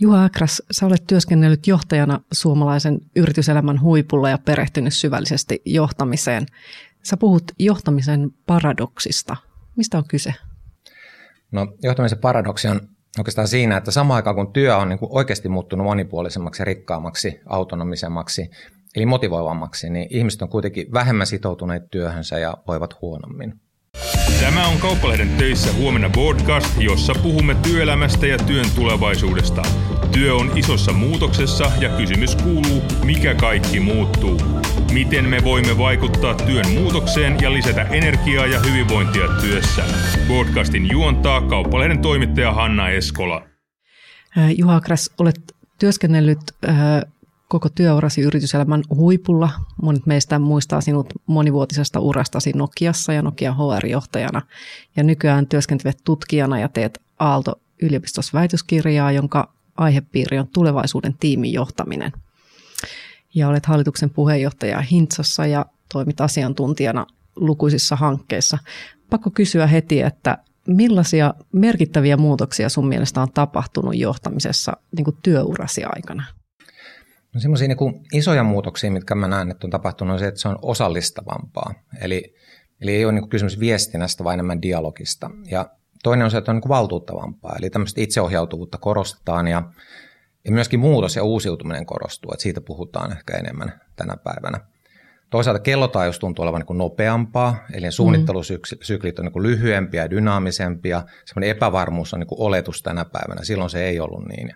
Juha 0.00 0.24
Akras, 0.24 0.62
sä 0.70 0.86
olet 0.86 1.04
työskennellyt 1.06 1.66
johtajana 1.66 2.20
suomalaisen 2.32 2.98
yrityselämän 3.16 3.80
huipulla 3.80 4.30
ja 4.30 4.38
perehtynyt 4.38 4.94
syvällisesti 4.94 5.62
johtamiseen. 5.64 6.46
Sä 7.02 7.16
puhut 7.16 7.44
johtamisen 7.58 8.30
paradoksista. 8.46 9.36
Mistä 9.76 9.98
on 9.98 10.04
kyse? 10.08 10.34
No, 11.52 11.66
johtamisen 11.82 12.18
paradoksi 12.18 12.68
on 12.68 12.80
oikeastaan 13.18 13.48
siinä, 13.48 13.76
että 13.76 13.90
samaan 13.90 14.16
aikaan 14.16 14.36
kun 14.36 14.52
työ 14.52 14.76
on 14.76 14.88
niin 14.88 14.98
kuin 14.98 15.12
oikeasti 15.12 15.48
muuttunut 15.48 15.86
monipuolisemmaksi, 15.86 16.64
rikkaammaksi, 16.64 17.40
autonomisemmaksi, 17.46 18.50
eli 18.96 19.06
motivoivammaksi, 19.06 19.90
niin 19.90 20.06
ihmiset 20.10 20.42
on 20.42 20.48
kuitenkin 20.48 20.92
vähemmän 20.92 21.26
sitoutuneet 21.26 21.82
työhönsä 21.90 22.38
ja 22.38 22.56
voivat 22.66 23.00
huonommin. 23.02 23.60
Tämä 24.40 24.68
on 24.68 24.78
Kauppalehden 24.78 25.28
töissä 25.28 25.72
huomenna 25.72 26.10
podcast, 26.10 26.80
jossa 26.80 27.12
puhumme 27.22 27.54
työelämästä 27.54 28.26
ja 28.26 28.38
työn 28.38 28.66
tulevaisuudesta. 28.74 29.62
Työ 30.12 30.34
on 30.34 30.52
isossa 30.58 30.92
muutoksessa 30.92 31.72
ja 31.80 31.88
kysymys 31.88 32.36
kuuluu, 32.36 32.82
mikä 33.04 33.34
kaikki 33.34 33.80
muuttuu. 33.80 34.40
Miten 34.92 35.28
me 35.28 35.44
voimme 35.44 35.78
vaikuttaa 35.78 36.34
työn 36.34 36.70
muutokseen 36.70 37.36
ja 37.40 37.52
lisätä 37.52 37.82
energiaa 37.82 38.46
ja 38.46 38.60
hyvinvointia 38.60 39.28
työssä? 39.40 39.84
Podcastin 40.28 40.90
juontaa 40.90 41.40
Kauppalehden 41.40 41.98
toimittaja 41.98 42.52
Hanna 42.52 42.88
Eskola. 42.88 43.42
Juha 44.56 44.80
Kras, 44.80 45.10
olet 45.18 45.40
työskennellyt 45.78 46.38
koko 47.48 47.68
työurasi 47.68 48.20
yrityselämän 48.20 48.82
huipulla. 48.90 49.50
Monet 49.82 50.06
meistä 50.06 50.38
muistaa 50.38 50.80
sinut 50.80 51.06
monivuotisesta 51.26 52.00
urastasi 52.00 52.52
Nokiassa 52.52 53.12
ja 53.12 53.22
Nokia 53.22 53.54
HR-johtajana. 53.54 54.42
Ja 54.96 55.02
nykyään 55.02 55.46
työskentelet 55.46 55.98
tutkijana 56.04 56.58
ja 56.58 56.68
teet 56.68 57.02
Aalto 57.18 57.60
yliopistossa 57.82 58.38
väitöskirjaa, 58.38 59.12
jonka 59.12 59.52
aihepiiri 59.76 60.38
on 60.38 60.48
tulevaisuuden 60.48 61.14
tiimin 61.20 61.52
johtaminen. 61.52 62.12
Ja 63.34 63.48
olet 63.48 63.66
hallituksen 63.66 64.10
puheenjohtaja 64.10 64.80
Hintsassa 64.80 65.46
ja 65.46 65.66
toimit 65.92 66.20
asiantuntijana 66.20 67.06
lukuisissa 67.36 67.96
hankkeissa. 67.96 68.58
Pakko 69.10 69.30
kysyä 69.30 69.66
heti, 69.66 70.02
että 70.02 70.38
millaisia 70.66 71.34
merkittäviä 71.52 72.16
muutoksia 72.16 72.68
sun 72.68 72.88
mielestä 72.88 73.22
on 73.22 73.32
tapahtunut 73.32 73.96
johtamisessa 73.96 74.72
niin 74.96 75.16
työurasi 75.22 75.84
aikana? 75.84 76.24
No 77.36 77.40
semmoisia 77.40 77.68
niin 77.68 78.06
isoja 78.12 78.42
muutoksia, 78.42 78.90
mitkä 78.90 79.14
mä 79.14 79.28
näen, 79.28 79.50
että 79.50 79.66
on 79.66 79.70
tapahtunut, 79.70 80.12
on 80.12 80.18
se, 80.18 80.26
että 80.26 80.40
se 80.40 80.48
on 80.48 80.58
osallistavampaa. 80.62 81.74
Eli, 82.00 82.34
eli 82.80 82.90
ei 82.90 83.04
ole 83.04 83.12
niin 83.12 83.28
kysymys 83.28 83.60
viestinnästä, 83.60 84.24
vaan 84.24 84.34
enemmän 84.34 84.62
dialogista. 84.62 85.30
Ja 85.50 85.70
toinen 86.02 86.24
on 86.24 86.30
se, 86.30 86.38
että 86.38 86.50
on 86.50 86.56
niin 86.56 86.68
valtuuttavampaa. 86.68 87.56
Eli 87.58 87.70
tämmöistä 87.70 88.00
itseohjautuvuutta 88.00 88.78
korostetaan 88.78 89.48
ja, 89.48 89.62
ja 90.44 90.52
myöskin 90.52 90.80
muutos 90.80 91.16
ja 91.16 91.22
uusiutuminen 91.22 91.86
korostuu. 91.86 92.32
Että 92.32 92.42
siitä 92.42 92.60
puhutaan 92.60 93.12
ehkä 93.12 93.36
enemmän 93.36 93.80
tänä 93.96 94.16
päivänä. 94.16 94.60
Toisaalta 95.30 95.60
kellotaajuus 95.60 96.18
tuntuu 96.18 96.42
olevan 96.42 96.64
niin 96.68 96.78
nopeampaa, 96.78 97.64
eli 97.72 97.92
suunnittelusyklit 97.92 99.18
on 99.18 99.24
niin 99.24 99.42
lyhyempiä 99.42 100.02
ja 100.02 100.10
dynaamisempia. 100.10 101.02
Semmoinen 101.24 101.50
epävarmuus 101.50 102.14
on 102.14 102.20
niin 102.20 102.28
oletus 102.30 102.82
tänä 102.82 103.04
päivänä. 103.04 103.44
Silloin 103.44 103.70
se 103.70 103.84
ei 103.84 104.00
ollut 104.00 104.28
niin. 104.28 104.52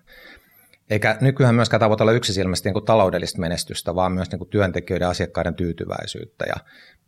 Eikä 0.91 1.16
nykyään 1.20 1.55
myöskään 1.55 1.80
tavoitella 1.80 2.12
yksisilmäisesti 2.12 2.69
niin 2.69 2.74
kuin 2.74 2.84
taloudellista 2.84 3.41
menestystä, 3.41 3.94
vaan 3.94 4.12
myös 4.12 4.30
niin 4.30 4.38
kuin 4.38 4.48
työntekijöiden 4.48 5.06
ja 5.06 5.10
asiakkaiden 5.10 5.55
tyytyväisyyttä 5.55 6.44
ja 6.48 6.55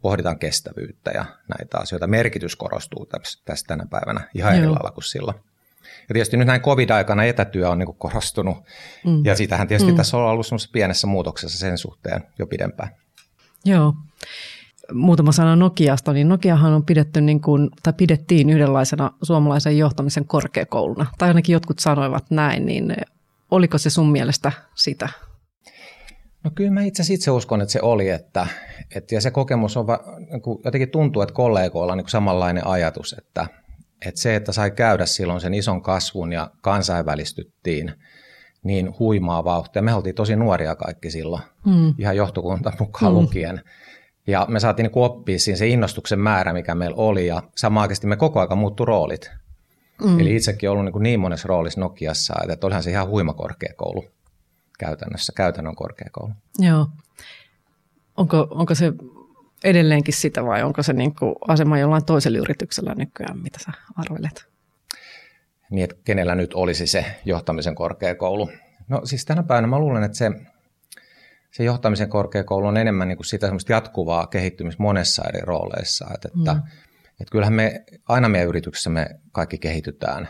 pohditaan 0.01 0.39
kestävyyttä 0.39 1.11
ja 1.15 1.25
näitä 1.49 1.79
asioita. 1.79 2.07
Merkitys 2.07 2.57
korostuu 2.57 3.07
tässä 3.45 3.67
tänä 3.67 3.87
päivänä 3.91 4.21
ihan 4.35 4.55
eri 4.55 4.67
lailla 4.67 4.91
kuin 4.91 5.05
silloin. 5.05 5.37
Ja 6.09 6.13
tietysti 6.13 6.37
nyt 6.37 6.47
näin 6.47 6.61
covid-aikana 6.61 7.25
etätyö 7.25 7.69
on 7.69 7.79
niin 7.79 7.95
korostunut 7.99 8.57
mm. 9.07 9.25
ja 9.25 9.37
siitähän 9.37 9.69
tietysti 9.69 9.93
mm. 9.93 9.97
tässä 9.97 10.17
on 10.17 10.23
ollut 10.23 10.47
pienessä 10.73 11.07
muutoksessa 11.07 11.59
sen 11.59 11.79
suhteen 11.79 12.23
jo 12.39 12.47
pidempään. 12.47 12.91
Joo. 13.65 13.95
Muutama 14.93 15.33
sana 15.33 15.57
Nokiasta, 15.57 16.13
niin 16.13 16.29
Nokiahan 16.29 16.73
on 16.73 16.85
pidetty 16.85 17.21
niin 17.21 17.41
kuin, 17.41 17.71
tai 17.83 17.93
pidettiin 17.93 18.51
yhdenlaisena 18.51 19.11
suomalaisen 19.23 19.79
johtamisen 19.79 20.25
korkeakouluna, 20.25 21.07
tai 21.19 21.29
ainakin 21.29 21.53
jotkut 21.53 21.79
sanoivat 21.79 22.25
näin, 22.31 22.67
niin 22.67 22.95
Oliko 23.53 23.79
se 23.79 23.91
sun 23.91 24.13
mielestä 24.13 24.53
sitä? 24.75 25.09
No 26.45 26.51
kyllä 26.55 26.71
mä 26.71 26.83
itse 26.83 27.03
asiassa 27.03 27.15
itse 27.15 27.31
uskon, 27.31 27.61
että 27.61 27.73
se 27.73 27.81
oli, 27.83 28.09
että, 28.09 28.47
että 28.95 29.15
ja 29.15 29.21
se 29.21 29.31
kokemus 29.31 29.77
on, 29.77 29.87
niin 30.31 30.43
kuin, 30.43 30.59
jotenkin 30.65 30.91
tuntuu, 30.91 31.23
että 31.23 31.35
kollegoilla 31.35 31.93
on 31.93 31.99
niin 31.99 32.09
samanlainen 32.09 32.67
ajatus, 32.67 33.15
että, 33.19 33.47
että 34.07 34.21
se, 34.21 34.37
että 34.37 34.53
sai 34.53 34.71
käydä 34.71 35.07
silloin 35.07 35.41
sen 35.41 35.55
ison 35.55 35.83
kasvun 35.83 36.33
ja 36.33 36.51
kansainvälistyttiin 36.63 37.93
niin 38.65 38.99
huimaa 38.99 39.45
vauhtia. 39.45 39.83
Me 39.83 39.95
oltiin 39.95 40.15
tosi 40.15 40.37
nuoria 40.37 40.77
kaikki 40.77 41.11
silloin, 41.11 41.43
hmm. 41.65 41.95
ihan 41.99 42.17
johtokunta 42.17 42.73
mukaan 42.81 43.13
hmm. 43.13 43.23
lukien. 43.23 43.61
Ja 44.27 44.47
me 44.49 44.61
saatiin 44.61 44.85
niin 44.85 45.05
oppia 45.05 45.39
siinä 45.39 45.59
se 45.59 45.67
innostuksen 45.67 46.21
määrä, 46.21 46.53
mikä 46.53 46.75
meillä 46.75 46.97
oli, 46.97 47.27
ja 47.27 47.43
samaan 47.57 47.91
me 48.05 48.17
koko 48.17 48.41
ajan 48.41 48.59
muuttui 48.59 48.87
roolit. 48.87 49.31
Mm. 50.05 50.21
Eli 50.21 50.37
itsekin 50.37 50.71
ollut 50.71 50.85
niin, 50.85 50.93
kuin 50.93 51.03
niin 51.03 51.21
monessa 51.21 51.49
roolissa 51.49 51.81
Nokiassa, 51.81 52.35
että 52.49 52.67
olihan 52.67 52.83
se 52.83 52.91
ihan 52.91 53.09
huima 53.09 53.35
korkeakoulu 53.35 54.05
käytännössä, 54.79 55.33
käytännön 55.37 55.77
korkeakoulu. 55.77 56.33
Joo. 56.59 56.87
Onko, 58.17 58.47
onko 58.51 58.75
se 58.75 58.93
edelleenkin 59.65 60.15
sitä 60.15 60.45
vai 60.45 60.63
onko 60.63 60.83
se 60.83 60.93
niin 60.93 61.15
kuin 61.15 61.35
asema 61.49 61.79
jollain 61.79 62.05
toisella 62.05 62.39
yrityksellä 62.39 62.95
nykyään, 62.95 63.39
mitä 63.39 63.59
sä 63.59 63.73
arvelet? 63.97 64.47
Niin, 65.71 65.85
että 65.85 65.97
kenellä 66.05 66.35
nyt 66.35 66.55
olisi 66.55 66.87
se 66.87 67.05
johtamisen 67.25 67.75
korkeakoulu? 67.75 68.51
No 68.89 69.01
siis 69.05 69.25
tänä 69.25 69.43
päivänä 69.43 69.67
mä 69.67 69.79
luulen, 69.79 70.03
että 70.03 70.19
se, 70.19 70.31
se 71.51 71.65
johtamisen 71.65 72.09
korkeakoulu 72.09 72.67
on 72.67 72.77
enemmän 72.77 73.09
niin 73.09 73.17
kuin 73.17 73.27
sitä 73.27 73.53
jatkuvaa 73.69 74.27
kehittymistä 74.27 74.83
monessa 74.83 75.23
eri 75.29 75.41
rooleissa. 75.41 76.07
Että, 76.15 76.29
mm. 76.35 76.41
että 76.41 76.57
että 77.21 77.33
kyllähän 77.33 77.55
me 77.55 77.85
aina 78.09 78.29
meidän 78.29 78.49
yrityksessä 78.49 78.91
me 78.91 79.07
kaikki 79.33 79.59
kehitytään 79.59 80.29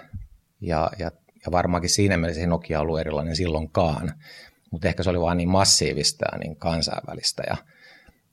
ja, 0.61 0.91
ja, 0.99 1.11
ja 1.47 1.53
varmaankin 1.53 1.91
siinä 1.91 2.17
mielessä 2.17 2.41
ei 2.41 2.47
Nokia 2.47 2.81
ollut 2.81 3.01
erilainen 3.01 3.37
silloinkaan, 3.37 4.13
mutta 4.71 4.89
ehkä 4.89 5.03
se 5.03 5.11
oli 5.11 5.21
vaan 5.21 5.37
niin 5.37 5.49
massiivista 5.49 6.25
ja 6.33 6.39
niin 6.39 6.57
kansainvälistä 6.57 7.43
ja, 7.47 7.57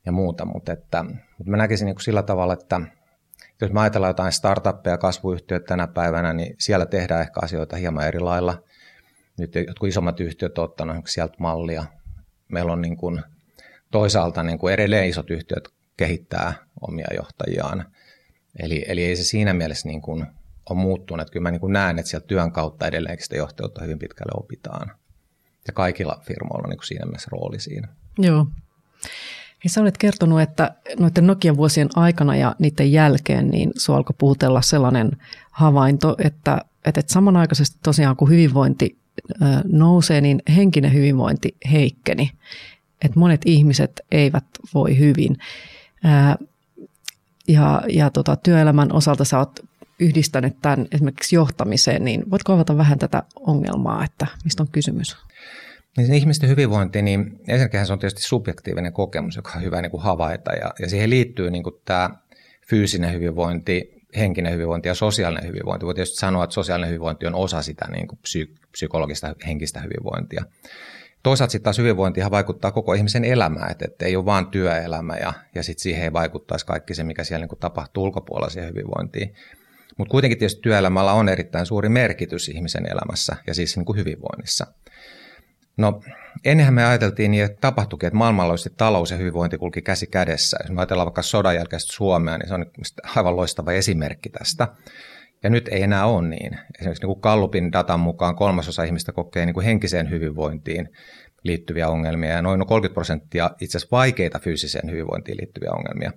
ja 0.05 0.11
muuta, 0.11 0.45
mutta, 0.45 0.71
että, 0.71 1.03
mutta 1.03 1.51
mä 1.51 1.57
näkisin 1.57 1.85
niin 1.85 1.95
kuin 1.95 2.03
sillä 2.03 2.23
tavalla, 2.23 2.53
että 2.53 2.81
jos 3.61 3.71
me 3.71 3.81
ajatellaan 3.81 4.09
jotain 4.09 4.31
startuppeja, 4.31 4.97
kasvuyhtiöitä 4.97 5.65
tänä 5.65 5.87
päivänä, 5.87 6.33
niin 6.33 6.55
siellä 6.59 6.85
tehdään 6.85 7.21
ehkä 7.21 7.39
asioita 7.43 7.75
hieman 7.75 8.07
eri 8.07 8.19
lailla. 8.19 8.63
Nyt 9.37 9.55
jotkut 9.55 9.89
isommat 9.89 10.19
yhtiöt 10.19 10.57
ovat 10.57 10.69
ottaneet 10.69 11.07
sieltä 11.07 11.35
mallia. 11.39 11.85
Meillä 12.47 12.71
on 12.71 12.81
niin 12.81 12.97
kuin 12.97 13.21
toisaalta 13.91 14.43
niin 14.43 14.59
kuin 14.59 14.73
edelleen 14.73 15.07
isot 15.07 15.29
yhtiöt 15.29 15.69
kehittää 15.97 16.53
omia 16.81 17.07
johtajiaan. 17.15 17.85
Eli, 18.59 18.85
eli 18.87 19.03
ei 19.03 19.15
se 19.15 19.23
siinä 19.23 19.53
mielessä 19.53 19.87
niin 19.87 20.01
kuin 20.01 20.25
ole 20.69 20.79
muuttunut. 20.79 21.21
Että 21.21 21.31
kyllä 21.31 21.43
mä 21.43 21.51
niin 21.51 21.59
kuin 21.59 21.73
näen, 21.73 21.99
että 21.99 22.09
sieltä 22.09 22.27
työn 22.27 22.51
kautta 22.51 22.87
edelleenkin 22.87 23.23
sitä 23.23 23.35
johtajuutta 23.35 23.83
hyvin 23.83 23.99
pitkälle 23.99 24.31
opitaan. 24.35 24.91
Ja 25.67 25.73
kaikilla 25.73 26.21
firmoilla 26.27 26.63
on 26.65 26.69
niin 26.69 26.77
kuin 26.77 26.87
siinä 26.87 27.05
mielessä 27.05 27.29
rooli 27.31 27.59
siinä. 27.59 27.87
Joo. 28.17 28.47
Ja 29.63 29.69
sä 29.69 29.81
olet 29.81 29.97
kertonut, 29.97 30.41
että 30.41 30.75
noiden 30.99 31.27
Nokia-vuosien 31.27 31.89
aikana 31.95 32.35
ja 32.35 32.55
niiden 32.59 32.91
jälkeen 32.91 33.49
niin 33.49 33.71
sinua 33.77 33.97
alkoi 33.97 34.15
puhutella 34.19 34.61
sellainen 34.61 35.11
havainto, 35.51 36.15
että, 36.23 36.65
että 36.85 37.01
samanaikaisesti 37.07 37.79
tosiaan 37.83 38.15
kun 38.15 38.29
hyvinvointi 38.29 38.97
nousee, 39.63 40.21
niin 40.21 40.41
henkinen 40.55 40.93
hyvinvointi 40.93 41.57
heikkeni. 41.71 42.31
Että 43.01 43.19
monet 43.19 43.41
ihmiset 43.45 44.01
eivät 44.11 44.45
voi 44.73 44.97
hyvin. 44.99 45.37
Ja, 47.49 47.81
ja 47.89 48.09
tota, 48.09 48.35
työelämän 48.35 48.93
osalta 48.93 49.25
sä 49.25 49.37
oot 49.37 49.59
yhdistänyt 49.99 50.55
tämän 50.61 50.87
esimerkiksi 50.91 51.35
johtamiseen, 51.35 52.05
niin 52.05 52.31
voitko 52.31 52.53
avata 52.53 52.77
vähän 52.77 52.99
tätä 52.99 53.23
ongelmaa, 53.39 54.03
että 54.03 54.27
mistä 54.43 54.63
on 54.63 54.69
kysymys? 54.71 55.17
Niin 55.97 56.13
ihmisten 56.13 56.49
hyvinvointi, 56.49 57.01
niin 57.01 57.39
ensinnäkin 57.47 57.85
se 57.85 57.93
on 57.93 57.99
tietysti 57.99 58.21
subjektiivinen 58.21 58.93
kokemus, 58.93 59.35
joka 59.35 59.51
on 59.55 59.63
hyvä 59.63 59.81
niin 59.81 59.91
kuin 59.91 60.03
havaita, 60.03 60.51
ja, 60.53 60.73
ja 60.79 60.89
siihen 60.89 61.09
liittyy 61.09 61.51
niin 61.51 61.63
kuin 61.63 61.75
tämä 61.85 62.09
fyysinen 62.69 63.13
hyvinvointi, 63.13 63.99
henkinen 64.17 64.53
hyvinvointi 64.53 64.87
ja 64.87 64.95
sosiaalinen 64.95 65.47
hyvinvointi. 65.47 65.85
Voi 65.85 65.95
tietysti 65.95 66.17
sanoa, 66.17 66.43
että 66.43 66.53
sosiaalinen 66.53 66.89
hyvinvointi 66.89 67.27
on 67.27 67.35
osa 67.35 67.61
sitä 67.61 67.87
niin 67.91 68.07
kuin 68.07 68.19
psy- 68.19 68.55
psykologista 68.71 69.35
henkistä 69.47 69.79
hyvinvointia. 69.79 70.43
Toisaalta 71.23 71.51
sitten 71.51 71.63
taas 71.63 71.77
hyvinvointihan 71.77 72.31
vaikuttaa 72.31 72.71
koko 72.71 72.93
ihmisen 72.93 73.25
elämään, 73.25 73.71
että, 73.71 73.85
että 73.85 74.05
ei 74.05 74.15
ole 74.15 74.25
vain 74.25 74.47
työelämä 74.47 75.15
ja, 75.15 75.33
ja 75.55 75.63
sitten 75.63 75.83
siihen 75.83 76.03
ei 76.03 76.13
vaikuttaisi 76.13 76.65
kaikki 76.65 76.93
se, 76.93 77.03
mikä 77.03 77.23
siellä 77.23 77.43
niin 77.43 77.49
kuin 77.49 77.59
tapahtuu 77.59 78.03
ulkopuolella 78.03 78.49
siihen 78.49 78.69
hyvinvointiin. 78.69 79.33
Mutta 79.97 80.11
kuitenkin 80.11 80.39
tietysti 80.39 80.61
työelämällä 80.61 81.13
on 81.13 81.29
erittäin 81.29 81.65
suuri 81.65 81.89
merkitys 81.89 82.49
ihmisen 82.49 82.85
elämässä 82.85 83.35
ja 83.47 83.53
siis 83.53 83.77
niin 83.77 83.85
kuin 83.85 83.97
hyvinvoinnissa. 83.97 84.67
No 85.77 86.01
ennenhän 86.45 86.73
me 86.73 86.85
ajateltiin 86.85 87.31
niin, 87.31 87.43
että 87.43 87.57
tapahtuikin, 87.61 88.07
että 88.07 88.17
maailmanlaajuisesti 88.17 88.73
talous 88.77 89.11
ja 89.11 89.17
hyvinvointi 89.17 89.57
kulki 89.57 89.81
käsi 89.81 90.07
kädessä. 90.07 90.57
Jos 90.63 90.71
me 90.71 90.81
ajatellaan 90.81 91.05
vaikka 91.05 91.21
sodan 91.21 91.55
jälkeistä 91.55 91.93
Suomea, 91.93 92.37
niin 92.37 92.47
se 92.47 92.53
on 92.53 92.65
aivan 93.15 93.35
loistava 93.35 93.71
esimerkki 93.71 94.29
tästä. 94.29 94.67
Ja 95.43 95.49
nyt 95.49 95.67
ei 95.67 95.83
enää 95.83 96.05
ole 96.05 96.27
niin. 96.27 96.59
Esimerkiksi 96.79 97.03
niin 97.03 97.13
kuin 97.13 97.21
Kallupin 97.21 97.71
datan 97.71 97.99
mukaan 97.99 98.35
kolmasosa 98.35 98.83
ihmistä 98.83 99.11
kokee 99.11 99.45
niin 99.45 99.53
kuin 99.53 99.65
henkiseen 99.65 100.09
hyvinvointiin 100.09 100.89
liittyviä 101.43 101.89
ongelmia 101.89 102.29
ja 102.29 102.41
noin 102.41 102.67
30 102.67 102.93
prosenttia 102.93 103.51
itse 103.61 103.77
asiassa 103.77 103.97
vaikeita 103.97 104.39
fyysiseen 104.39 104.91
hyvinvointiin 104.91 105.37
liittyviä 105.37 105.71
ongelmia. 105.71 106.11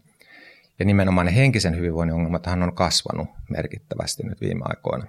Ja 0.79 0.85
nimenomaan 0.85 1.27
ne 1.27 1.35
henkisen 1.35 1.77
hyvinvoinnin 1.77 2.15
ongelmat 2.15 2.47
on 2.47 2.75
kasvanut 2.75 3.29
merkittävästi 3.49 4.23
nyt 4.23 4.41
viime 4.41 4.61
aikoina. 4.65 5.07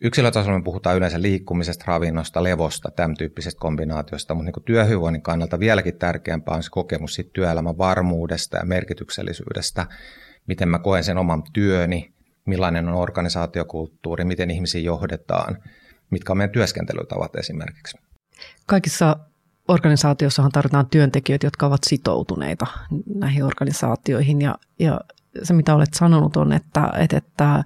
Yksilötasolla 0.00 0.58
me 0.58 0.64
puhutaan 0.64 0.96
yleensä 0.96 1.22
liikkumisesta, 1.22 1.84
ravinnosta, 1.88 2.42
levosta, 2.42 2.90
tämän 2.90 3.16
tyyppisestä 3.16 3.60
kombinaatiosta, 3.60 4.34
mutta 4.34 4.52
niin 4.56 4.64
työhyvinvoinnin 4.64 5.22
kannalta 5.22 5.58
vieläkin 5.58 5.98
tärkeämpää 5.98 6.54
on 6.54 6.62
se 6.62 6.70
kokemus 6.70 7.14
siitä 7.14 7.30
työelämän 7.32 7.78
varmuudesta 7.78 8.56
ja 8.56 8.64
merkityksellisyydestä, 8.64 9.86
miten 10.46 10.68
mä 10.68 10.78
koen 10.78 11.04
sen 11.04 11.18
oman 11.18 11.42
työni, 11.52 12.12
millainen 12.46 12.88
on 12.88 12.94
organisaatiokulttuuri, 12.94 14.24
miten 14.24 14.50
ihmisiä 14.50 14.80
johdetaan, 14.80 15.58
mitkä 16.10 16.32
on 16.32 16.36
meidän 16.36 16.52
työskentelytavat 16.52 17.36
esimerkiksi. 17.36 17.98
Kaikissa 18.66 19.16
organisaatiossahan 19.68 20.52
tarvitaan 20.52 20.86
työntekijöitä, 20.90 21.46
jotka 21.46 21.66
ovat 21.66 21.84
sitoutuneita 21.84 22.66
näihin 23.14 23.44
organisaatioihin 23.44 24.40
ja, 24.40 24.54
ja 24.78 25.00
se 25.42 25.54
mitä 25.54 25.74
olet 25.74 25.94
sanonut 25.94 26.36
on, 26.36 26.52
että, 26.52 26.92
että, 26.98 27.16
että 27.16 27.64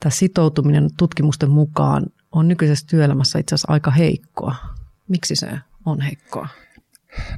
tämä 0.00 0.10
sitoutuminen 0.10 0.88
tutkimusten 0.98 1.50
mukaan 1.50 2.06
on 2.32 2.48
nykyisessä 2.48 2.86
työelämässä 2.86 3.38
itse 3.38 3.54
asiassa 3.54 3.72
aika 3.72 3.90
heikkoa. 3.90 4.54
Miksi 5.08 5.36
se 5.36 5.50
on 5.86 6.00
heikkoa? 6.00 6.48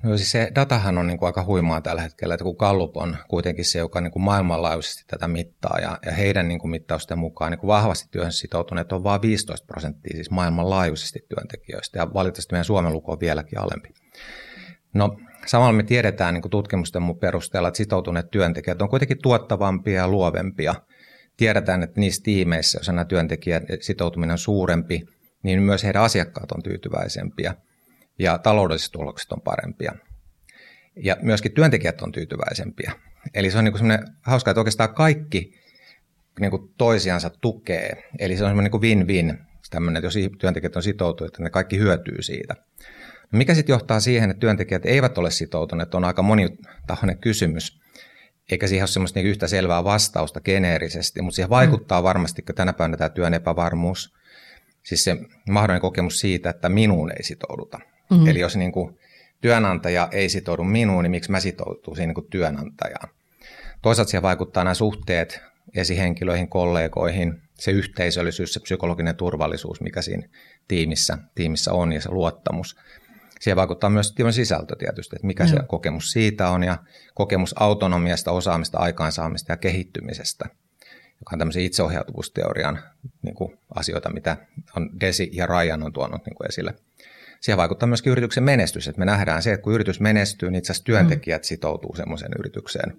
No 0.03 0.17
siis 0.17 0.31
se 0.31 0.53
datahan 0.55 0.99
on 0.99 1.07
niin 1.07 1.19
kuin 1.19 1.27
aika 1.27 1.45
huimaa 1.45 1.81
tällä 1.81 2.03
hetkellä, 2.03 2.35
että 2.35 2.45
kun 2.45 2.57
Gallup 2.59 2.97
on 2.97 3.17
kuitenkin 3.29 3.65
se, 3.65 3.79
joka 3.79 4.01
niin 4.01 4.11
kuin 4.11 4.23
maailmanlaajuisesti 4.23 5.05
tätä 5.07 5.29
mittaa 5.29 5.79
ja, 5.83 5.99
ja 6.07 6.13
heidän 6.13 6.49
niin 6.49 6.61
kuin 6.61 6.71
mittausten 6.71 7.19
mukaan 7.19 7.51
niin 7.51 7.59
kuin 7.59 7.69
vahvasti 7.69 8.09
työhön 8.11 8.33
sitoutuneet 8.33 8.93
on 8.93 9.05
vain 9.05 9.23
15 9.23 9.67
prosenttia 9.67 10.15
siis 10.15 10.31
maailmanlaajuisesti 10.31 11.27
työntekijöistä 11.29 11.99
ja 11.99 12.15
valitettavasti 12.15 12.53
meidän 12.53 12.65
Suomen 12.65 12.93
luku 12.93 13.13
on 13.13 13.21
vieläkin 13.21 13.59
alempi. 13.59 13.89
No 14.95 15.17
samalla 15.47 15.73
me 15.73 15.83
tiedetään 15.83 16.35
niin 16.35 16.43
kuin 16.43 16.51
tutkimusten 16.51 17.03
perusteella, 17.21 17.69
että 17.69 17.79
sitoutuneet 17.79 18.31
työntekijät 18.31 18.83
on 18.83 18.89
kuitenkin 18.89 19.23
tuottavampia 19.23 19.95
ja 19.95 20.09
luovempia. 20.09 20.75
Tiedetään, 21.37 21.83
että 21.83 22.01
niissä 22.01 22.23
tiimeissä, 22.25 22.79
joissa 22.79 22.93
nämä 22.93 23.05
työntekijät 23.05 23.63
sitoutuminen 23.81 24.33
on 24.33 24.39
suurempi, 24.39 25.03
niin 25.43 25.63
myös 25.63 25.85
heidän 25.85 26.03
asiakkaat 26.03 26.53
on 26.53 26.63
tyytyväisempiä– 26.63 27.55
ja 28.23 28.39
taloudelliset 28.39 28.93
tulokset 28.93 29.33
on 29.33 29.41
parempia. 29.41 29.93
Ja 30.97 31.17
myöskin 31.23 31.53
työntekijät 31.53 32.03
on 32.03 32.13
tyytyväisempiä. 32.13 32.93
Eli 33.35 33.51
se 33.51 33.59
on 33.59 33.65
niin 33.65 33.79
semmoinen 33.79 34.09
hauska, 34.23 34.51
että 34.51 34.61
oikeastaan 34.61 34.95
kaikki 34.95 35.55
niin 36.41 36.51
kuin 36.51 36.75
toisiansa 36.79 37.31
tukee. 37.31 38.11
Eli 38.19 38.37
se 38.37 38.45
on 38.45 38.51
semmoinen 38.51 38.73
niin 38.73 38.83
win-win, 38.83 39.39
tämmöinen, 39.71 40.05
että 40.05 40.19
jos 40.19 40.39
työntekijät 40.39 40.77
on 40.77 40.83
sitoutuneet, 40.83 41.35
että 41.35 41.43
ne 41.43 41.51
kaikki 41.51 41.79
hyötyy 41.79 42.23
siitä. 42.23 42.55
No 43.33 43.37
mikä 43.37 43.55
sitten 43.55 43.73
johtaa 43.73 44.01
siihen, 44.01 44.31
että 44.31 44.41
työntekijät 44.41 44.87
eivät 44.87 45.19
ole 45.19 45.31
sitoutuneet, 45.31 45.95
on 45.95 46.05
aika 46.05 46.23
monitahoinen 46.23 47.19
kysymys. 47.19 47.81
Eikä 48.51 48.67
siihen 48.67 48.83
ole 48.83 48.89
semmoista 48.89 49.19
niin 49.19 49.31
yhtä 49.31 49.47
selvää 49.47 49.85
vastausta 49.85 50.41
geneerisesti, 50.41 51.23
mutta 51.23 51.37
siihen 51.37 51.51
vaikuttaa 51.51 52.01
mm. 52.01 52.05
varmasti, 52.05 52.43
kun 52.43 52.55
tänä 52.55 52.73
päivänä 52.73 52.97
tämä 52.97 53.09
työn 53.09 53.35
epävarmuus, 53.35 54.15
siis 54.83 55.05
se 55.05 55.17
mahdollinen 55.49 55.81
kokemus 55.81 56.21
siitä, 56.21 56.51
että 56.51 56.69
minuun 56.69 57.11
ei 57.11 57.23
sitouduta. 57.23 57.81
Mm-hmm. 58.11 58.27
Eli 58.27 58.41
jos 58.41 58.57
niin 58.57 58.73
kuin 58.73 58.99
työnantaja 59.41 60.09
ei 60.13 60.29
sitoudu 60.29 60.65
minuun, 60.65 61.03
niin 61.03 61.11
miksi 61.11 61.31
mä 61.31 61.41
sitoutuisin 61.41 62.09
niin 62.09 62.15
kuin 62.15 62.27
työnantajaan? 62.31 63.09
Toisaalta 63.83 64.11
siihen 64.11 64.23
vaikuttaa 64.23 64.65
nämä 64.65 64.75
suhteet 64.75 65.41
esihenkilöihin, 65.75 66.49
kollegoihin, 66.49 67.43
se 67.55 67.71
yhteisöllisyys, 67.71 68.55
se 68.55 68.61
psykologinen 68.61 69.17
turvallisuus, 69.17 69.81
mikä 69.81 70.03
siinä 70.03 70.29
tiimissä, 70.69 71.19
tiimissä 71.35 71.73
on 71.73 71.93
ja 71.93 72.01
se 72.01 72.11
luottamus. 72.11 72.77
Siihen 73.41 73.57
vaikuttaa 73.57 73.91
myös 73.91 74.13
työn 74.13 74.33
sisältö 74.33 74.77
tietysti, 74.77 75.17
että 75.17 75.27
mikä 75.27 75.45
mm. 75.45 75.51
se 75.51 75.57
kokemus 75.67 76.11
siitä 76.11 76.49
on 76.49 76.63
ja 76.63 76.79
kokemus 77.15 77.63
autonomiasta, 77.63 78.33
osaamista, 78.33 78.79
aikaansaamista 78.79 79.53
ja 79.53 79.57
kehittymisestä, 79.57 80.45
joka 81.21 81.31
on 81.33 81.39
tämmöisen 81.39 81.63
itseohjautuvuusteorian 81.63 82.83
niin 83.23 83.35
kuin 83.35 83.59
asioita, 83.75 84.13
mitä 84.13 84.37
on 84.77 85.01
Desi 85.01 85.31
ja 85.33 85.47
Ryan 85.47 85.83
on 85.83 85.93
tuonut 85.93 86.27
niin 86.27 86.35
kuin 86.35 86.49
esille– 86.49 86.75
siihen 87.43 87.59
vaikuttaa 87.59 87.87
myöskin 87.87 88.13
yrityksen 88.13 88.45
menestys, 88.45 88.89
että 88.89 88.99
me 88.99 89.05
nähdään 89.05 89.43
se, 89.43 89.53
että 89.53 89.65
kun 89.65 89.73
yritys 89.73 90.01
menestyy, 90.01 90.51
niin 90.51 90.59
itse 90.59 90.73
asiassa 90.73 90.85
työntekijät 90.85 91.45
sitoutuu 91.45 91.97
semmoiseen 91.97 92.33
yritykseen 92.39 92.97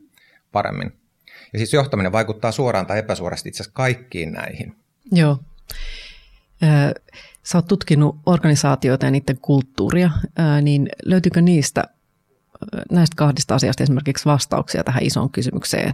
paremmin. 0.51 0.93
Ja 1.53 1.59
siis 1.59 1.73
johtaminen 1.73 2.11
vaikuttaa 2.11 2.51
suoraan 2.51 2.85
tai 2.85 2.99
epäsuorasti 2.99 3.49
itse 3.49 3.63
asiassa 3.63 3.75
kaikkiin 3.75 4.31
näihin. 4.31 4.75
Joo. 5.11 5.39
Sä 7.43 7.57
oot 7.57 7.67
tutkinut 7.67 8.19
organisaatioita 8.25 9.05
ja 9.05 9.11
niiden 9.11 9.37
kulttuuria, 9.37 10.11
niin 10.61 10.89
löytyykö 11.05 11.41
niistä 11.41 11.83
näistä 12.91 13.15
kahdesta 13.15 13.55
asiasta 13.55 13.83
esimerkiksi 13.83 14.25
vastauksia 14.25 14.83
tähän 14.83 15.03
isoon 15.03 15.29
kysymykseen, 15.29 15.89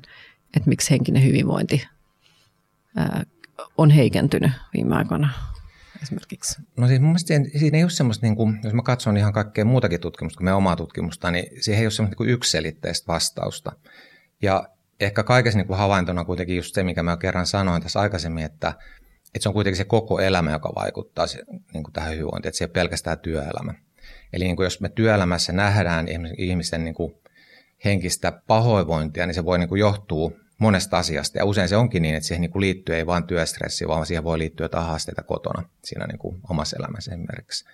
että 0.56 0.70
miksi 0.70 0.90
henkinen 0.90 1.24
hyvinvointi 1.24 1.88
on 3.78 3.90
heikentynyt 3.90 4.52
viime 4.74 4.96
aikoina? 4.96 5.34
Esimerkiksi? 6.04 6.62
No 6.78 6.88
siis 6.88 7.00
mun 7.00 7.10
mielestä 7.10 7.34
siinä 7.60 7.78
ei 7.78 7.84
ole 7.84 7.92
semmoista, 7.92 8.26
niin 8.26 8.36
kuin, 8.36 8.60
jos 8.64 8.74
mä 8.74 8.82
katson 8.82 9.18
ihan 9.18 9.34
kaikkea 9.34 9.66
muutakin 9.66 10.00
tutkimusta 10.00 10.38
kuin 10.38 10.46
meidän 10.46 10.58
omaa 10.58 10.76
tutkimusta, 10.76 11.32
niin 11.32 11.46
siihen 11.62 11.80
ei 11.80 11.86
ole 11.86 11.92
semmoista 11.92 12.24
niin 12.24 12.34
yksiselitteistä 12.34 13.08
vastausta. 13.08 13.72
Ja 14.42 14.64
ehkä 15.00 15.24
kaikessa 15.24 15.60
niin 15.60 15.68
kuin 15.68 15.78
havaintona 15.78 16.26
kuitenkin 16.26 16.58
just 16.58 16.76
se, 16.76 16.84
mikä 16.84 17.04
mä 17.04 17.18
kerran 17.18 17.46
sanoin 17.46 17.82
tässä 17.82 18.00
aikaisemmin, 18.00 18.46
että, 18.46 18.74
että 19.36 19.44
se 19.44 19.50
on 19.50 19.54
kuitenkin 19.54 19.78
se 19.78 19.86
koko 19.86 20.20
elämä, 20.20 20.52
joka 20.52 20.74
vaikuttaa 20.76 21.28
se, 21.28 21.44
niin 21.74 21.84
kuin 21.84 21.94
tähän 21.94 22.14
hyvinvointiin, 22.14 22.50
että 22.50 22.58
se 22.58 22.64
ei 22.64 22.68
ole 22.68 22.74
pelkästään 22.74 23.20
työelämä. 23.20 23.74
Eli 24.34 24.44
niin 24.44 24.56
kuin 24.56 24.64
jos 24.64 24.82
me 24.82 24.90
työelämässä 24.90 25.54
nähdään 25.54 26.08
ihmisten 26.38 26.84
niin 26.84 26.96
kuin 26.96 27.14
henkistä 27.86 28.42
pahoinvointia, 28.48 29.26
niin 29.26 29.36
se 29.36 29.46
voi 29.46 29.60
niin 29.60 29.70
kuin 29.70 29.80
johtua 29.80 30.32
monesta 30.60 30.98
asiasta. 30.98 31.38
Ja 31.38 31.46
usein 31.46 31.70
se 31.70 31.78
onkin 31.78 32.02
niin, 32.02 32.16
että 32.16 32.28
siihen 32.28 32.42
niin 32.42 32.52
kuin 32.52 32.62
liittyy 32.62 32.96
ei 32.96 33.06
vain 33.06 33.24
työstressi, 33.24 33.88
vaan 33.88 34.06
siihen 34.06 34.24
voi 34.24 34.40
liittyä 34.40 34.64
jotain 34.64 34.86
haasteita 34.86 35.24
kotona 35.24 35.70
siinä 35.84 36.08
niin 36.08 36.20
kuin 36.20 36.42
omassa 36.50 36.78
elämässä 36.80 37.12
esimerkiksi. 37.12 37.66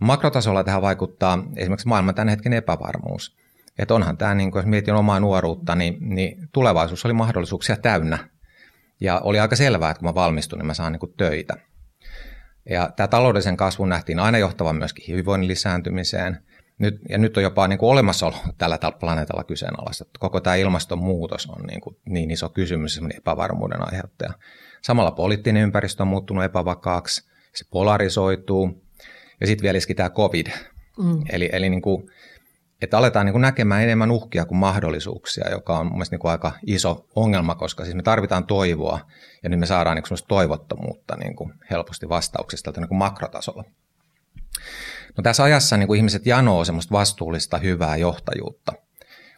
Makrotasolla 0.00 0.64
tähän 0.64 0.82
vaikuttaa 0.82 1.44
esimerkiksi 1.56 1.88
maailman 1.88 2.14
tämän 2.14 2.28
hetken 2.28 2.52
epävarmuus. 2.52 3.36
Että 3.78 3.94
onhan 3.94 4.16
tämä, 4.16 4.34
niin 4.34 4.50
kuin 4.50 4.60
jos 4.60 4.66
mietin 4.66 4.94
omaa 4.94 5.20
nuoruutta, 5.20 5.74
niin, 5.74 5.96
niin 6.00 6.48
tulevaisuus 6.52 7.04
oli 7.04 7.12
mahdollisuuksia 7.12 7.76
täynnä. 7.76 8.18
Ja 9.00 9.20
oli 9.20 9.40
aika 9.40 9.56
selvää, 9.56 9.90
että 9.90 10.00
kun 10.00 10.08
mä 10.08 10.14
valmistun, 10.14 10.58
niin 10.58 10.66
mä 10.66 10.74
saan 10.74 10.92
niin 10.92 11.00
kuin 11.00 11.14
töitä. 11.16 11.56
Ja 12.70 12.90
tämä 12.96 13.08
taloudellisen 13.08 13.56
kasvun 13.56 13.88
nähtiin 13.88 14.18
aina 14.18 14.38
johtavan 14.38 14.76
myöskin 14.76 15.04
hyvinvoinnin 15.08 15.48
lisääntymiseen– 15.48 16.38
nyt, 16.78 17.00
ja 17.08 17.18
nyt 17.18 17.36
on 17.36 17.42
jopa 17.42 17.68
niin 17.68 17.78
kuin 17.78 17.90
olemassaolo 17.90 18.36
tällä 18.58 18.78
planeetalla 19.00 19.44
kyseenalaista. 19.44 20.04
Koko 20.18 20.40
tämä 20.40 20.56
ilmastonmuutos 20.56 21.46
on 21.46 21.66
niin, 21.66 21.80
kuin 21.80 21.96
niin 22.08 22.30
iso 22.30 22.48
kysymys, 22.48 23.00
epävarmuuden 23.16 23.86
aiheuttaja. 23.86 24.32
Samalla 24.82 25.10
poliittinen 25.10 25.62
ympäristö 25.62 26.02
on 26.02 26.08
muuttunut 26.08 26.44
epävakaaksi, 26.44 27.28
se 27.54 27.64
polarisoituu, 27.70 28.82
ja 29.40 29.46
sitten 29.46 29.62
vielä 29.62 29.78
tämä 29.96 30.10
COVID. 30.10 30.46
Mm. 30.98 31.22
Eli, 31.28 31.50
eli 31.52 31.70
niin 31.70 31.82
kuin, 31.82 32.10
että 32.82 32.98
aletaan 32.98 33.26
niin 33.26 33.32
kuin 33.32 33.42
näkemään 33.42 33.82
enemmän 33.82 34.10
uhkia 34.10 34.44
kuin 34.44 34.58
mahdollisuuksia, 34.58 35.50
joka 35.50 35.78
on 35.78 35.86
mielestäni 35.86 36.14
niin 36.14 36.20
kuin 36.20 36.30
aika 36.30 36.52
iso 36.66 37.06
ongelma, 37.16 37.54
koska 37.54 37.84
siis 37.84 37.96
me 37.96 38.02
tarvitaan 38.02 38.46
toivoa, 38.46 39.00
ja 39.42 39.48
nyt 39.48 39.60
me 39.60 39.66
saadaan 39.66 39.96
niin 39.96 40.04
kuin 40.08 40.18
toivottomuutta 40.28 41.16
niin 41.16 41.36
kuin 41.36 41.52
helposti 41.70 42.08
vastauksista 42.08 42.72
niin 42.76 42.88
kuin 42.88 42.98
makrotasolla. 42.98 43.64
No 45.16 45.22
tässä 45.22 45.42
ajassa 45.42 45.76
niin 45.76 45.86
kuin 45.86 45.96
ihmiset 45.96 46.26
janoo 46.26 46.64
semmoista 46.64 46.92
vastuullista, 46.92 47.58
hyvää 47.58 47.96
johtajuutta. 47.96 48.72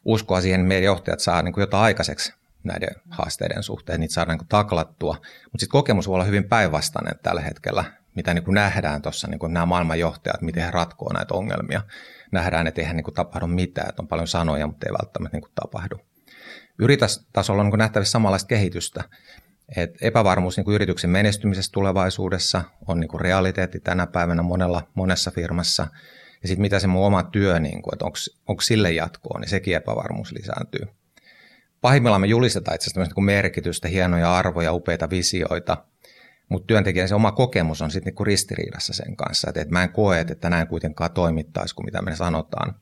Uskoa 0.04 0.40
siihen, 0.40 0.60
että 0.60 0.68
meidän 0.68 0.84
johtajat 0.84 1.20
saa 1.20 1.42
niin 1.42 1.52
kuin 1.52 1.62
jotain 1.62 1.84
aikaiseksi 1.84 2.32
näiden 2.64 2.88
haasteiden 3.10 3.62
suhteen, 3.62 4.00
niitä 4.00 4.14
saadaan 4.14 4.38
niin 4.38 4.48
taklattua. 4.48 5.14
Mutta 5.14 5.58
sitten 5.58 5.72
kokemus 5.72 6.08
voi 6.08 6.14
olla 6.14 6.25
hyvin 6.25 6.44
päinvastainen 6.44 7.14
tällä 7.22 7.40
hetkellä, 7.40 7.84
mitä 8.14 8.34
niin 8.34 8.44
kuin 8.44 8.54
nähdään 8.54 9.02
tuossa 9.02 9.28
niin 9.28 9.38
kuin 9.38 9.52
nämä 9.52 9.66
maailmanjohtajat, 9.66 10.42
miten 10.42 10.64
he 10.64 10.70
ratkoo 10.70 11.12
näitä 11.12 11.34
ongelmia. 11.34 11.82
Nähdään, 12.32 12.66
että 12.66 12.80
eihän 12.80 12.96
niin 12.96 13.04
kuin 13.04 13.14
tapahdu 13.14 13.46
mitään, 13.46 13.88
että 13.88 14.02
on 14.02 14.08
paljon 14.08 14.28
sanoja, 14.28 14.66
mutta 14.66 14.87
ei 14.87 14.92
välttämättä 14.92 15.37
niin 15.37 15.42
kuin 15.42 15.52
tapahdu. 15.54 16.00
Yritystasolla 16.78 17.60
on 17.60 17.66
niin 17.66 17.72
kuin 17.72 17.78
nähtävissä 17.78 18.12
samanlaista 18.12 18.48
kehitystä. 18.48 19.04
Et 19.76 20.02
epävarmuus 20.02 20.56
niin 20.56 20.64
kuin 20.64 20.75
yrityksen 20.75 21.10
menestymisessä 21.10 21.72
tulevaisuudessa 21.72 22.62
on 22.87 23.00
niin 23.00 23.08
kuin 23.08 23.20
realiteetti 23.20 23.80
tänä 23.80 24.06
päivänä 24.06 24.42
monella, 24.42 24.88
monessa 24.94 25.30
firmassa. 25.30 25.87
Ja 26.42 26.48
sitten 26.48 26.62
mitä 26.62 26.78
se 26.78 26.87
mun 26.87 27.06
oma 27.06 27.22
työ, 27.22 27.58
niin 27.58 27.82
kuin, 27.82 27.94
että 27.94 28.04
onko 28.46 28.60
sille 28.62 28.92
jatkoa, 28.92 29.40
niin 29.40 29.48
sekin 29.48 29.76
epävarmuus 29.76 30.32
lisääntyy. 30.32 30.87
Pahimmillaan 31.80 32.20
me 32.20 32.26
julistetaan 32.26 32.75
itse 32.75 32.90
asiassa 32.90 33.14
niin 33.16 33.25
merkitystä, 33.25 33.88
hienoja 33.88 34.37
arvoja, 34.37 34.72
upeita 34.72 35.10
visioita, 35.10 35.84
mutta 36.48 36.66
työntekijän 36.66 37.08
se 37.08 37.14
oma 37.14 37.32
kokemus 37.32 37.82
on 37.82 37.90
sitten 37.90 38.14
niin 38.18 38.26
ristiriidassa 38.26 38.92
sen 38.92 39.16
kanssa, 39.16 39.48
että, 39.48 39.60
että 39.60 39.72
mä 39.72 39.82
en 39.82 39.92
koe, 39.92 40.20
että 40.20 40.50
näin 40.50 40.68
kuitenkaan 40.68 41.10
toimittaisi 41.10 41.75
kuin 41.75 41.84
mitä 41.84 42.02
me 42.02 42.16
sanotaan. 42.16 42.75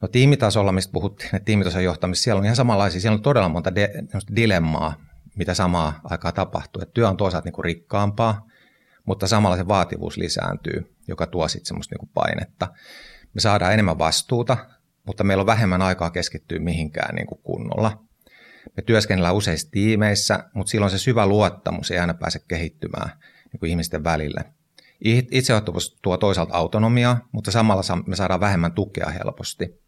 No 0.00 0.08
tiimitasolla, 0.08 0.72
mistä 0.72 0.92
puhuttiin, 0.92 1.36
että 1.36 1.44
tiimitason 1.44 1.84
johtamisessa, 1.84 2.24
siellä 2.24 2.38
on 2.38 2.44
ihan 2.44 2.56
samanlaisia, 2.56 3.00
siellä 3.00 3.16
on 3.16 3.22
todella 3.22 3.48
monta 3.48 3.74
de, 3.74 3.90
dilemmaa, 4.36 4.94
mitä 5.34 5.54
samaa 5.54 6.00
aikaa 6.04 6.32
tapahtuu. 6.32 6.82
Et 6.82 6.94
työ 6.94 7.08
on 7.08 7.16
toisaalta 7.16 7.46
niin 7.46 7.52
kuin 7.52 7.64
rikkaampaa, 7.64 8.46
mutta 9.06 9.26
samalla 9.26 9.56
se 9.56 9.68
vaativuus 9.68 10.16
lisääntyy, 10.16 10.94
joka 11.08 11.26
tuo 11.26 11.48
sitten 11.48 11.66
semmoista 11.66 11.92
niin 11.92 11.98
kuin 11.98 12.10
painetta. 12.14 12.68
Me 13.34 13.40
saadaan 13.40 13.72
enemmän 13.72 13.98
vastuuta, 13.98 14.56
mutta 15.06 15.24
meillä 15.24 15.40
on 15.40 15.46
vähemmän 15.46 15.82
aikaa 15.82 16.10
keskittyä 16.10 16.58
mihinkään 16.58 17.14
niin 17.14 17.26
kuin 17.26 17.40
kunnolla. 17.42 18.04
Me 18.76 18.82
työskennellään 18.82 19.34
useissa 19.34 19.70
tiimeissä, 19.70 20.44
mutta 20.54 20.70
silloin 20.70 20.90
se 20.90 20.98
syvä 20.98 21.26
luottamus 21.26 21.90
ei 21.90 21.98
aina 21.98 22.14
pääse 22.14 22.38
kehittymään 22.48 23.10
niin 23.52 23.60
kuin 23.60 23.70
ihmisten 23.70 24.04
välille. 24.04 24.44
Itseohjattavuus 25.30 25.98
tuo 26.02 26.16
toisaalta 26.16 26.54
autonomiaa, 26.54 27.28
mutta 27.32 27.50
samalla 27.50 28.02
me 28.06 28.16
saadaan 28.16 28.40
vähemmän 28.40 28.72
tukea 28.72 29.10
helposti. 29.10 29.83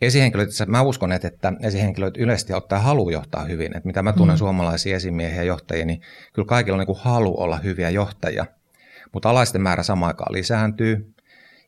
Esihenkilöt, 0.00 0.48
mä 0.66 0.82
uskon, 0.82 1.12
että, 1.12 1.28
että 1.28 1.52
esihenkilöt 1.62 2.16
yleisesti 2.16 2.52
ottaa 2.52 2.78
halu 2.78 3.10
johtaa 3.10 3.44
hyvin. 3.44 3.76
Että 3.76 3.86
mitä 3.86 4.02
mä 4.02 4.12
tunnen 4.12 4.36
mm. 4.36 4.38
suomalaisia 4.38 4.96
esimiehiä 4.96 5.36
ja 5.36 5.44
johtajia, 5.44 5.86
niin 5.86 6.00
kyllä 6.32 6.46
kaikilla 6.46 6.78
on 6.78 6.86
niin 6.86 6.96
halu 7.00 7.40
olla 7.40 7.56
hyviä 7.56 7.90
johtajia. 7.90 8.46
Mutta 9.12 9.30
alaisten 9.30 9.62
määrä 9.62 9.82
samaan 9.82 10.10
aikaan 10.10 10.32
lisääntyy. 10.32 11.12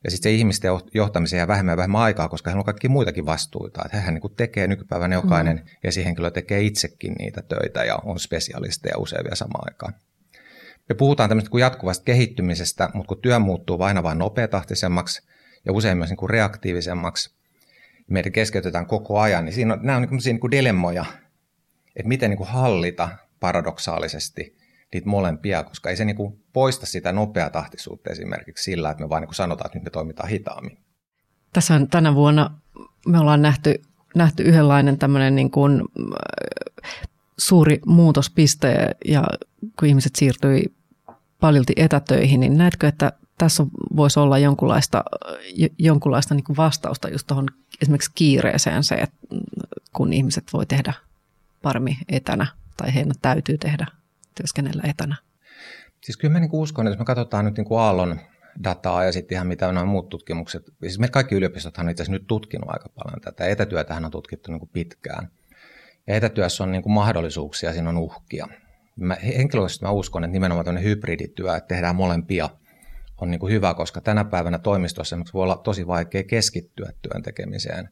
Ja 0.03 0.11
sitten 0.11 0.31
se 0.31 0.35
ihmisten 0.35 0.71
johtamiseen 0.93 1.37
jää 1.37 1.47
vähemmän 1.47 1.73
ja 1.73 1.77
vähemmän 1.77 2.01
aikaa, 2.01 2.29
koska 2.29 2.49
heillä 2.49 2.59
on 2.59 2.65
kaikki 2.65 2.89
muitakin 2.89 3.25
vastuita. 3.25 3.81
Että 3.85 3.97
hehän 3.97 4.13
niin 4.13 4.35
tekee 4.37 4.67
nykypäivänä 4.67 5.15
jokainen 5.15 5.57
mm. 5.57 5.63
esihenkilö 5.83 6.31
tekee 6.31 6.61
itsekin 6.61 7.13
niitä 7.13 7.41
töitä 7.41 7.83
ja 7.83 7.95
on 7.95 8.19
spesialisteja 8.19 8.97
usein 8.97 9.23
vielä 9.23 9.35
samaan 9.35 9.67
aikaan. 9.67 9.93
Me 10.89 10.95
puhutaan 10.95 11.29
tämmöistä 11.29 11.49
kuin 11.49 11.61
jatkuvasta 11.61 12.03
kehittymisestä, 12.03 12.89
mutta 12.93 13.07
kun 13.07 13.21
työ 13.21 13.39
muuttuu 13.39 13.81
aina 13.81 14.03
vain 14.03 14.17
nopeatahtisemmaksi 14.17 15.21
ja 15.65 15.73
usein 15.73 15.97
myös 15.97 16.09
niin 16.09 16.17
kuin 16.17 16.29
reaktiivisemmaksi, 16.29 17.38
meidän 18.09 18.31
keskeytetään 18.31 18.85
koko 18.85 19.19
ajan, 19.19 19.45
niin 19.45 19.53
siinä 19.53 19.73
on, 19.73 19.79
nämä 19.83 19.95
on 19.95 20.01
niin 20.01 20.21
niin 20.25 20.39
kuin 20.39 20.51
dilemmoja, 20.51 21.05
että 21.95 22.07
miten 22.07 22.29
niin 22.29 22.37
kuin 22.37 22.49
hallita 22.49 23.09
paradoksaalisesti 23.39 24.57
niitä 24.93 25.09
molempia, 25.09 25.63
koska 25.63 25.89
ei 25.89 25.97
se 25.97 26.05
niin 26.05 26.15
kuin 26.15 26.43
poista 26.53 26.85
sitä 26.85 27.11
nopeatahtisuutta 27.11 28.09
esimerkiksi 28.09 28.63
sillä, 28.63 28.89
että 28.89 29.03
me 29.03 29.09
vain 29.09 29.21
niin 29.21 29.27
kuin 29.27 29.35
sanotaan, 29.35 29.65
että 29.65 29.77
nyt 29.77 29.83
me 29.83 29.89
toimitaan 29.89 30.29
hitaammin. 30.29 30.77
Tässä 31.53 31.75
on 31.75 31.87
tänä 31.87 32.15
vuonna 32.15 32.59
me 33.05 33.19
ollaan 33.19 33.41
nähty, 33.41 33.81
nähty 34.15 34.43
yhdenlainen 34.43 34.97
tämmöinen 34.97 35.35
niin 35.35 35.51
kuin 35.51 35.81
suuri 37.37 37.79
muutospiste 37.85 38.95
ja 39.05 39.23
kun 39.79 39.87
ihmiset 39.87 40.15
siirtyi 40.15 40.75
paljolti 41.39 41.73
etätöihin, 41.75 42.39
niin 42.39 42.57
näetkö, 42.57 42.87
että 42.87 43.11
tässä 43.39 43.65
voisi 43.95 44.19
olla 44.19 44.37
jonkunlaista, 44.37 45.03
jonkunlaista 45.77 46.35
niin 46.35 46.57
vastausta 46.57 47.09
just 47.09 47.27
tuohon 47.27 47.47
esimerkiksi 47.81 48.11
kiireeseen 48.15 48.83
se, 48.83 48.95
että 48.95 49.17
kun 49.93 50.13
ihmiset 50.13 50.43
voi 50.53 50.65
tehdä 50.65 50.93
paremmin 51.61 51.97
etänä 52.09 52.47
tai 52.77 52.93
heidän 52.93 53.13
täytyy 53.21 53.57
tehdä 53.57 53.85
työskennellä 54.35 54.83
etänä. 54.85 55.15
Siis 56.01 56.17
kyllä 56.17 56.31
mä 56.31 56.39
niin 56.39 56.49
uskon, 56.53 56.87
että 56.87 56.93
jos 56.93 56.99
me 56.99 57.05
katsotaan 57.05 57.45
nyt 57.45 57.57
niin 57.57 57.65
kuin 57.65 57.79
Aallon 57.79 58.19
dataa 58.63 59.03
ja 59.03 59.11
sitten 59.11 59.35
ihan 59.35 59.47
mitä 59.47 59.71
nämä 59.71 59.85
muut 59.85 60.09
tutkimukset, 60.09 60.63
siis 60.81 60.99
me 60.99 61.07
kaikki 61.07 61.35
yliopistothan 61.35 61.85
on 61.85 61.89
itse 61.89 62.03
asiassa 62.03 62.19
nyt 62.19 62.27
tutkinut 62.27 62.69
aika 62.69 62.89
paljon 62.89 63.21
tätä. 63.21 63.45
Etätyötähän 63.45 64.05
on 64.05 64.11
tutkittu 64.11 64.51
niin 64.51 64.59
kuin 64.59 64.69
pitkään. 64.73 65.29
Ja 66.07 66.15
etätyössä 66.15 66.63
on 66.63 66.71
niin 66.71 66.83
kuin 66.83 66.93
mahdollisuuksia, 66.93 67.73
siinä 67.73 67.89
on 67.89 67.97
uhkia. 67.97 68.47
Mä, 68.95 69.17
henkilökohtaisesti 69.23 69.85
mä 69.85 69.91
uskon, 69.91 70.23
että 70.23 70.33
nimenomaan 70.33 70.65
tämmöinen 70.65 70.89
hybridityö, 70.89 71.55
että 71.55 71.67
tehdään 71.67 71.95
molempia, 71.95 72.49
on 73.21 73.31
niin 73.31 73.39
kuin 73.39 73.53
hyvä, 73.53 73.73
koska 73.73 74.01
tänä 74.01 74.25
päivänä 74.25 74.59
toimistossa 74.59 75.17
voi 75.33 75.43
olla 75.43 75.57
tosi 75.57 75.87
vaikea 75.87 76.23
keskittyä 76.23 76.91
työn 77.01 77.23
tekemiseen, 77.23 77.89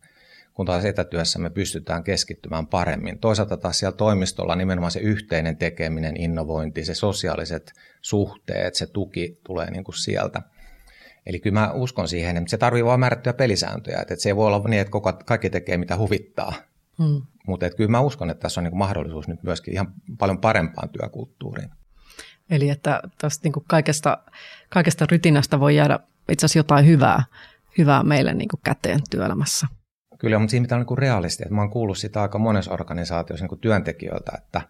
kun 0.53 0.65
taas 0.65 0.85
etätyössä 0.85 1.39
me 1.39 1.49
pystytään 1.49 2.03
keskittymään 2.03 2.67
paremmin. 2.67 3.19
Toisaalta 3.19 3.57
taas 3.57 3.79
siellä 3.79 3.97
toimistolla 3.97 4.55
nimenomaan 4.55 4.91
se 4.91 4.99
yhteinen 4.99 5.57
tekeminen, 5.57 6.21
innovointi, 6.21 6.85
se 6.85 6.93
sosiaaliset 6.93 7.73
suhteet, 8.01 8.75
se 8.75 8.87
tuki 8.87 9.39
tulee 9.43 9.71
niin 9.71 9.83
kuin 9.83 9.95
sieltä. 9.95 10.41
Eli 11.25 11.39
kyllä 11.39 11.59
mä 11.59 11.71
uskon 11.71 12.07
siihen, 12.07 12.37
että 12.37 12.49
se 12.49 12.57
tarvii 12.57 12.85
vain 12.85 12.99
määrättyjä 12.99 13.33
pelisääntöjä, 13.33 13.99
että 14.01 14.15
se 14.17 14.29
ei 14.29 14.35
voi 14.35 14.47
olla 14.47 14.63
niin, 14.67 14.81
että 14.81 14.91
koko, 14.91 15.13
kaikki 15.13 15.49
tekee 15.49 15.77
mitä 15.77 15.97
huvittaa, 15.97 16.53
Hmm. 16.97 17.21
Mutta 17.47 17.69
kyllä 17.69 17.91
mä 17.91 17.99
uskon, 17.99 18.29
että 18.29 18.41
tässä 18.41 18.61
on 18.61 18.63
niin 18.63 18.77
mahdollisuus 18.77 19.27
nyt 19.27 19.43
myöskin 19.43 19.73
ihan 19.73 19.93
paljon 20.17 20.37
parempaan 20.37 20.89
työkulttuuriin. 20.89 21.69
Eli 22.49 22.69
että 22.69 23.01
tästä 23.17 23.49
niin 23.49 23.63
kaikesta, 23.67 24.17
kaikesta 24.69 25.05
rytinästä 25.11 25.59
voi 25.59 25.75
jäädä 25.75 25.99
itse 26.31 26.45
asiassa 26.45 26.59
jotain 26.59 26.85
hyvää, 26.85 27.23
hyvää 27.77 28.03
meille 28.03 28.33
niin 28.33 28.49
käteen 28.63 28.99
työelämässä. 29.09 29.67
Kyllä, 30.17 30.39
mutta 30.39 30.51
siinä 30.51 30.63
pitää 30.63 30.75
olla 30.75 30.85
niin 30.89 30.97
realisti. 30.97 31.43
Mä 31.49 31.61
oon 31.61 31.69
kuullut 31.69 31.97
sitä 31.97 32.21
aika 32.21 32.37
monessa 32.37 32.73
organisaatiossa 32.73 33.45
niin 33.45 33.59
työntekijöiltä, 33.59 34.31
että, 34.37 34.61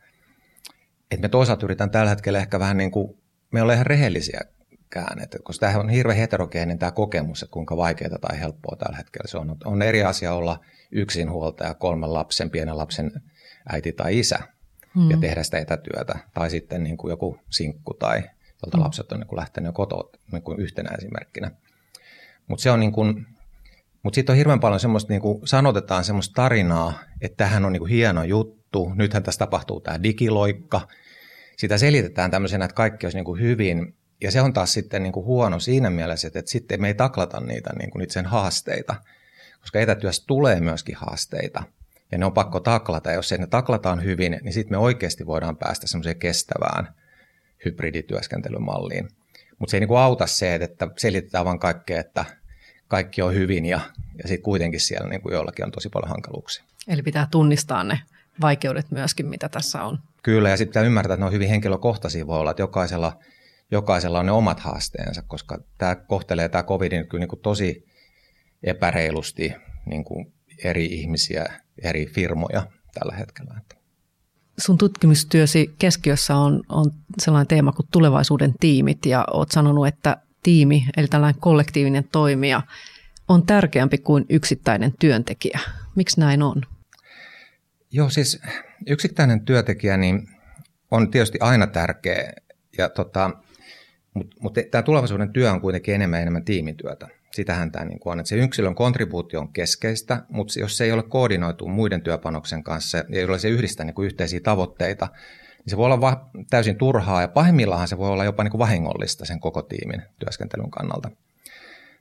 että 1.11 1.21
me 1.21 1.29
toisaalta 1.29 1.65
yritetään 1.65 1.91
tällä 1.91 2.09
hetkellä 2.09 2.39
ehkä 2.39 2.59
vähän 2.59 2.77
niin 2.77 2.91
kuin, 2.91 3.17
me 3.51 3.61
ollaan 3.61 3.75
ihan 3.75 3.85
rehellisiäkään, 3.85 5.19
että 5.23 5.37
koska 5.43 5.67
tämä 5.67 5.79
on 5.79 5.89
hirveän 5.89 6.17
heterogeeninen 6.17 6.79
tämä 6.79 6.91
kokemus, 6.91 7.43
että 7.43 7.53
kuinka 7.53 7.77
vaikeaa 7.77 8.19
tai 8.21 8.39
helppoa 8.39 8.75
tällä 8.75 8.97
hetkellä 8.97 9.27
se 9.27 9.37
on. 9.37 9.57
On 9.65 9.81
eri 9.81 10.03
asia 10.03 10.33
olla 10.33 10.59
yksinhuoltaja, 10.91 11.73
kolmen 11.73 12.13
lapsen, 12.13 12.49
pienen 12.49 12.77
lapsen 12.77 13.11
äiti 13.69 13.91
tai 13.91 14.19
isä 14.19 14.39
mm. 14.97 15.11
ja 15.11 15.17
tehdä 15.17 15.43
sitä 15.43 15.57
etätyötä. 15.57 16.19
Tai 16.33 16.49
sitten 16.49 16.83
niin 16.83 16.97
kuin 16.97 17.09
joku 17.09 17.39
sinkku 17.49 17.93
tai 17.93 18.23
jolta 18.63 18.77
mm. 18.77 18.83
lapset 18.83 19.11
on 19.11 19.19
niin 19.19 19.27
kuin 19.27 19.39
lähtenyt 19.39 19.75
kotoa 19.75 20.09
niin 20.31 20.41
kuin 20.41 20.59
yhtenä 20.59 20.89
esimerkkinä. 20.97 21.51
Mutta 22.47 22.63
se 22.63 22.71
on 22.71 22.79
niin 22.79 22.91
kuin, 22.91 23.25
mutta 24.03 24.15
sitten 24.15 24.33
on 24.33 24.37
hirveän 24.37 24.59
paljon 24.59 24.79
semmoista, 24.79 25.13
niin 25.13 25.21
kuin 25.21 25.47
sanotetaan 25.47 26.03
semmoista 26.03 26.33
tarinaa, 26.33 26.99
että 27.21 27.37
tähän 27.37 27.65
on 27.65 27.73
niin 27.73 27.81
kuin 27.81 27.91
hieno 27.91 28.23
juttu, 28.23 28.91
nythän 28.95 29.23
tässä 29.23 29.39
tapahtuu 29.39 29.79
tämä 29.79 30.03
digiloikka. 30.03 30.87
Sitä 31.57 31.77
selitetään 31.77 32.31
tämmöisenä, 32.31 32.65
että 32.65 32.75
kaikki 32.75 33.05
olisi 33.05 33.17
niin 33.17 33.25
kuin 33.25 33.41
hyvin, 33.41 33.95
ja 34.21 34.31
se 34.31 34.41
on 34.41 34.53
taas 34.53 34.73
sitten 34.73 35.03
niin 35.03 35.13
kuin 35.13 35.25
huono 35.25 35.59
siinä 35.59 35.89
mielessä, 35.89 36.27
että, 36.27 36.39
että 36.39 36.51
sitten 36.51 36.81
me 36.81 36.87
ei 36.87 36.93
taklata 36.93 37.39
niitä 37.39 37.69
niin 37.79 37.91
kuin 37.91 38.09
sen 38.09 38.25
haasteita– 38.25 38.95
koska 39.67 39.79
etätyössä 39.79 40.23
tulee 40.27 40.59
myöskin 40.59 40.95
haasteita 40.95 41.63
ja 42.11 42.17
ne 42.17 42.25
on 42.25 42.33
pakko 42.33 42.59
taklata. 42.59 43.09
Ja 43.09 43.15
jos 43.15 43.31
ne 43.31 43.47
taklataan 43.47 44.03
hyvin, 44.03 44.39
niin 44.41 44.53
sitten 44.53 44.73
me 44.73 44.77
oikeasti 44.77 45.25
voidaan 45.25 45.57
päästä 45.57 45.87
semmoiseen 45.87 46.19
kestävään 46.19 46.93
hybridityöskentelymalliin. 47.65 49.09
Mutta 49.59 49.71
se 49.71 49.77
ei 49.77 49.81
niinku 49.81 49.95
auta 49.95 50.27
se, 50.27 50.55
että 50.55 50.87
selitetään 50.97 51.45
vain 51.45 51.59
kaikkea, 51.59 51.99
että 51.99 52.25
kaikki 52.87 53.21
on 53.21 53.33
hyvin 53.33 53.65
ja, 53.65 53.79
ja 54.23 54.27
sitten 54.27 54.43
kuitenkin 54.43 54.79
siellä 54.79 55.09
niinku 55.09 55.31
joillakin 55.31 55.65
on 55.65 55.71
tosi 55.71 55.89
paljon 55.89 56.09
hankaluuksia. 56.09 56.63
Eli 56.87 57.01
pitää 57.01 57.27
tunnistaa 57.31 57.83
ne 57.83 57.99
vaikeudet 58.41 58.91
myöskin, 58.91 59.25
mitä 59.25 59.49
tässä 59.49 59.83
on. 59.83 59.99
Kyllä, 60.23 60.49
ja 60.49 60.57
sitten 60.57 60.71
pitää 60.71 60.83
ymmärtää, 60.83 61.13
että 61.13 61.21
ne 61.21 61.25
on 61.25 61.33
hyvin 61.33 61.49
henkilökohtaisia 61.49 62.27
voi 62.27 62.39
olla, 62.39 62.51
että 62.51 62.63
jokaisella, 62.63 63.19
jokaisella 63.71 64.19
on 64.19 64.25
ne 64.25 64.31
omat 64.31 64.59
haasteensa, 64.59 65.21
koska 65.21 65.57
tämä 65.77 65.95
kohtelee 65.95 66.49
tämä 66.49 66.63
covid 66.63 67.05
kyllä 67.05 67.21
niin 67.21 67.29
kuin 67.29 67.41
tosi 67.41 67.85
epäreilusti 68.63 69.53
niin 69.85 70.03
kuin 70.03 70.33
eri 70.63 70.85
ihmisiä, 70.85 71.45
eri 71.83 72.05
firmoja 72.05 72.67
tällä 72.93 73.15
hetkellä. 73.15 73.61
Sun 74.57 74.77
tutkimustyösi 74.77 75.75
keskiössä 75.79 76.35
on, 76.35 76.63
on 76.69 76.91
sellainen 77.21 77.47
teema 77.47 77.71
kuin 77.71 77.87
tulevaisuuden 77.91 78.53
tiimit 78.59 79.05
ja 79.05 79.25
olet 79.33 79.51
sanonut, 79.51 79.87
että 79.87 80.17
tiimi, 80.43 80.87
eli 80.97 81.07
tällainen 81.07 81.41
kollektiivinen 81.41 82.03
toimija, 82.11 82.61
on 83.27 83.45
tärkeämpi 83.45 83.97
kuin 83.97 84.25
yksittäinen 84.29 84.93
työntekijä. 84.99 85.59
Miksi 85.95 86.19
näin 86.19 86.43
on? 86.43 86.61
Joo, 87.91 88.09
siis 88.09 88.41
yksittäinen 88.87 89.45
työntekijä 89.45 89.97
niin 89.97 90.29
on 90.91 91.11
tietysti 91.11 91.37
aina 91.41 91.67
tärkeä, 91.67 92.33
ja 92.77 92.89
tota, 92.89 93.31
mutta 94.13 94.35
mut 94.39 94.53
tämä 94.71 94.81
tulevaisuuden 94.81 95.33
työ 95.33 95.51
on 95.51 95.61
kuitenkin 95.61 95.95
enemmän 95.95 96.21
enemmän 96.21 96.45
tiimityötä 96.45 97.07
sitähän 97.31 97.71
tämä 97.71 97.85
niin 97.85 97.99
on, 98.05 98.19
että 98.19 98.29
se 98.29 98.35
yksilön 98.35 98.75
kontribuutio 98.75 99.39
on 99.39 99.53
keskeistä, 99.53 100.23
mutta 100.29 100.59
jos 100.59 100.77
se 100.77 100.83
ei 100.83 100.91
ole 100.91 101.03
koordinoitu 101.03 101.67
muiden 101.67 102.01
työpanoksen 102.01 102.63
kanssa 102.63 102.97
ja 102.97 103.27
ole 103.27 103.39
se 103.39 103.49
yhdistä 103.49 103.83
niin 103.83 103.93
kuin 103.93 104.05
yhteisiä 104.05 104.39
tavoitteita, 104.39 105.07
niin 105.57 105.69
se 105.69 105.77
voi 105.77 105.85
olla 105.85 106.01
va- 106.01 106.29
täysin 106.49 106.77
turhaa 106.77 107.21
ja 107.21 107.27
pahimmillaan 107.27 107.87
se 107.87 107.97
voi 107.97 108.09
olla 108.09 108.23
jopa 108.23 108.43
niin 108.43 108.51
kuin 108.51 108.59
vahingollista 108.59 109.25
sen 109.25 109.39
koko 109.39 109.61
tiimin 109.61 110.01
työskentelyn 110.19 110.71
kannalta. 110.71 111.11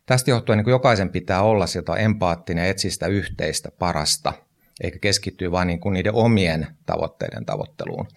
Tästä 0.06 0.30
johtuen 0.30 0.56
niin 0.56 0.64
kuin 0.64 0.73
jokaisen 0.73 1.11
pitää 1.11 1.42
olla 1.42 1.66
sieltä 1.66 1.95
empaattinen 1.95 2.64
ja 2.64 2.71
etsiä 2.71 2.90
sitä 2.90 3.06
yhteistä 3.06 3.71
parasta, 3.78 4.33
eikä 4.80 4.99
keskittyä 4.99 5.50
vain 5.50 5.68
niin 5.68 5.80
kuin 5.80 5.92
niiden 5.92 6.14
omien 6.14 6.66
tavoitteiden 6.87 7.47
tavoitteluun. 7.47 8.09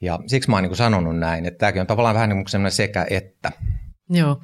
Ja 0.00 0.18
siksi 0.26 0.50
mä 0.50 0.56
oon 0.56 0.62
niin 0.62 0.70
kuin 0.70 0.76
sanonut 0.76 1.18
näin, 1.18 1.46
että 1.46 1.58
tämäkin 1.58 1.80
on 1.80 1.86
tavallaan 1.86 2.14
vähän 2.14 2.28
niin 2.28 2.44
kuin 2.44 2.70
sekä 2.70 3.06
että. 3.10 3.52
Joo. 4.10 4.40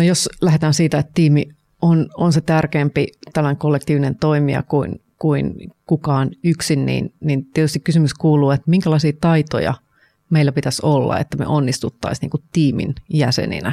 No 0.00 0.04
jos 0.04 0.28
lähdetään 0.40 0.74
siitä, 0.74 0.98
että 0.98 1.12
tiimi 1.14 1.48
on, 1.82 2.08
on 2.16 2.32
se 2.32 2.40
tärkeämpi 2.40 3.06
tällainen 3.32 3.58
kollektiivinen 3.58 4.16
toimija 4.16 4.62
kuin, 4.62 5.00
kuin 5.18 5.54
kukaan 5.86 6.30
yksin, 6.44 6.86
niin, 6.86 7.14
niin 7.20 7.44
tietysti 7.44 7.80
kysymys 7.80 8.14
kuuluu, 8.14 8.50
että 8.50 8.70
minkälaisia 8.70 9.12
taitoja 9.20 9.74
meillä 10.30 10.52
pitäisi 10.52 10.82
olla, 10.84 11.18
että 11.18 11.36
me 11.36 11.46
onnistuttaisiin 11.46 12.20
niin 12.20 12.30
kuin 12.30 12.42
tiimin 12.52 12.94
jäseninä? 13.08 13.72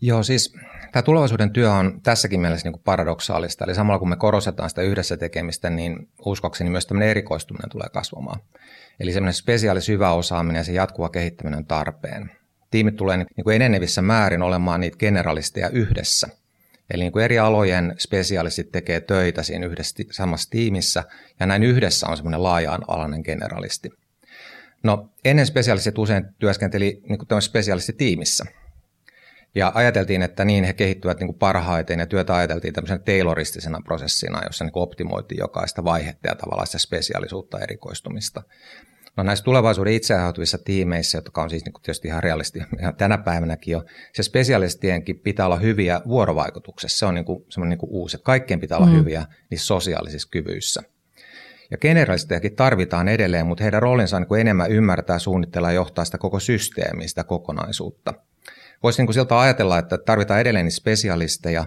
Joo, 0.00 0.22
siis 0.22 0.54
tämä 0.92 1.02
tulevaisuuden 1.02 1.52
työ 1.52 1.72
on 1.72 2.00
tässäkin 2.02 2.40
mielessä 2.40 2.66
niin 2.66 2.72
kuin 2.72 2.84
paradoksaalista. 2.84 3.64
Eli 3.64 3.74
samalla 3.74 3.98
kun 3.98 4.08
me 4.08 4.16
korostetaan 4.16 4.68
sitä 4.68 4.82
yhdessä 4.82 5.16
tekemistä, 5.16 5.70
niin 5.70 6.08
uskokseni 6.24 6.70
myös 6.70 6.86
tämmöinen 6.86 7.08
erikoistuminen 7.08 7.70
tulee 7.70 7.88
kasvamaan. 7.92 8.40
Eli 9.00 9.12
semmoinen 9.12 9.34
spesiaali 9.34 9.80
syvä 9.80 10.10
osaaminen 10.10 10.60
ja 10.60 10.64
se 10.64 10.72
jatkuva 10.72 11.08
kehittäminen 11.08 11.58
on 11.58 11.66
tarpeen. 11.66 12.37
Tiimit 12.70 12.96
tulee 12.96 13.16
niin 13.16 13.44
kuin 13.44 13.56
enenevissä 13.56 14.02
määrin 14.02 14.42
olemaan 14.42 14.80
niitä 14.80 14.96
generalisteja 14.96 15.70
yhdessä. 15.70 16.28
Eli 16.90 17.02
niin 17.02 17.12
kuin 17.12 17.24
eri 17.24 17.38
alojen 17.38 17.94
spesialistit 17.98 18.72
tekee 18.72 19.00
töitä 19.00 19.42
siinä 19.42 19.66
yhdessä 19.66 20.04
samassa 20.10 20.50
tiimissä, 20.50 21.04
ja 21.40 21.46
näin 21.46 21.62
yhdessä 21.62 22.06
on 22.06 22.16
semmoinen 22.16 22.42
laaja-alainen 22.42 23.20
generalisti. 23.24 23.90
No 24.82 25.10
ennen 25.24 25.46
spesialistit 25.46 25.98
usein 25.98 26.24
työskenteli 26.38 27.00
niin 27.08 27.18
kuin 27.18 27.42
spesialistitiimissä, 27.42 28.44
ja 29.54 29.72
ajateltiin, 29.74 30.22
että 30.22 30.44
niin 30.44 30.64
he 30.64 30.72
kehittyvät 30.72 31.18
niin 31.18 31.28
kuin 31.28 31.38
parhaiten 31.38 31.98
ja 31.98 32.06
työtä 32.06 32.36
ajateltiin 32.36 32.74
tämmöisenä 32.74 32.98
tayloristisena 32.98 33.80
prosessina, 33.84 34.44
jossa 34.46 34.64
niin 34.64 34.72
kuin 34.72 34.82
optimoitiin 34.82 35.38
jokaista 35.38 35.84
vaihetta 35.84 36.28
ja 36.28 36.34
tavallaan 36.34 36.66
sitä 36.66 36.78
spesiaalisuutta 36.78 37.58
erikoistumista. 37.58 38.42
No 39.18 39.24
näissä 39.24 39.44
tulevaisuuden 39.44 39.92
itseaiheutuvissa 39.92 40.58
tiimeissä, 40.58 41.18
jotka 41.18 41.42
on 41.42 41.50
siis 41.50 41.64
niin 41.64 41.72
tietysti 41.82 42.08
ihan 42.08 42.22
realisti 42.22 42.58
ihan 42.80 42.96
tänä 42.96 43.18
päivänäkin 43.18 43.72
jo, 43.72 43.84
se 44.14 44.22
spesialistienkin 44.22 45.18
pitää 45.18 45.46
olla 45.46 45.56
hyviä 45.56 46.00
vuorovaikutuksessa. 46.08 46.98
Se 46.98 47.06
on 47.06 47.14
niin 47.14 47.24
kuin, 47.24 47.44
semmoinen 47.48 47.70
niin 47.70 47.78
kuin 47.78 47.90
uusi, 47.90 48.16
että 48.16 48.24
kaikkien 48.24 48.60
pitää 48.60 48.78
olla 48.78 48.86
mm. 48.86 48.98
hyviä 48.98 49.26
niissä 49.50 49.66
sosiaalisissa 49.66 50.28
kyvyissä. 50.30 50.82
Ja 51.70 51.78
generalistejakin 51.78 52.56
tarvitaan 52.56 53.08
edelleen, 53.08 53.46
mutta 53.46 53.64
heidän 53.64 53.82
roolinsa 53.82 54.16
on 54.16 54.22
niin 54.22 54.28
kuin 54.28 54.40
enemmän 54.40 54.70
ymmärtää, 54.70 55.18
suunnitella 55.18 55.68
ja 55.68 55.74
johtaa 55.74 56.04
sitä 56.04 56.18
koko 56.18 56.40
systeemiä, 56.40 57.08
sitä 57.08 57.24
kokonaisuutta– 57.24 58.14
voisi 58.82 59.00
niin 59.00 59.06
kuin 59.06 59.14
siltä 59.14 59.40
ajatella, 59.40 59.78
että 59.78 59.98
tarvitaan 59.98 60.40
edelleen 60.40 60.64
niitä 60.64 60.76
spesialisteja 60.76 61.64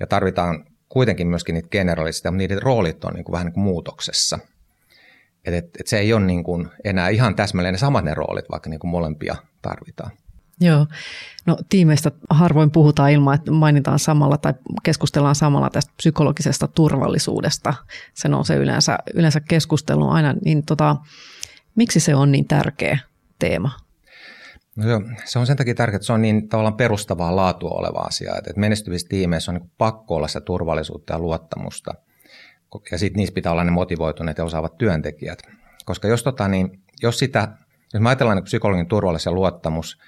ja 0.00 0.06
tarvitaan 0.06 0.64
kuitenkin 0.88 1.26
myöskin 1.26 1.54
niitä 1.54 1.68
generalisteja, 1.68 2.32
mutta 2.32 2.38
niiden 2.38 2.62
roolit 2.62 3.04
on 3.04 3.14
niin 3.14 3.24
kuin 3.24 3.32
vähän 3.32 3.44
niin 3.44 3.54
kuin 3.54 3.64
muutoksessa. 3.64 4.38
Et, 5.46 5.54
et, 5.54 5.70
et 5.80 5.86
se 5.86 5.98
ei 5.98 6.12
ole 6.12 6.24
niin 6.24 6.44
kuin 6.44 6.68
enää 6.84 7.08
ihan 7.08 7.36
täsmälleen 7.36 7.72
ne 7.72 7.78
samat 7.78 8.04
ne 8.04 8.14
roolit, 8.14 8.44
vaikka 8.50 8.70
niin 8.70 8.80
kuin 8.80 8.90
molempia 8.90 9.36
tarvitaan. 9.62 10.10
Joo. 10.60 10.86
No 11.46 11.56
tiimeistä 11.68 12.10
harvoin 12.30 12.70
puhutaan 12.70 13.10
ilman, 13.10 13.34
että 13.34 13.50
mainitaan 13.50 13.98
samalla 13.98 14.38
tai 14.38 14.54
keskustellaan 14.82 15.34
samalla 15.34 15.70
tästä 15.70 15.92
psykologisesta 15.96 16.68
turvallisuudesta. 16.68 17.74
Se 18.14 18.28
nousee 18.28 18.56
yleensä, 18.56 18.98
yleensä 19.14 19.40
keskusteluun 19.40 20.12
aina. 20.12 20.34
Niin 20.44 20.66
tota, 20.66 20.96
miksi 21.74 22.00
se 22.00 22.14
on 22.14 22.32
niin 22.32 22.48
tärkeä 22.48 22.98
teema? 23.38 23.70
No 24.76 24.88
joo, 24.88 25.02
se 25.24 25.38
on 25.38 25.46
sen 25.46 25.56
takia 25.56 25.74
tärkeää, 25.74 25.96
että 25.96 26.06
se 26.06 26.12
on 26.12 26.22
niin 26.22 26.48
tavallaan 26.48 26.76
perustavaa 26.76 27.36
laatua 27.36 27.70
oleva 27.70 27.98
asia, 27.98 28.36
että 28.36 28.52
menestyvissä 28.56 29.08
tiimeissä 29.08 29.50
on 29.50 29.54
niin 29.54 29.70
pakko 29.78 30.14
olla 30.14 30.28
sitä 30.28 30.40
turvallisuutta 30.40 31.12
ja 31.12 31.18
luottamusta. 31.18 31.94
Ja 32.90 32.98
sitten 32.98 33.16
niissä 33.16 33.34
pitää 33.34 33.52
olla 33.52 33.64
ne 33.64 33.70
motivoituneet 33.70 34.38
ja 34.38 34.44
osaavat 34.44 34.78
työntekijät. 34.78 35.42
Koska 35.84 36.08
jos, 36.08 36.22
tota, 36.22 36.48
niin, 36.48 36.80
jos 37.02 37.18
sitä, 37.18 37.48
jos 37.94 38.02
me 38.02 38.08
ajatellaan 38.08 38.36
niin 38.36 38.44
psykologin 38.44 38.88
turvallisuus 38.88 39.26
ja 39.26 39.32
luottamus, 39.32 39.98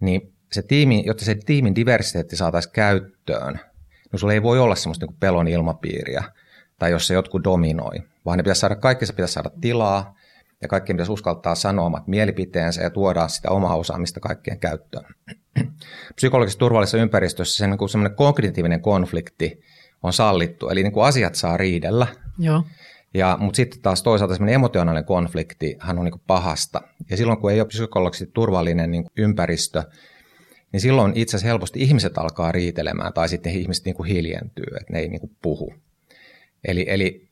niin 0.00 0.32
se 0.52 0.62
tiimi, 0.62 1.02
jotta 1.06 1.24
se 1.24 1.34
tiimin 1.34 1.74
diversiteetti 1.74 2.36
saataisiin 2.36 2.72
käyttöön, 2.72 3.60
niin 4.12 4.20
sulla 4.20 4.32
ei 4.32 4.42
voi 4.42 4.58
olla 4.58 4.74
semmoista 4.74 5.06
niin 5.06 5.16
pelon 5.20 5.48
ilmapiiriä, 5.48 6.24
tai 6.78 6.90
jos 6.90 7.06
se 7.06 7.14
jotkut 7.14 7.44
dominoi, 7.44 8.02
vaan 8.24 8.36
ne 8.38 8.42
pitäisi 8.42 8.60
saada, 8.60 8.76
kaikki 8.76 9.06
se 9.06 9.12
pitäisi 9.12 9.34
saada 9.34 9.50
tilaa, 9.60 10.14
ja 10.64 10.68
kaikkien 10.68 10.96
pitäisi 10.96 11.12
uskaltaa 11.12 11.54
sanoa 11.54 11.86
omat 11.86 12.08
mielipiteensä 12.08 12.82
ja 12.82 12.90
tuoda 12.90 13.28
sitä 13.28 13.50
omaa 13.50 13.76
osaamista 13.76 14.20
kaikkien 14.20 14.58
käyttöön. 14.58 15.04
Psykologisessa 16.16 16.58
turvallisessa 16.58 16.98
ympäristössä 16.98 17.56
se 17.56 17.66
niin 17.66 17.88
semmoinen 17.88 18.16
kognitiivinen 18.16 18.80
konflikti 18.80 19.62
on 20.04 20.12
sallittu, 20.12 20.68
eli 20.68 20.82
niin 20.82 20.92
kuin 20.92 21.06
asiat 21.06 21.34
saa 21.34 21.56
riidellä. 21.56 22.06
Joo. 22.38 22.64
Ja, 23.14 23.38
mutta 23.40 23.56
sitten 23.56 23.80
taas 23.80 24.02
toisaalta 24.02 24.34
semmoinen 24.34 24.54
emotionaalinen 24.54 25.04
konflikti 25.04 25.76
hän 25.80 25.98
on 25.98 26.04
niin 26.04 26.12
kuin 26.12 26.22
pahasta. 26.26 26.82
Ja 27.10 27.16
silloin 27.16 27.38
kun 27.38 27.52
ei 27.52 27.60
ole 27.60 27.68
psykologisesti 27.68 28.30
turvallinen 28.34 28.90
niin 28.90 29.02
kuin 29.02 29.12
ympäristö, 29.16 29.82
niin 30.72 30.80
silloin 30.80 31.12
itse 31.14 31.36
asiassa 31.36 31.48
helposti 31.48 31.82
ihmiset 31.82 32.18
alkaa 32.18 32.52
riitelemään 32.52 33.12
tai 33.12 33.28
sitten 33.28 33.52
ihmiset 33.52 33.84
niin 33.84 33.94
kuin 33.94 34.08
hiljentyy, 34.08 34.64
että 34.80 34.92
ne 34.92 34.98
ei 34.98 35.08
niin 35.08 35.20
kuin 35.20 35.36
puhu. 35.42 35.74
Eli, 36.64 36.86
eli 36.88 37.28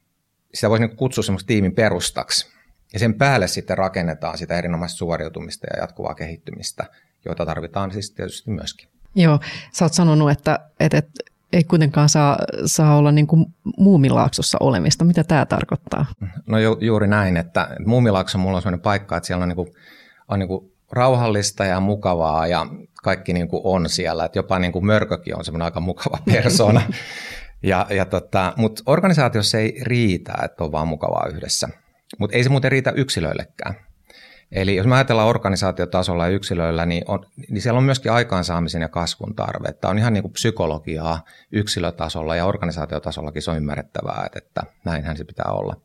sitä 0.54 0.70
voisi 0.70 0.86
niin 0.86 0.96
kutsua 0.96 1.24
semmoista 1.24 1.46
tiimin 1.46 1.74
perustaksi. 1.74 2.52
Ja 2.92 2.98
sen 2.98 3.14
päälle 3.14 3.48
sitten 3.48 3.78
rakennetaan 3.78 4.38
sitä 4.38 4.58
erinomaista 4.58 4.98
suoriutumista 4.98 5.66
ja 5.70 5.82
jatkuvaa 5.82 6.14
kehittymistä, 6.14 6.84
jota 7.24 7.46
tarvitaan 7.46 7.92
siis 7.92 8.10
tietysti 8.10 8.50
myöskin. 8.50 8.88
Joo, 9.14 9.40
sä 9.72 9.84
oot 9.84 9.92
sanonut, 9.92 10.30
että, 10.30 10.58
että, 10.80 10.98
että 10.98 11.31
ei 11.52 11.64
kuitenkaan 11.64 12.08
saa, 12.08 12.38
saa 12.66 12.96
olla 12.96 13.12
niin 13.12 13.26
kuin 13.26 13.46
muumilaaksossa 13.78 14.58
olemista. 14.60 15.04
Mitä 15.04 15.24
tämä 15.24 15.46
tarkoittaa? 15.46 16.06
No 16.46 16.58
ju, 16.58 16.78
juuri 16.80 17.06
näin, 17.06 17.36
että 17.36 17.68
muumilaakso 17.86 18.38
mulla 18.38 18.56
on 18.56 18.62
sellainen 18.62 18.80
paikka, 18.82 19.16
että 19.16 19.26
siellä 19.26 19.42
on, 19.42 19.48
niin 19.48 19.56
kuin, 19.56 19.68
on 20.28 20.38
niin 20.38 20.48
kuin 20.48 20.72
rauhallista 20.92 21.64
ja 21.64 21.80
mukavaa 21.80 22.46
ja 22.46 22.66
kaikki 23.02 23.32
niin 23.32 23.48
kuin 23.48 23.60
on 23.64 23.88
siellä. 23.88 24.24
Että 24.24 24.38
jopa 24.38 24.58
niin 24.58 24.72
kuin 24.72 24.86
mörkökin 24.86 25.38
on 25.38 25.44
semmoinen 25.44 25.64
aika 25.64 25.80
mukava 25.80 26.18
persona. 26.32 26.82
ja, 27.62 27.86
ja 27.90 28.04
tota, 28.04 28.52
Mutta 28.56 28.82
organisaatiossa 28.86 29.58
ei 29.58 29.80
riitä, 29.82 30.32
että 30.44 30.64
on 30.64 30.72
vaan 30.72 30.88
mukavaa 30.88 31.26
yhdessä. 31.34 31.68
Mutta 32.18 32.36
ei 32.36 32.44
se 32.44 32.50
muuten 32.50 32.72
riitä 32.72 32.92
yksilöillekään. 32.96 33.74
Eli 34.52 34.76
jos 34.76 34.86
me 34.86 34.94
ajatellaan 34.94 35.28
organisaatiotasolla 35.28 36.26
ja 36.26 36.32
yksilöillä, 36.34 36.86
niin, 36.86 37.04
on, 37.08 37.26
niin 37.50 37.62
siellä 37.62 37.78
on 37.78 37.84
myöskin 37.84 38.12
aikaansaamisen 38.12 38.82
ja 38.82 38.88
kasvun 38.88 39.34
tarve. 39.34 39.72
Tämä 39.72 39.90
on 39.90 39.98
ihan 39.98 40.12
niin 40.12 40.22
kuin 40.22 40.32
psykologiaa 40.32 41.24
yksilötasolla 41.52 42.36
ja 42.36 42.46
organisaatiotasollakin 42.46 43.42
se 43.42 43.50
on 43.50 43.56
ymmärrettävää, 43.56 44.22
että, 44.26 44.38
että 44.38 44.62
näinhän 44.84 45.16
se 45.16 45.24
pitää 45.24 45.50
olla. 45.52 45.76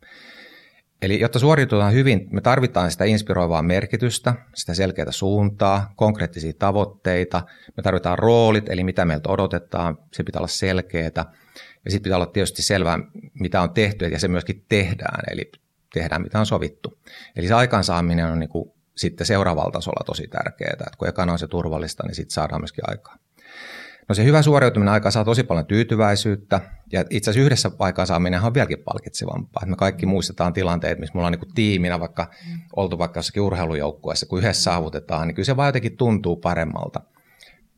Eli 1.01 1.19
jotta 1.19 1.39
suoriututaan 1.39 1.93
hyvin, 1.93 2.27
me 2.31 2.41
tarvitaan 2.41 2.91
sitä 2.91 3.05
inspiroivaa 3.05 3.61
merkitystä, 3.61 4.33
sitä 4.55 4.73
selkeää 4.73 5.11
suuntaa, 5.11 5.93
konkreettisia 5.95 6.53
tavoitteita. 6.59 7.41
Me 7.77 7.83
tarvitaan 7.83 8.19
roolit, 8.19 8.69
eli 8.69 8.83
mitä 8.83 9.05
meiltä 9.05 9.29
odotetaan, 9.29 9.97
se 10.13 10.23
pitää 10.23 10.39
olla 10.39 10.47
selkeää. 10.47 11.11
Ja 11.85 11.91
sitten 11.91 12.03
pitää 12.03 12.17
olla 12.17 12.25
tietysti 12.25 12.61
selvää, 12.61 12.99
mitä 13.33 13.61
on 13.61 13.73
tehty, 13.73 14.05
ja 14.05 14.19
se 14.19 14.27
myöskin 14.27 14.65
tehdään. 14.69 15.23
Eli 15.31 15.51
tehdään 15.93 16.21
mitä 16.21 16.39
on 16.39 16.45
sovittu. 16.45 16.99
Eli 17.35 17.47
se 17.47 17.53
aikaansaaminen 17.53 18.25
on 18.25 18.39
niin 18.39 18.49
kuin 18.49 18.71
sitten 18.97 19.27
seuraavalla 19.27 19.71
tasolla 19.71 20.03
tosi 20.05 20.27
tärkeää, 20.27 20.73
että 20.73 20.97
kun 20.97 21.07
ekana 21.07 21.31
on 21.31 21.39
se 21.39 21.47
turvallista, 21.47 22.03
niin 22.07 22.15
sitten 22.15 22.33
saadaan 22.33 22.61
myöskin 22.61 22.89
aikaa. 22.89 23.17
No 24.09 24.15
se 24.15 24.23
hyvä 24.23 24.41
suoriutuminen 24.41 24.93
aikaa 24.93 25.11
saa 25.11 25.25
tosi 25.25 25.43
paljon 25.43 25.65
tyytyväisyyttä, 25.65 26.61
ja 26.91 27.05
itse 27.09 27.29
asiassa 27.29 27.45
yhdessä 27.45 27.71
aikaansaaminen 27.79 28.41
on 28.41 28.53
vieläkin 28.53 28.83
palkitsevampaa. 28.85 29.65
Me 29.65 29.75
kaikki 29.75 30.05
muistetaan 30.05 30.53
tilanteet, 30.53 30.99
missä 30.99 31.13
mulla 31.13 31.27
on 31.27 31.33
niin 31.33 31.53
tiiminä 31.55 31.99
vaikka 31.99 32.31
oltu 32.75 32.97
vaikka 32.97 33.17
jossakin 33.17 33.41
urheilujoukkueessa, 33.41 34.25
kun 34.25 34.39
yhdessä 34.39 34.63
saavutetaan, 34.63 35.27
niin 35.27 35.35
kyllä 35.35 35.45
se 35.45 35.57
vaan 35.57 35.67
jotenkin 35.67 35.97
tuntuu 35.97 36.35
paremmalta. 36.35 37.01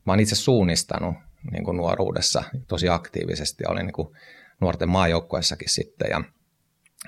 Mä 0.06 0.12
oon 0.12 0.20
itse 0.20 0.34
suunnistanut 0.34 1.14
niin 1.52 1.64
kuin 1.64 1.76
nuoruudessa 1.76 2.42
tosi 2.68 2.88
aktiivisesti, 2.88 3.64
olin 3.68 3.86
niin 3.86 3.92
kuin 3.92 4.08
nuorten 4.60 4.88
maajoukkueessakin 4.88 5.68
sitten, 5.68 6.10
ja 6.10 6.24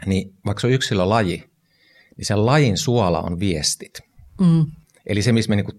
niin 0.06 0.34
vaikka 0.46 0.60
se 0.60 0.66
on 0.66 0.72
yksilölaji, 0.72 1.44
niin 2.16 2.26
sen 2.26 2.46
lajin 2.46 2.76
suola 2.76 3.20
on 3.20 3.40
viestit. 3.40 4.00
Mm. 4.40 4.66
Eli 5.06 5.22
se, 5.22 5.32
missä 5.32 5.48
me 5.48 5.56
niinku 5.56 5.72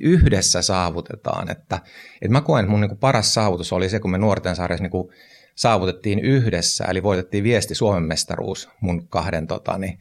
yhdessä 0.00 0.62
saavutetaan. 0.62 1.50
Että, 1.50 1.80
että 2.22 2.32
mä 2.32 2.40
koen, 2.40 2.64
että 2.64 2.70
mun 2.70 2.80
niinku 2.80 2.96
paras 2.96 3.34
saavutus 3.34 3.72
oli 3.72 3.88
se, 3.88 4.00
kun 4.00 4.10
me 4.10 4.18
nuorten 4.18 4.56
sarjassa 4.56 4.82
niinku 4.82 5.12
saavutettiin 5.54 6.18
yhdessä, 6.18 6.84
eli 6.84 7.02
voitettiin 7.02 7.44
viesti 7.44 7.74
Suomen 7.74 8.02
mestaruus 8.02 8.68
mun 8.80 9.08
kahden 9.08 9.46
tota, 9.46 9.78
niin, 9.78 9.98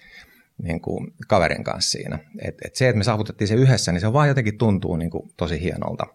niin 0.63 0.81
kuin 0.81 1.13
kaverin 1.27 1.63
kanssa 1.63 1.91
siinä. 1.91 2.19
Et, 2.41 2.55
et 2.65 2.75
se, 2.75 2.89
että 2.89 2.97
me 2.97 3.03
saavutettiin 3.03 3.47
se 3.47 3.55
yhdessä, 3.55 3.91
niin 3.91 4.01
se 4.01 4.13
vaan 4.13 4.27
jotenkin 4.27 4.57
tuntuu 4.57 4.95
niin 4.95 5.11
kuin 5.11 5.31
tosi 5.37 5.61
hienolta. 5.61 6.05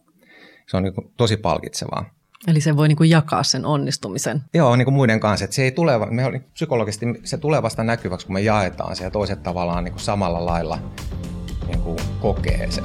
Se 0.66 0.76
on 0.76 0.82
niin 0.82 0.94
kuin 0.94 1.12
tosi 1.16 1.36
palkitsevaa. 1.36 2.14
Eli 2.46 2.60
se 2.60 2.76
voi 2.76 2.88
niin 2.88 2.96
kuin 2.96 3.10
jakaa 3.10 3.42
sen 3.42 3.66
onnistumisen. 3.66 4.42
Joo, 4.54 4.76
niin 4.76 4.84
kuin 4.84 4.94
muiden 4.94 5.20
kanssa. 5.20 5.44
Että 5.44 5.54
se 5.56 5.62
ei 5.62 5.70
tule, 5.70 6.06
me 6.10 6.30
niin 6.30 6.44
psykologisesti 6.52 7.06
se 7.24 7.38
tulee 7.38 7.62
vasta 7.62 7.84
näkyväksi, 7.84 8.26
kun 8.26 8.34
me 8.34 8.40
jaetaan 8.40 8.96
se 8.96 9.04
ja 9.04 9.10
toiset 9.10 9.42
tavallaan 9.42 9.84
niin 9.84 9.92
kuin 9.92 10.02
samalla 10.02 10.46
lailla 10.46 10.78
niin 11.66 11.80
kuin 11.80 11.98
kokee 12.20 12.70
sen. 12.70 12.84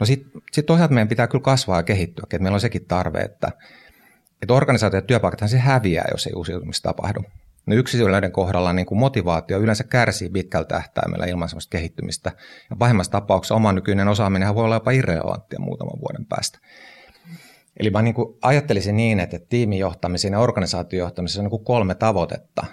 No 0.00 0.06
sitten 0.06 0.42
sit 0.52 0.66
toisaalta 0.66 0.94
meidän 0.94 1.08
pitää 1.08 1.26
kyllä 1.26 1.42
kasvaa 1.42 1.78
ja 1.78 1.82
kehittyä, 1.82 2.22
että 2.22 2.38
meillä 2.38 2.56
on 2.56 2.60
sekin 2.60 2.84
tarve, 2.84 3.20
että 3.20 3.52
että 4.42 4.54
organisaatio 4.54 4.98
ja 4.98 5.02
työpaikathan 5.02 5.48
se 5.48 5.58
häviää, 5.58 6.08
jos 6.10 6.26
ei 6.26 6.32
uusiutumista 6.36 6.88
tapahdu. 6.88 7.24
No 7.66 7.74
yksilöiden 7.74 8.32
kohdalla 8.32 8.72
niin 8.72 8.86
kuin 8.86 8.98
motivaatio 8.98 9.58
yleensä 9.58 9.84
kärsii 9.84 10.28
pitkällä 10.28 10.66
tähtäimellä 10.66 11.26
ilman 11.26 11.48
sellaista 11.48 11.70
kehittymistä. 11.70 12.32
Ja 12.70 12.76
pahimmassa 12.76 13.12
tapauksessa 13.12 13.54
oma 13.54 13.72
nykyinen 13.72 14.08
osaaminen 14.08 14.54
voi 14.54 14.64
olla 14.64 14.76
jopa 14.76 14.90
irrelevanttia 14.90 15.60
muutaman 15.60 16.00
vuoden 16.00 16.26
päästä. 16.26 16.58
Eli 17.80 17.90
mä 17.90 18.02
niin 18.02 18.14
kuin 18.14 18.38
ajattelisin 18.42 18.96
niin, 18.96 19.20
että 19.20 19.38
tiimijohtamisen 19.38 20.32
ja 20.32 20.38
organisaatiojohtamisessa 20.38 21.40
on 21.40 21.44
niin 21.44 21.50
kuin 21.50 21.64
kolme 21.64 21.94
tavoitetta. 21.94 22.66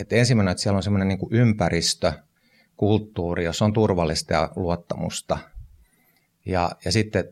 Että 0.00 0.16
ensimmäinen, 0.16 0.52
että 0.52 0.62
siellä 0.62 0.76
on 0.76 0.82
semmoinen 0.82 1.08
niin 1.08 1.18
kuin 1.18 1.34
ympäristö, 1.34 2.12
kulttuuri, 2.76 3.44
jossa 3.44 3.64
on 3.64 3.72
turvallista 3.72 4.34
ja 4.34 4.52
luottamusta. 4.56 5.38
Ja, 6.46 6.70
ja 6.84 6.92
sitten 6.92 7.24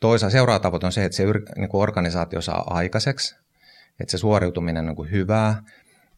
toisaalta 0.00 0.32
seuraava 0.32 0.60
tavoite 0.60 0.86
on 0.86 0.92
se, 0.92 1.04
että 1.04 1.16
se 1.16 1.24
niin 1.56 1.68
kuin 1.68 1.82
organisaatio 1.82 2.40
saa 2.40 2.64
aikaiseksi, 2.70 3.36
että 4.00 4.10
se 4.10 4.18
suoriutuminen 4.18 4.88
on 4.88 4.94
niin 4.98 5.10
hyvää. 5.10 5.62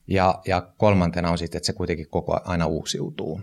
Ja, 0.06 0.40
ja 0.46 0.68
kolmantena 0.76 1.30
on 1.30 1.38
sitten, 1.38 1.58
että 1.58 1.66
se 1.66 1.72
kuitenkin 1.72 2.10
koko 2.10 2.40
aina 2.44 2.66
uusiutuu. 2.66 3.40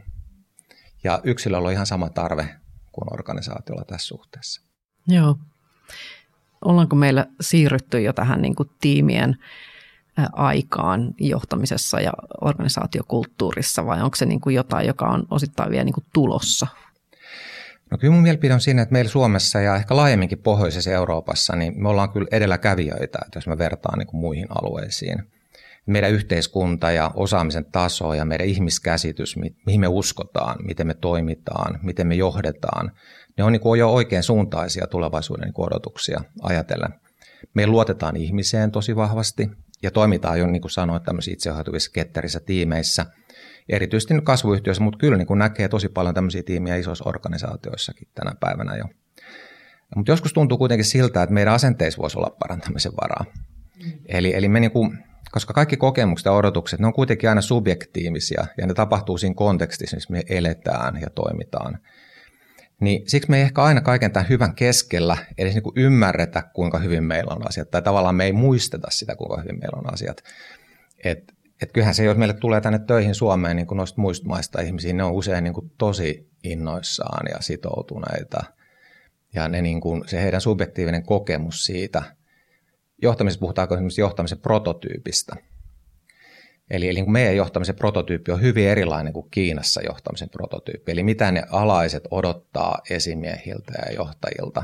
Ja 1.04 1.22
yksilöllä 1.24 1.68
on 1.68 1.74
ihan 1.74 1.86
sama 1.86 2.10
tarve 2.10 2.50
kuin 2.92 3.14
organisaatiolla 3.14 3.84
tässä 3.86 4.08
suhteessa. 4.08 4.62
Joo. 5.08 5.36
Ollaanko 6.66 6.96
meillä 6.96 7.26
siirrytty 7.42 8.02
jo 8.02 8.14
tähän 8.14 8.42
niin 8.42 8.56
kuin 8.56 8.70
tiimien 8.82 9.38
aikaan 10.34 11.14
johtamisessa 11.20 12.02
ja 12.02 12.14
organisaatiokulttuurissa 12.42 13.86
vai 13.86 14.02
onko 14.02 14.16
se 14.16 14.26
niin 14.26 14.42
kuin 14.42 14.56
jotain, 14.56 14.88
joka 14.88 15.06
on 15.06 15.28
osittain 15.32 15.72
vielä 15.72 15.84
niin 15.84 15.94
kuin 15.94 16.06
tulossa? 16.14 16.68
No 17.92 17.98
kyllä 17.98 18.14
mun 18.14 18.24
mielipide 18.24 18.54
on 18.54 18.62
siinä, 18.62 18.82
että 18.82 18.94
meillä 18.94 19.10
Suomessa 19.12 19.62
ja 19.62 19.76
ehkä 19.76 19.96
laajemminkin 19.96 20.40
pohjoisessa 20.40 20.92
Euroopassa, 20.92 21.56
niin 21.56 21.82
me 21.82 21.90
ollaan 21.90 22.12
kyllä 22.12 22.28
edelläkävijöitä, 22.32 23.20
että 23.26 23.38
jos 23.38 23.48
me 23.48 23.58
vertaan 23.58 24.00
niin 24.00 24.08
kuin 24.08 24.22
muihin 24.22 24.48
alueisiin. 24.50 25.24
Meidän 25.86 26.12
yhteiskunta 26.12 26.92
ja 26.92 27.12
osaamisen 27.16 27.66
taso 27.66 28.14
ja 28.14 28.26
meidän 28.26 28.48
ihmiskäsitys, 28.48 29.36
mihin 29.66 29.82
me 29.82 29.88
uskotaan, 29.88 30.56
miten 30.66 30.88
me 30.88 30.94
toimitaan, 30.94 31.80
miten 31.84 32.08
me 32.08 32.16
johdetaan, 32.16 32.92
ne 33.38 33.44
on, 33.44 33.52
niin 33.52 33.62
kuin 33.62 33.80
jo 33.80 33.90
oikein 33.90 34.24
suuntaisia 34.24 34.88
tulevaisuuden 34.88 35.46
niin 35.46 35.54
odotuksia 35.58 36.22
ajatellen. 36.42 36.94
Me 37.54 37.68
luotetaan 37.68 38.16
ihmiseen 38.16 38.72
tosi 38.72 38.96
vahvasti 38.96 39.50
ja 39.84 39.92
toimitaan 39.92 40.40
jo, 40.40 40.48
niin 40.48 40.62
kuin 40.62 40.72
sanoin, 40.72 41.02
tämmöisissä 41.02 41.34
itseohjautuvissa 41.34 41.92
ketterissä 41.92 42.40
tiimeissä, 42.40 43.06
erityisesti 43.70 44.14
nyt 44.14 44.26
kasvuyhtiöissä, 44.26 44.84
mutta 44.84 45.00
kyllä 45.00 45.18
niin 45.18 45.28
kuin 45.28 45.40
näkee 45.40 45.68
tosi 45.68 45.90
paljon 45.90 46.16
tämmöisiä 46.16 46.44
tiimiä 46.44 46.76
isoissa 46.76 47.10
organisaatioissakin 47.10 48.08
tänä 48.16 48.32
päivänä 48.40 48.76
jo. 48.76 48.86
Mutta 49.96 50.12
joskus 50.12 50.34
tuntuu 50.34 50.58
kuitenkin 50.58 50.86
siltä, 50.86 51.24
että 51.24 51.34
meidän 51.34 51.54
asenteissa 51.54 52.02
voisi 52.02 52.18
olla 52.18 52.36
parantamisen 52.40 52.92
varaa. 53.02 53.26
Mm. 53.84 53.92
Eli, 54.06 54.36
eli 54.36 54.50
me 54.50 54.60
niin 54.60 54.72
kuin, 54.72 54.98
koska 55.32 55.54
kaikki 55.54 55.78
kokemukset 55.78 56.26
ja 56.26 56.32
odotukset, 56.32 56.80
ne 56.80 56.88
on 56.88 56.94
kuitenkin 56.94 57.30
aina 57.30 57.42
subjektiivisia 57.42 58.46
ja 58.58 58.68
ne 58.68 58.74
tapahtuu 58.74 59.18
siinä 59.18 59.36
kontekstissa, 59.36 59.98
missä 59.98 60.14
me 60.14 60.24
eletään 60.30 61.02
ja 61.02 61.10
toimitaan. 61.10 61.80
Niin 62.82 63.10
siksi 63.10 63.30
me 63.30 63.38
ei 63.38 63.44
ehkä 63.44 63.64
aina 63.64 63.82
kaiken 63.82 64.12
tämän 64.12 64.30
hyvän 64.30 64.56
keskellä 64.56 65.18
edes 65.38 65.54
niin 65.54 65.64
kuin 65.64 65.78
ymmärretä, 65.78 66.44
kuinka 66.54 66.80
hyvin 66.80 67.04
meillä 67.04 67.36
on 67.36 67.48
asiat, 67.48 67.72
tai 67.72 67.82
tavallaan 67.82 68.16
me 68.16 68.26
ei 68.26 68.34
muisteta 68.34 68.88
sitä, 68.92 69.16
kuinka 69.16 69.42
hyvin 69.42 69.60
meillä 69.60 69.80
on 69.80 69.94
asiat. 69.94 70.24
Et, 71.04 71.34
et 71.62 71.72
kyllähän 71.72 71.96
se, 71.96 72.04
jos 72.04 72.18
meille 72.18 72.34
tulee 72.34 72.62
tänne 72.62 72.80
töihin 72.80 73.16
Suomeen 73.16 73.56
niin 73.56 73.68
kuin 73.68 73.78
noista 73.78 74.02
muista 74.02 74.28
maista 74.28 74.62
ihmisiä, 74.62 74.94
ne 74.94 75.04
on 75.04 75.12
usein 75.12 75.44
niin 75.44 75.54
kuin 75.54 75.72
tosi 75.78 76.30
innoissaan 76.44 77.28
ja 77.32 77.38
sitoutuneita. 77.40 78.44
Ja 79.34 79.48
ne 79.48 79.62
niin 79.62 79.82
kuin, 79.82 80.04
se 80.08 80.24
heidän 80.24 80.42
subjektiivinen 80.42 81.04
kokemus 81.04 81.66
siitä, 81.66 82.04
johtamisessa 83.02 83.40
puhutaanko 83.40 83.76
esimerkiksi 83.76 84.02
johtamisen 84.02 84.40
prototyypistä– 84.40 85.36
Eli, 86.70 86.90
eli 86.90 87.04
meidän 87.04 87.36
johtamisen 87.36 87.76
prototyyppi 87.76 88.32
on 88.32 88.42
hyvin 88.42 88.68
erilainen 88.68 89.14
kuin 89.14 89.30
Kiinassa 89.32 89.82
johtamisen 89.82 90.30
prototyyppi. 90.30 90.92
Eli 90.92 91.04
mitä 91.04 91.32
ne 91.32 91.44
alaiset 91.52 92.04
odottaa 92.12 92.82
esimiehiltä 92.90 93.74
ja 93.86 93.94
johtajilta. 93.94 94.64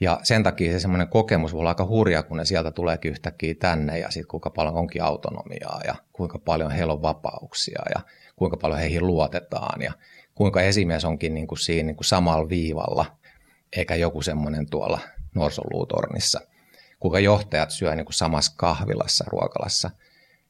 Ja 0.00 0.20
sen 0.22 0.42
takia 0.42 0.72
se 0.72 0.80
semmoinen 0.80 1.08
kokemus 1.08 1.52
voi 1.52 1.60
olla 1.60 1.70
aika 1.70 1.86
hurja, 1.86 2.22
kun 2.22 2.36
ne 2.36 2.44
sieltä 2.44 2.70
tuleekin 2.70 3.10
yhtäkkiä 3.10 3.54
tänne 3.54 3.98
ja 3.98 4.10
sitten 4.10 4.28
kuinka 4.28 4.50
paljon 4.50 4.74
onkin 4.74 5.02
autonomiaa 5.02 5.80
ja 5.84 5.94
kuinka 6.12 6.38
paljon 6.38 6.70
heillä 6.70 6.92
on 6.92 7.02
vapauksia 7.02 7.82
ja 7.94 8.00
kuinka 8.36 8.56
paljon 8.56 8.80
heihin 8.80 9.06
luotetaan 9.06 9.82
ja 9.82 9.92
kuinka 10.34 10.60
esimies 10.62 11.04
onkin 11.04 11.34
niin 11.34 11.46
kuin 11.46 11.58
siinä 11.58 11.86
niin 11.86 11.96
kuin 11.96 12.04
samalla 12.04 12.48
viivalla 12.48 13.06
eikä 13.76 13.94
joku 13.94 14.22
semmoinen 14.22 14.70
tuolla 14.70 15.00
norsoluutornissa. 15.34 16.40
Kuinka 17.00 17.18
johtajat 17.18 17.70
syö 17.70 17.94
niin 17.94 18.06
kuin 18.06 18.14
samassa 18.14 18.52
kahvilassa, 18.56 19.24
ruokalassa– 19.28 19.90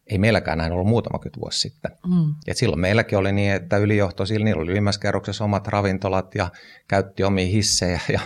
ei 0.07 0.19
meilläkään 0.19 0.59
näin 0.59 0.73
ollut 0.73 0.87
muutama 0.87 1.21
vuosi 1.41 1.61
sitten. 1.61 1.91
Mm. 2.07 2.35
Et 2.47 2.57
silloin 2.57 2.81
meilläkin 2.81 3.19
oli 3.19 3.33
niin, 3.33 3.53
että 3.53 3.77
ylijohto, 3.77 4.25
niillä 4.25 4.63
oli 4.63 4.73
ylimmässä 4.73 5.01
kerroksessa 5.01 5.45
omat 5.45 5.67
ravintolat 5.67 6.35
ja 6.35 6.49
käytti 6.89 7.25
omia 7.25 7.47
hissejä 7.47 8.01
ja, 8.13 8.21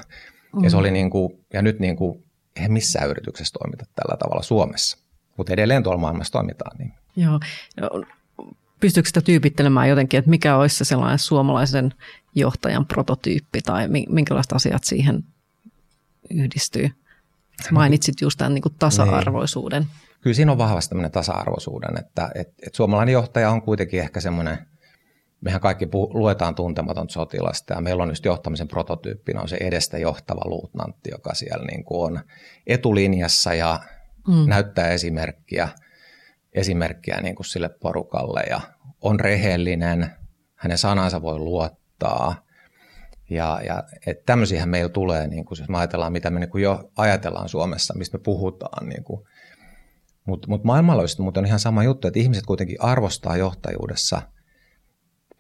mm. 0.57 0.65
ja, 0.65 0.71
se 0.71 0.77
oli 0.77 0.91
niin 0.91 1.11
kuin, 1.11 1.45
ja 1.53 1.63
nyt 1.63 1.79
niin 1.79 1.97
kuin, 1.97 2.25
eihän 2.57 2.73
missään 2.73 3.11
yrityksessä 3.11 3.59
toimita 3.59 3.85
tällä 3.95 4.17
tavalla 4.17 4.43
Suomessa. 4.43 4.99
Mutta 5.37 5.53
edelleen 5.53 5.83
tuolla 5.83 6.01
maailmassa 6.01 6.33
toimitaan 6.33 6.77
niin. 6.79 6.93
Joo. 7.17 7.41
No, 7.81 8.05
pystyykö 8.81 9.09
sitä 9.09 9.21
tyypittelemään 9.21 9.89
jotenkin, 9.89 10.19
että 10.19 10.31
mikä 10.31 10.57
olisi 10.57 10.77
se 10.77 10.85
sellainen 10.85 11.19
suomalaisen 11.19 11.95
johtajan 12.35 12.87
prototyyppi 12.87 13.61
tai 13.61 13.89
minkälaiset 14.09 14.53
asiat 14.53 14.85
siihen 14.85 15.25
yhdistyy? 16.31 16.91
Mainitsit 17.71 18.21
just 18.21 18.39
tämän 18.39 18.55
niin 18.55 18.63
kuin 18.63 18.75
tasa-arvoisuuden. 18.79 19.83
Niin 19.83 19.91
kyllä 20.21 20.35
siinä 20.35 20.53
on 20.53 20.59
vahvasti 20.59 20.89
tämmöinen 20.89 21.11
tasa-arvoisuuden, 21.11 21.99
että 21.99 22.31
et, 22.35 22.49
et 22.67 22.75
suomalainen 22.75 23.13
johtaja 23.13 23.51
on 23.51 23.63
kuitenkin 23.63 24.01
ehkä 24.01 24.21
semmoinen, 24.21 24.59
mehän 25.41 25.61
kaikki 25.61 25.85
puh- 25.85 26.15
luetaan 26.15 26.55
tuntematon 26.55 27.11
sotilasta 27.11 27.75
ja 27.75 27.81
meillä 27.81 28.03
on 28.03 28.09
just 28.09 28.25
johtamisen 28.25 28.69
prototyyppinä 28.69 29.41
on 29.41 29.49
se 29.49 29.57
edestä 29.61 29.99
johtava 29.99 30.43
luutnantti, 30.45 31.11
joka 31.11 31.35
siellä 31.35 31.65
niin 31.65 31.85
kuin 31.85 32.13
on 32.13 32.21
etulinjassa 32.67 33.55
ja 33.55 33.81
mm. 34.29 34.49
näyttää 34.49 34.89
esimerkkiä, 34.89 35.69
esimerkkiä 36.53 37.21
niin 37.21 37.35
kuin 37.35 37.47
sille 37.47 37.69
porukalle 37.69 38.43
ja 38.51 38.61
on 39.01 39.21
rehellinen, 39.21 40.11
hänen 40.55 40.79
sanansa 40.79 41.23
voi 41.23 41.39
luottaa. 41.39 42.35
Ja, 43.31 43.61
ja 43.67 43.83
että 44.07 44.23
tämmöisiä 44.27 44.67
meillä 44.67 44.89
tulee, 44.89 45.27
niin 45.27 45.45
kuin, 45.45 45.59
jos 45.59 45.69
me 45.69 45.79
ajatellaan, 45.79 46.13
mitä 46.13 46.31
me 46.31 46.41
niin 46.41 46.51
kuin 46.51 46.63
jo 46.63 46.91
ajatellaan 46.97 47.49
Suomessa, 47.49 47.95
mistä 47.95 48.19
me 48.19 48.23
puhutaan, 48.23 48.89
niin 48.89 49.05
kuin 49.05 49.27
mutta 50.25 50.49
mut 50.49 50.65
maailmanlaajuisesti 50.65 51.23
on 51.37 51.47
ihan 51.47 51.59
sama 51.59 51.85
juttu, 51.85 52.09
että 52.09 52.21
ihmiset 52.21 52.47
kuitenkin 52.47 52.77
arvostaa 52.81 53.37
johtajuudessa 53.37 54.23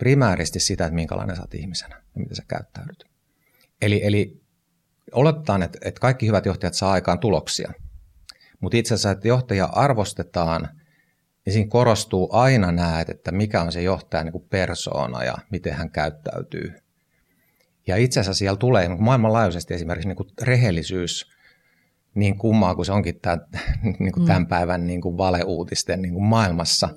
primääristi 0.01 0.61
sitä, 0.61 0.85
että 0.85 0.95
minkälainen 0.95 1.37
sä 1.37 1.43
oot 1.43 1.55
ihmisenä 1.55 1.97
ja 1.97 2.21
miten 2.21 2.37
sä 2.37 2.43
käyttäydyt. 2.49 3.05
Eli, 3.83 4.01
eli 4.05 4.41
oletetaan, 5.13 5.63
että, 5.63 5.79
että 5.85 6.01
kaikki 6.01 6.27
hyvät 6.27 6.47
johtajat 6.47 6.75
saa 6.75 6.93
aikaan 6.93 7.19
tuloksia, 7.19 7.73
mutta 8.61 8.77
itse 8.77 8.95
asiassa, 8.95 9.11
että 9.11 9.29
johtajia 9.29 9.65
arvostetaan, 9.65 10.69
niin 11.47 11.53
siinä 11.53 11.71
korostuu 11.71 12.29
aina 12.33 12.73
näet, 12.73 13.09
että 13.09 13.33
mikä 13.33 13.63
on 13.63 13.73
se 13.73 13.83
johtajan 13.83 14.27
niin 14.27 14.49
persoona 14.51 15.25
ja 15.25 15.35
miten 15.51 15.75
hän 15.75 15.91
käyttäytyy. 15.91 16.75
Ja 17.87 17.97
itse 17.97 18.21
asiassa 18.21 18.39
siellä 18.39 18.57
tulee 18.57 18.89
maailmanlaajuisesti 18.89 19.75
esimerkiksi 19.75 20.09
niin 20.09 20.17
kuin 20.17 20.31
rehellisyys– 20.43 21.27
niin 22.15 22.39
kummaa 22.39 22.75
kuin 22.75 22.87
se 22.87 22.93
onkin 22.93 23.21
tämän, 23.21 23.41
niin 23.99 24.13
kuin 24.13 24.27
tämän 24.27 24.43
mm. 24.43 24.49
päivän 24.49 24.87
niin 24.87 25.01
kuin 25.01 25.19
valeuutisten 25.19 26.03
niin 26.03 26.15
kuin 26.15 26.25
maailmassa, 26.25 26.89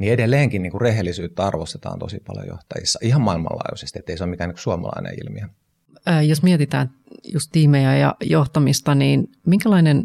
niin 0.00 0.12
edelleenkin 0.12 0.62
niin 0.62 0.70
kuin 0.70 0.80
rehellisyyttä 0.80 1.46
arvostetaan 1.46 1.98
tosi 1.98 2.22
paljon 2.26 2.46
johtajissa, 2.46 2.98
ihan 3.02 3.20
maailmanlaajuisesti, 3.20 3.98
ettei 3.98 4.18
se 4.18 4.24
ole 4.24 4.30
mikään 4.30 4.50
niin 4.50 4.58
suomalainen 4.58 5.14
ilmiö. 5.24 5.46
Ää, 6.06 6.22
jos 6.22 6.42
mietitään 6.42 6.90
just 7.32 7.48
tiimejä 7.52 7.96
ja 7.96 8.14
johtamista, 8.20 8.94
niin 8.94 9.30
minkälainen 9.46 10.04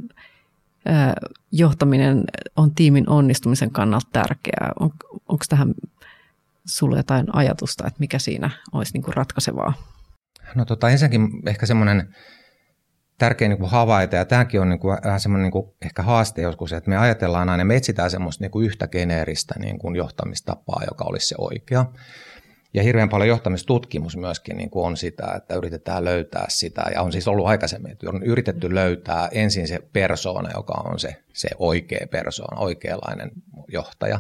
ää, 0.86 1.14
johtaminen 1.52 2.24
on 2.56 2.76
tiimin 2.76 3.10
onnistumisen 3.10 3.72
kannalta 3.72 4.08
tärkeää? 4.12 4.72
On, 4.80 4.90
onko 5.12 5.46
tähän 5.50 5.74
sulle 6.66 6.98
jotain 6.98 7.36
ajatusta, 7.36 7.88
että 7.88 8.00
mikä 8.00 8.20
siinä 8.20 8.50
olisi 8.74 8.94
niin 8.94 9.04
kuin 9.04 9.16
ratkaisevaa? 9.16 9.74
No 10.56 10.66
tota, 10.66 10.90
ensinnäkin 10.90 11.30
ehkä 11.46 11.66
semmoinen 11.66 12.16
tärkeä 13.18 13.48
niin 13.48 13.58
kuin 13.58 13.70
havaita, 13.70 14.16
ja 14.16 14.26
tämäkin 14.26 14.62
on 14.62 14.70
niin 14.70 14.80
kuin 14.80 14.98
vähän 15.04 15.20
semmoinen 15.20 15.44
niin 15.44 15.52
kuin 15.52 15.72
ehkä 15.82 16.04
haaste 16.04 16.42
joskus, 16.42 16.74
että 16.74 16.90
me 16.90 16.98
ajatellaan 16.98 17.50
aina, 17.50 17.66
me 17.66 17.76
etsitään 17.76 18.12
semmoista 18.12 18.44
niin 18.44 18.52
kuin 18.52 18.66
yhtä 18.66 18.88
geneeristä 18.88 19.60
niin 19.60 19.80
kuin 19.80 19.96
johtamistapaa, 19.96 20.82
joka 20.88 21.06
olisi 21.08 21.28
se 21.28 21.36
oikea. 21.38 21.86
Ja 22.74 22.84
hirveän 22.84 23.10
paljon 23.10 23.30
johtamistutkimus 23.30 24.18
myöskin 24.18 24.58
niin 24.58 24.70
kuin 24.70 24.86
on 24.86 24.98
sitä, 24.98 25.34
että 25.36 25.56
yritetään 25.56 26.06
löytää 26.06 26.46
sitä, 26.50 26.84
ja 26.94 27.02
on 27.02 27.12
siis 27.12 27.28
ollut 27.28 27.48
aikaisemmin, 27.48 27.92
että 27.92 28.10
on 28.10 28.24
yritetty 28.24 28.76
löytää 28.76 29.30
ensin 29.32 29.68
se 29.68 29.80
persoona, 29.94 30.50
joka 30.56 30.74
on 30.74 31.00
se, 31.00 31.16
se 31.34 31.50
oikea 31.60 32.08
persoona, 32.12 32.62
oikeanlainen 32.62 33.32
johtaja. 33.68 34.20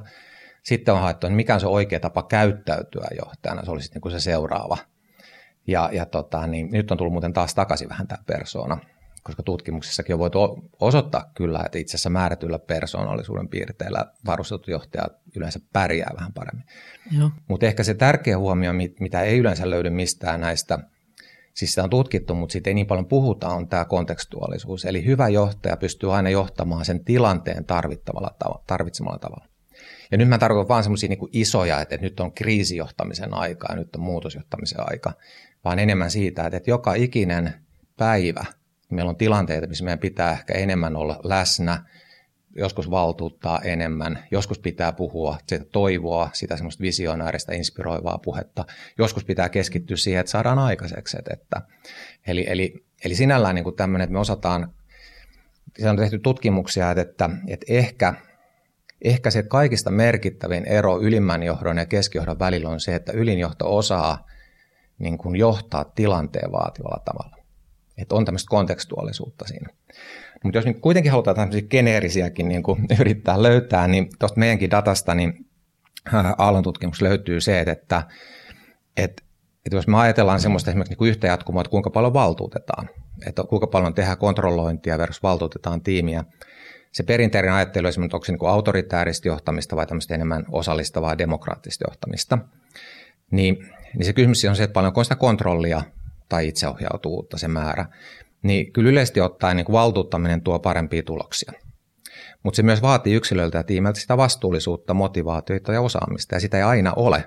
Sitten 0.63 0.93
on 0.93 1.01
haettu, 1.01 1.27
että 1.27 1.35
mikä 1.35 1.53
on 1.53 1.59
se 1.59 1.67
oikea 1.67 1.99
tapa 1.99 2.23
käyttäytyä 2.23 3.07
johtajana, 3.19 3.65
se 3.65 3.71
olisi 3.71 3.91
niin 3.93 4.01
kuin 4.01 4.11
se 4.11 4.19
seuraava 4.19 4.77
ja, 5.67 5.89
ja 5.93 6.05
tota, 6.05 6.47
niin 6.47 6.71
nyt 6.71 6.91
on 6.91 6.97
tullut 6.97 7.13
muuten 7.13 7.33
taas 7.33 7.55
takaisin 7.55 7.89
vähän 7.89 8.07
tämä 8.07 8.23
persoona, 8.25 8.77
koska 9.23 9.43
tutkimuksissakin 9.43 10.15
on 10.15 10.19
voitu 10.19 10.39
osoittaa 10.79 11.31
kyllä, 11.35 11.63
että 11.65 11.77
itse 11.77 11.91
asiassa 11.91 12.09
määrätyllä 12.09 12.59
persoonallisuuden 12.59 13.47
piirteillä 13.47 14.05
varustetut 14.25 14.67
johtajat 14.67 15.13
yleensä 15.35 15.59
pärjää 15.73 16.11
vähän 16.17 16.33
paremmin. 16.33 16.65
Mutta 17.47 17.65
ehkä 17.65 17.83
se 17.83 17.93
tärkeä 17.93 18.37
huomio, 18.37 18.73
mitä 18.99 19.21
ei 19.21 19.37
yleensä 19.37 19.69
löydy 19.69 19.89
mistään 19.89 20.41
näistä 20.41 20.79
siis 21.55 21.71
sitä 21.71 21.83
on 21.83 21.89
tutkittu, 21.89 22.35
mutta 22.35 22.53
siitä 22.53 22.69
ei 22.69 22.73
niin 22.73 22.87
paljon 22.87 23.05
puhuta, 23.05 23.49
on 23.49 23.67
tämä 23.67 23.85
kontekstuaalisuus. 23.85 24.85
Eli 24.85 25.05
hyvä 25.05 25.29
johtaja 25.29 25.77
pystyy 25.77 26.15
aina 26.15 26.29
johtamaan 26.29 26.85
sen 26.85 27.05
tilanteen 27.05 27.65
tarvittavalla 27.65 28.35
tavalla, 28.39 28.63
tarvitsemalla 28.67 29.19
tavalla. 29.19 29.45
Ja 30.11 30.17
nyt 30.17 30.27
mä 30.27 30.37
tarkoitan 30.37 30.67
vaan 30.67 30.83
semmoisia 30.83 31.09
niin 31.09 31.29
isoja, 31.31 31.81
että 31.81 31.97
nyt 31.97 32.19
on 32.19 32.31
kriisijohtamisen 32.31 33.33
aika 33.33 33.67
ja 33.69 33.75
nyt 33.75 33.95
on 33.95 34.01
muutosjohtamisen 34.01 34.89
aika, 34.91 35.13
vaan 35.63 35.79
enemmän 35.79 36.11
siitä, 36.11 36.45
että 36.45 36.71
joka 36.71 36.93
ikinen 36.93 37.53
päivä 37.97 38.45
meillä 38.89 39.09
on 39.09 39.15
tilanteita, 39.15 39.67
missä 39.67 39.83
meidän 39.83 39.99
pitää 39.99 40.31
ehkä 40.31 40.53
enemmän 40.53 40.95
olla 40.95 41.19
läsnä, 41.23 41.85
joskus 42.55 42.89
valtuuttaa 42.89 43.61
enemmän, 43.63 44.25
joskus 44.31 44.59
pitää 44.59 44.91
puhua 44.91 45.37
sitä 45.47 45.65
toivoa, 45.71 46.29
sitä 46.33 46.55
semmoista 46.55 46.81
visionääristä, 46.81 47.53
inspiroivaa 47.53 48.17
puhetta, 48.17 48.65
joskus 48.97 49.25
pitää 49.25 49.49
keskittyä 49.49 49.97
siihen, 49.97 50.19
että 50.19 50.31
saadaan 50.31 50.59
aikaiseksi. 50.59 51.17
Että, 51.33 51.61
eli, 52.27 52.45
eli, 52.47 52.85
eli 53.05 53.15
sinällään 53.15 53.55
niin 53.55 53.63
kuin 53.63 53.75
tämmöinen, 53.75 54.03
että 54.03 54.13
me 54.13 54.19
osataan, 54.19 54.73
se 55.79 55.89
on 55.89 55.97
tehty 55.97 56.19
tutkimuksia, 56.19 56.91
että, 56.91 57.29
että 57.47 57.65
ehkä, 57.69 58.13
ehkä 59.03 59.31
se 59.31 59.43
kaikista 59.43 59.91
merkittävin 59.91 60.65
ero 60.65 61.01
ylimmän 61.01 61.43
johdon 61.43 61.77
ja 61.77 61.85
keskijohdon 61.85 62.39
välillä 62.39 62.69
on 62.69 62.79
se, 62.79 62.95
että 62.95 63.11
ylinjohto 63.11 63.75
osaa 63.75 64.27
niin 64.99 65.17
kuin 65.17 65.35
johtaa 65.35 65.83
tilanteen 65.83 66.51
vaativalla 66.51 67.01
tavalla. 67.05 67.37
Että 67.97 68.15
on 68.15 68.25
tämmöistä 68.25 68.49
kontekstuaalisuutta 68.49 69.47
siinä. 69.47 69.69
Mutta 70.43 70.57
jos 70.57 70.65
nyt 70.65 70.79
kuitenkin 70.79 71.11
halutaan 71.11 71.35
tämmöisiä 71.35 71.67
geneerisiäkin 71.69 72.47
niin 72.47 72.63
kuin 72.63 72.85
yrittää 72.99 73.43
löytää, 73.43 73.87
niin 73.87 74.09
tuosta 74.19 74.39
meidänkin 74.39 74.71
datasta 74.71 75.15
niin 75.15 75.45
Aallon 76.37 76.63
tutkimus 76.63 77.01
löytyy 77.01 77.41
se, 77.41 77.59
että, 77.59 77.71
että, 77.71 78.03
että, 78.97 79.23
että 79.65 79.77
jos 79.77 79.87
me 79.87 79.97
ajatellaan 79.97 80.39
semmoista 80.39 80.71
esimerkiksi 80.71 80.91
niin 80.91 80.97
kuin 80.97 81.09
yhtä 81.09 81.27
jatkumoa, 81.27 81.61
että 81.61 81.71
kuinka 81.71 81.89
paljon 81.89 82.13
valtuutetaan, 82.13 82.89
että 83.27 83.43
kuinka 83.43 83.67
paljon 83.67 83.93
tehdään 83.93 84.17
kontrollointia 84.17 84.97
versus 84.97 85.23
valtuutetaan 85.23 85.81
tiimiä, 85.81 86.23
se 86.95 87.03
perinteinen 87.03 87.53
ajattelu 87.53 87.87
esimerkiksi, 87.87 88.15
onko 88.15 88.25
se 88.25 88.31
niin 88.31 88.49
autoritääristä 88.49 89.27
johtamista 89.27 89.75
vai 89.75 89.87
tämmöistä 89.87 90.15
enemmän 90.15 90.45
osallistavaa 90.51 91.17
demokraattista 91.17 91.85
johtamista, 91.89 92.37
niin, 93.31 93.57
niin 93.93 94.05
se 94.05 94.13
kysymys 94.13 94.45
on 94.45 94.55
se, 94.55 94.63
että 94.63 94.73
paljonko 94.73 95.01
on 95.01 95.05
sitä 95.05 95.15
kontrollia 95.15 95.81
tai 96.29 96.47
itseohjautuvuutta 96.47 97.37
se 97.37 97.47
määrä 97.47 97.85
niin 98.43 98.73
kyllä 98.73 98.89
yleisesti 98.89 99.21
ottaen 99.21 99.57
niin 99.57 99.71
valtuuttaminen 99.71 100.41
tuo 100.41 100.59
parempia 100.59 101.03
tuloksia. 101.03 101.51
Mutta 102.43 102.55
se 102.55 102.63
myös 102.63 102.81
vaatii 102.81 103.15
yksilöltä 103.15 103.57
ja 103.57 103.63
tiimiltä 103.63 103.99
sitä 103.99 104.17
vastuullisuutta, 104.17 104.93
motivaatiota 104.93 105.73
ja 105.73 105.81
osaamista, 105.81 106.35
ja 106.35 106.39
sitä 106.39 106.57
ei 106.57 106.63
aina 106.63 106.93
ole. 106.95 107.23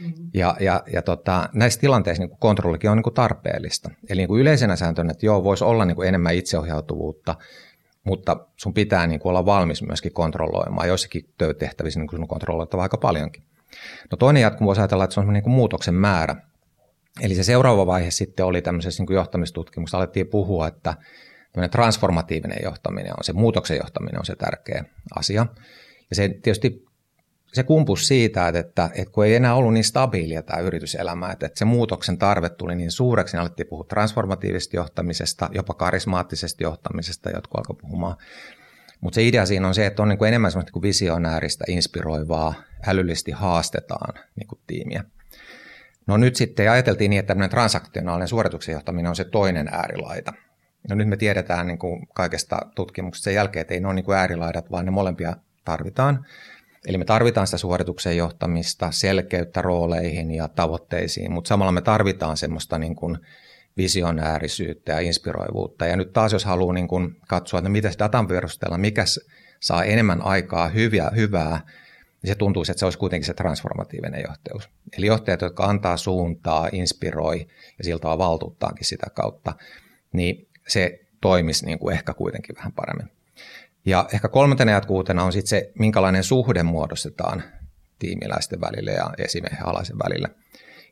Mm-hmm. 0.00 0.30
Ja, 0.34 0.56
ja, 0.60 0.82
ja 0.92 1.02
tota, 1.02 1.48
näissä 1.54 1.80
tilanteissa 1.80 2.24
niin 2.24 2.36
kontrollikin 2.38 2.90
on 2.90 2.96
niin 2.96 3.14
tarpeellista. 3.14 3.90
Eli 4.08 4.26
niin 4.26 4.40
yleisenä 4.40 4.76
sääntönä, 4.76 5.10
että 5.10 5.26
joo, 5.26 5.44
voisi 5.44 5.64
olla 5.64 5.84
niin 5.84 6.04
enemmän 6.04 6.34
itseohjautuvuutta, 6.34 7.34
mutta 8.04 8.46
sun 8.56 8.74
pitää 8.74 9.06
niin 9.06 9.20
kuin 9.20 9.30
olla 9.30 9.46
valmis 9.46 9.82
myöskin 9.82 10.12
kontrolloimaan. 10.12 10.88
Joissakin 10.88 11.34
työtehtävissä 11.38 12.00
niin 12.00 12.08
kuin 12.08 12.16
sun 12.16 12.24
on 12.24 12.28
kontrolloitava 12.28 12.82
aika 12.82 12.96
paljonkin. 12.96 13.42
No 14.10 14.16
toinen 14.16 14.40
jatkumo 14.40 14.66
voisi 14.66 14.80
ajatella, 14.80 15.04
että 15.04 15.14
se 15.14 15.20
on 15.20 15.32
niin 15.32 15.42
kuin 15.42 15.54
muutoksen 15.54 15.94
määrä. 15.94 16.36
Eli 17.20 17.34
se 17.34 17.42
seuraava 17.42 17.86
vaihe 17.86 18.10
sitten 18.10 18.46
oli 18.46 18.62
tämmöisessä 18.62 19.02
niin 19.02 19.14
johtamistutkimuksessa, 19.14 19.98
alettiin 19.98 20.26
puhua, 20.26 20.68
että 20.68 20.94
transformatiivinen 21.70 22.58
johtaminen 22.62 23.12
on 23.12 23.24
se, 23.24 23.32
muutoksen 23.32 23.76
johtaminen 23.76 24.18
on 24.18 24.24
se 24.24 24.36
tärkeä 24.36 24.84
asia. 25.16 25.46
Ja 26.10 26.16
se 26.16 26.28
tietysti 26.28 26.89
se 27.52 27.62
kumpus 27.62 28.08
siitä, 28.08 28.48
että, 28.48 28.60
että, 28.60 28.90
että 28.94 29.12
kun 29.12 29.24
ei 29.24 29.34
enää 29.34 29.54
ollut 29.54 29.72
niin 29.72 29.84
stabiilia 29.84 30.42
tämä 30.42 30.60
yrityselämä, 30.60 31.30
että, 31.30 31.46
että 31.46 31.58
se 31.58 31.64
muutoksen 31.64 32.18
tarve 32.18 32.48
tuli 32.48 32.74
niin 32.74 32.90
suureksi, 32.90 33.36
niin 33.36 33.40
alettiin 33.40 33.66
puhua 33.66 33.84
transformatiivisesta 33.84 34.76
johtamisesta, 34.76 35.48
jopa 35.54 35.74
karismaattisesta 35.74 36.62
johtamisesta, 36.62 37.30
jotkut 37.30 37.58
alkoi 37.58 37.76
puhumaan. 37.80 38.16
Mutta 39.00 39.14
se 39.14 39.26
idea 39.26 39.46
siinä 39.46 39.68
on 39.68 39.74
se, 39.74 39.86
että 39.86 40.02
on 40.02 40.08
niin 40.08 40.18
kuin 40.18 40.28
enemmän 40.28 40.50
semmoista 40.50 40.70
niin 40.74 40.82
visionääristä, 40.82 41.64
inspiroivaa, 41.68 42.54
älyllisesti 42.86 43.30
haastetaan 43.30 44.14
niin 44.36 44.48
kuin 44.48 44.60
tiimiä. 44.66 45.04
No 46.06 46.16
nyt 46.16 46.36
sitten 46.36 46.70
ajateltiin 46.70 47.10
niin, 47.10 47.20
että 47.20 47.28
tämmöinen 47.28 47.50
transaktionaalinen 47.50 48.28
suorituksen 48.28 48.72
johtaminen 48.72 49.08
on 49.08 49.16
se 49.16 49.24
toinen 49.24 49.68
äärilaita. 49.68 50.32
No 50.88 50.96
nyt 50.96 51.08
me 51.08 51.16
tiedetään 51.16 51.66
niin 51.66 51.78
kuin 51.78 52.06
kaikesta 52.14 52.58
tutkimuksesta 52.74 53.24
sen 53.24 53.34
jälkeen, 53.34 53.60
että 53.60 53.74
ei 53.74 53.80
ne 53.80 53.86
ole 53.86 53.94
niin 53.94 54.04
kuin 54.04 54.18
äärilaidat, 54.18 54.70
vaan 54.70 54.84
ne 54.84 54.90
molempia 54.90 55.36
tarvitaan. 55.64 56.26
Eli 56.86 56.98
me 56.98 57.04
tarvitaan 57.04 57.46
sitä 57.46 57.58
suorituksen 57.58 58.16
johtamista, 58.16 58.90
selkeyttä 58.90 59.62
rooleihin 59.62 60.30
ja 60.30 60.48
tavoitteisiin, 60.48 61.32
mutta 61.32 61.48
samalla 61.48 61.72
me 61.72 61.80
tarvitaan 61.80 62.36
semmoista 62.36 62.78
niin 62.78 62.96
kuin 62.96 63.18
visionäärisyyttä 63.76 64.92
ja 64.92 65.00
inspiroivuutta. 65.00 65.86
Ja 65.86 65.96
nyt 65.96 66.12
taas 66.12 66.32
jos 66.32 66.44
haluaa 66.44 66.74
niin 66.74 66.88
kuin 66.88 67.16
katsoa, 67.28 67.58
että 67.58 67.68
miten 67.70 67.92
datan 67.98 68.26
perusteella, 68.26 68.78
mikä 68.78 69.04
saa 69.60 69.84
enemmän 69.84 70.22
aikaa 70.22 70.68
hyviä, 70.68 71.10
hyvää, 71.16 71.60
niin 72.22 72.28
se 72.28 72.34
tuntuisi, 72.34 72.72
että 72.72 72.78
se 72.78 72.86
olisi 72.86 72.98
kuitenkin 72.98 73.26
se 73.26 73.34
transformatiivinen 73.34 74.24
johtajuus. 74.28 74.68
Eli 74.98 75.06
johtajat, 75.06 75.40
jotka 75.40 75.64
antaa 75.64 75.96
suuntaa, 75.96 76.68
inspiroi 76.72 77.46
ja 77.78 77.84
siltä 77.84 78.08
on 78.08 78.18
valtuuttaakin 78.18 78.86
sitä 78.86 79.06
kautta, 79.14 79.52
niin 80.12 80.48
se 80.68 81.00
toimisi 81.20 81.66
niin 81.66 81.78
kuin 81.78 81.94
ehkä 81.94 82.14
kuitenkin 82.14 82.56
vähän 82.56 82.72
paremmin. 82.72 83.19
Ja 83.84 84.08
ehkä 84.12 84.28
kolmantena 84.28 84.72
jatkuvuutena 84.72 85.24
on 85.24 85.32
sitten 85.32 85.48
se, 85.48 85.72
minkälainen 85.78 86.24
suhde 86.24 86.62
muodostetaan 86.62 87.42
tiimiläisten 87.98 88.60
välille 88.60 88.90
ja 88.90 89.10
esimiehen 89.18 89.66
alaisen 89.66 89.98
välille. 89.98 90.28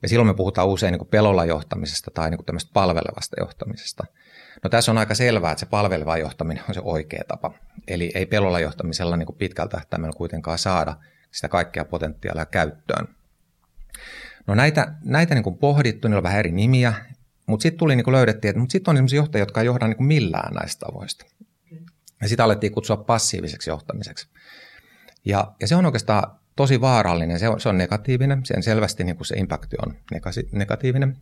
Ja 0.02 0.08
silloin 0.08 0.26
me 0.26 0.34
puhutaan 0.34 0.68
usein 0.68 0.92
niin 0.92 0.98
kuin 0.98 1.08
pelolla 1.08 1.44
johtamisesta 1.44 2.10
tai 2.14 2.30
niin 2.30 2.38
kuin 2.38 2.46
tämmöistä 2.46 2.70
palvelevasta 2.74 3.36
johtamisesta. 3.40 4.04
No 4.62 4.70
tässä 4.70 4.90
on 4.90 4.98
aika 4.98 5.14
selvää, 5.14 5.52
että 5.52 5.60
se 5.60 5.66
palveleva 5.66 6.18
johtaminen 6.18 6.64
on 6.68 6.74
se 6.74 6.80
oikea 6.84 7.22
tapa. 7.28 7.54
Eli 7.88 8.12
ei 8.14 8.26
pelolla 8.26 8.60
johtamisella 8.60 9.16
niin 9.16 9.26
kuin 9.26 9.36
pitkältä 9.36 9.76
tähtäimellä 9.76 10.12
kuitenkaan 10.16 10.58
saada 10.58 10.96
sitä 11.30 11.48
kaikkea 11.48 11.84
potentiaalia 11.84 12.46
käyttöön. 12.46 13.08
No 14.46 14.54
näitä, 14.54 14.94
näitä 15.04 15.34
niin 15.34 15.44
kuin 15.44 15.58
pohdittu, 15.58 16.08
niillä 16.08 16.18
on 16.18 16.22
vähän 16.22 16.38
eri 16.38 16.52
nimiä, 16.52 16.94
mutta 17.46 17.62
sitten 17.62 17.78
tuli 17.78 17.96
niin 17.96 18.04
kuin 18.04 18.14
löydettiin, 18.14 18.50
että 18.50 18.72
sitten 18.72 18.92
on 18.92 18.96
sellaisia 18.96 19.16
johtajia, 19.16 19.42
jotka 19.42 19.60
ei 19.60 19.66
johda 19.66 19.86
niin 19.86 19.96
kuin 19.96 20.06
millään 20.06 20.54
näistä 20.54 20.86
tavoista. 20.86 21.24
Ja 22.22 22.28
sitä 22.28 22.44
alettiin 22.44 22.72
kutsua 22.72 22.96
passiiviseksi 22.96 23.70
johtamiseksi. 23.70 24.28
Ja, 25.24 25.54
ja 25.60 25.68
se 25.68 25.76
on 25.76 25.86
oikeastaan 25.86 26.38
tosi 26.56 26.80
vaarallinen, 26.80 27.38
se 27.38 27.48
on, 27.48 27.60
se 27.60 27.68
on 27.68 27.78
negatiivinen, 27.78 28.46
sen 28.46 28.62
selvästi 28.62 29.04
niin 29.04 29.16
kuin 29.16 29.26
se 29.26 29.36
impakti 29.36 29.76
on 29.86 29.96
negatiivinen. 30.52 31.16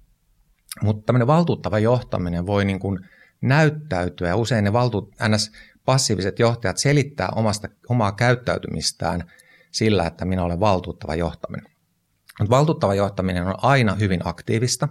Mutta 0.83 1.07
tämmöinen 1.07 1.27
valtuuttava 1.27 1.79
johtaminen 1.79 2.47
voi 2.47 2.65
niin 2.65 2.79
kuin 2.79 2.99
näyttäytyä, 3.41 4.29
ja 4.29 4.37
usein 4.37 4.65
ne 4.65 4.73
valtuut, 4.73 5.15
ns. 5.29 5.53
passiiviset 5.85 6.39
johtajat 6.39 6.79
selittää 6.79 7.29
omasta, 7.29 7.69
omaa 7.89 8.13
käyttäytymistään– 8.13 9.25
sillä, 9.77 10.07
että 10.07 10.25
minä 10.25 10.45
olen 10.45 10.61
valtuuttava 10.61 11.15
johtaminen. 11.15 11.73
Mutta 12.39 12.57
valtuuttava 12.57 12.95
johtaminen 12.95 13.47
on 13.47 13.55
aina 13.63 13.95
hyvin 13.95 14.21
aktiivista. 14.25 14.89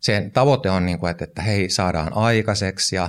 Sen 0.00 0.30
tavoite 0.30 0.70
on, 0.70 0.86
niin 0.86 0.98
kuin, 0.98 1.10
että, 1.10 1.24
että 1.24 1.42
hei, 1.42 1.70
saadaan 1.70 2.12
aikaiseksi 2.12 2.96
ja 2.96 3.08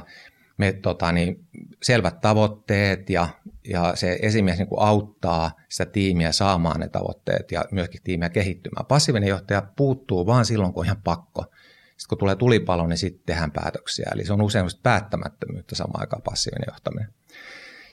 me, 0.62 0.74
tota, 0.74 1.12
niin, 1.12 1.46
selvät 1.84 2.22
tavoitteet 2.22 3.10
ja, 3.10 3.28
ja 3.68 3.92
se 3.96 4.20
esimies 4.22 4.58
niin 4.58 4.68
kuin 4.68 4.82
auttaa 4.82 5.52
sitä 5.70 5.92
tiimiä 5.92 6.32
saamaan 6.32 6.80
ne 6.80 6.90
tavoitteet 6.90 7.52
ja 7.52 7.66
myöskin 7.72 8.02
tiimiä 8.04 8.30
kehittymään. 8.30 8.86
Passiivinen 8.86 9.30
johtaja 9.30 9.62
puuttuu 9.76 10.26
vain 10.26 10.46
silloin, 10.46 10.74
kun 10.74 10.82
on 10.82 10.86
ihan 10.86 11.02
pakko. 11.04 11.42
Sitten 11.42 12.10
kun 12.10 12.18
tulee 12.18 12.36
tulipalo, 12.36 12.88
niin 12.88 12.98
sitten 12.98 13.24
tehdään 13.26 13.52
päätöksiä. 13.52 14.10
Eli 14.14 14.26
se 14.26 14.34
on 14.34 14.42
usein 14.42 14.66
päättämättömyyttä 14.84 15.76
samaan 15.76 16.02
aikaan 16.02 16.22
passiivinen 16.22 16.68
johtaminen. 16.72 17.14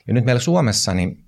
Ja 0.07 0.13
nyt 0.13 0.25
meillä 0.25 0.41
Suomessa 0.41 0.93
niin 0.93 1.23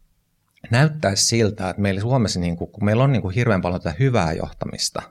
näyttäisi 0.72 1.26
siltä, 1.28 1.70
että 1.70 1.82
meillä 1.82 2.02
Suomessa, 2.02 2.40
niin 2.40 2.58
kuin, 2.58 2.72
kun 2.72 2.86
meillä 2.86 3.04
on 3.04 3.12
niin 3.12 3.22
kuin 3.22 3.36
hirveän 3.36 3.62
paljon 3.62 3.82
tätä 3.82 3.96
hyvää 4.00 4.34
johtamista, 4.34 5.02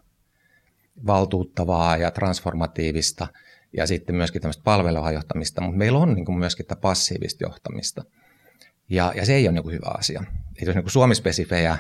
valtuuttavaa 1.07 1.97
ja 1.97 2.11
transformatiivista 2.11 3.27
ja 3.77 3.87
sitten 3.87 4.17
myöskin 4.17 4.43
tämmöistä 4.43 4.63
palvelevaa 4.63 5.13
johtamista, 5.13 5.61
mutta 5.61 5.79
meillä 5.79 5.99
on 5.99 6.15
niin 6.15 6.25
kuin 6.25 6.39
myöskin 6.39 6.67
tätä 6.67 6.81
passiivista 6.81 7.45
johtamista. 7.45 8.05
Ja, 8.89 9.13
ja 9.17 9.27
se 9.27 9.35
ei 9.35 9.49
ole 9.49 9.53
niin 9.53 9.63
kuin 9.63 9.75
hyvä 9.75 9.91
asia. 9.99 10.25
Et 10.63 10.67
jos 10.67 10.75
niin 10.75 10.85
kuin 10.85 10.93
suomispesifejä 10.93 11.79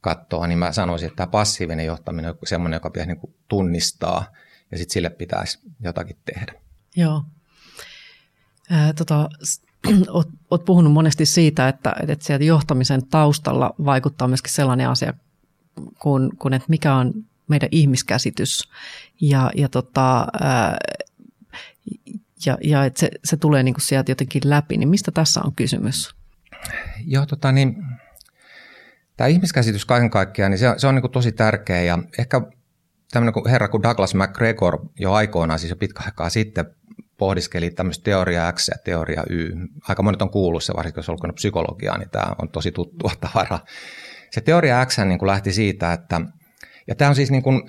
katsoo, 0.00 0.46
niin 0.46 0.58
mä 0.58 0.72
sanoisin, 0.72 1.06
että 1.06 1.16
tämä 1.16 1.26
passiivinen 1.26 1.86
johtaminen 1.86 2.30
on 2.30 2.38
sellainen, 2.44 2.76
joka 2.76 2.90
pitäisi 2.90 3.08
niin 3.08 3.20
kuin 3.20 3.34
tunnistaa 3.48 4.32
ja 4.70 4.78
sitten 4.78 4.92
sille 4.92 5.10
pitäisi 5.10 5.58
jotakin 5.80 6.16
tehdä. 6.24 6.52
Joo. 6.96 7.22
Ää, 8.70 8.92
tota, 8.92 9.28
olet, 10.08 10.28
olet 10.50 10.64
puhunut 10.64 10.92
monesti 10.92 11.26
siitä, 11.26 11.68
että, 11.68 11.96
että 12.08 12.24
sieltä 12.24 12.44
johtamisen 12.44 13.06
taustalla 13.06 13.74
vaikuttaa 13.84 14.28
myöskin 14.28 14.52
sellainen 14.52 14.88
asia 14.88 15.14
kuin, 15.98 16.36
kuin 16.38 16.54
että 16.54 16.66
mikä 16.68 16.94
on 16.94 17.12
meidän 17.48 17.68
ihmiskäsitys 17.72 18.68
ja, 19.20 19.50
ja, 19.54 19.68
tota, 19.68 20.26
ää, 20.40 20.76
ja, 22.46 22.58
ja 22.64 22.84
että 22.84 23.00
se, 23.00 23.10
se 23.24 23.36
tulee 23.36 23.62
niin 23.62 23.74
kuin 23.74 23.84
sieltä 23.84 24.10
jotenkin 24.10 24.42
läpi. 24.44 24.76
Niin 24.76 24.88
mistä 24.88 25.10
tässä 25.10 25.40
on 25.44 25.54
kysymys? 25.54 26.14
Joo, 27.06 27.26
tota 27.26 27.52
niin, 27.52 27.76
tämä 29.16 29.28
ihmiskäsitys 29.28 29.84
kaiken 29.84 30.10
kaikkiaan, 30.10 30.50
niin 30.50 30.58
se, 30.58 30.74
se 30.76 30.86
on 30.86 30.94
niin 30.94 31.02
kuin 31.02 31.12
tosi 31.12 31.32
tärkeä 31.32 31.82
ja 31.82 31.98
ehkä 32.18 32.40
tämmöinen 33.10 33.50
herra 33.50 33.68
kuin 33.68 33.82
Douglas 33.82 34.14
McGregor 34.14 34.78
jo 34.98 35.12
aikoinaan, 35.12 35.58
siis 35.58 35.70
jo 35.70 35.76
pitkä 35.76 36.02
aikaa 36.06 36.30
sitten, 36.30 36.64
pohdiskeli 37.18 37.70
tämmöistä 37.70 38.04
teoria 38.04 38.52
X 38.52 38.68
ja 38.68 38.74
teoria 38.84 39.24
Y. 39.30 39.50
Aika 39.88 40.02
monet 40.02 40.22
on 40.22 40.30
kuullut 40.30 40.64
se, 40.64 40.72
varsinkin 40.76 40.98
jos 40.98 41.08
on 41.08 41.34
psykologiaa, 41.34 41.98
niin 41.98 42.10
tämä 42.10 42.32
on 42.38 42.48
tosi 42.48 42.72
tuttua 42.72 43.12
tavaraa. 43.20 43.64
Se 44.30 44.40
teoria 44.40 44.86
X 44.86 44.98
niin 44.98 45.18
kuin 45.18 45.26
lähti 45.26 45.52
siitä, 45.52 45.92
että, 45.92 46.20
ja 46.88 46.94
tämä 46.94 47.08
on 47.08 47.14
siis 47.14 47.30
niin 47.30 47.42
kuin, 47.42 47.62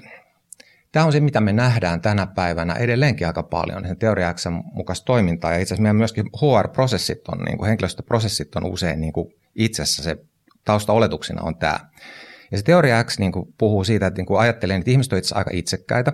Tämä 0.98 1.06
on 1.06 1.12
se, 1.12 1.20
mitä 1.20 1.42
me 1.42 1.54
nähdään 1.54 2.02
tänä 2.02 2.28
päivänä 2.28 2.74
edelleenkin 2.74 3.28
aika 3.28 3.44
paljon, 3.44 3.88
sen 3.88 3.98
teoria 3.98 4.34
X 4.34 4.46
mukaista 4.74 5.06
toimintaa. 5.06 5.52
Ja 5.52 5.58
itse 5.58 5.74
asiassa 5.74 5.82
meidän 5.82 5.96
myöskin 5.96 6.26
HR-prosessit 6.26 7.28
on, 7.28 7.38
niin 7.46 7.58
kuin 7.58 7.68
henkilöstöprosessit 7.68 8.56
on 8.56 8.66
usein 8.66 9.02
niin 9.02 9.14
kuin 9.14 9.34
itsessä 9.56 10.04
se 10.04 10.18
taustaoletuksena 10.66 11.42
on 11.42 11.56
tämä. 11.58 11.80
Ja 12.52 12.58
se 12.58 12.64
teoria 12.64 13.04
X 13.04 13.20
niin 13.20 13.32
kuin 13.32 13.54
puhuu 13.58 13.84
siitä, 13.84 14.08
että 14.08 14.20
niin 14.20 14.26
kuin 14.26 14.40
ajattelee, 14.40 14.78
että 14.78 14.92
ihmiset 14.92 15.14
ovat 15.14 15.24
itse 15.24 15.36
aika 15.36 15.52
itsekkäitä, 15.54 16.14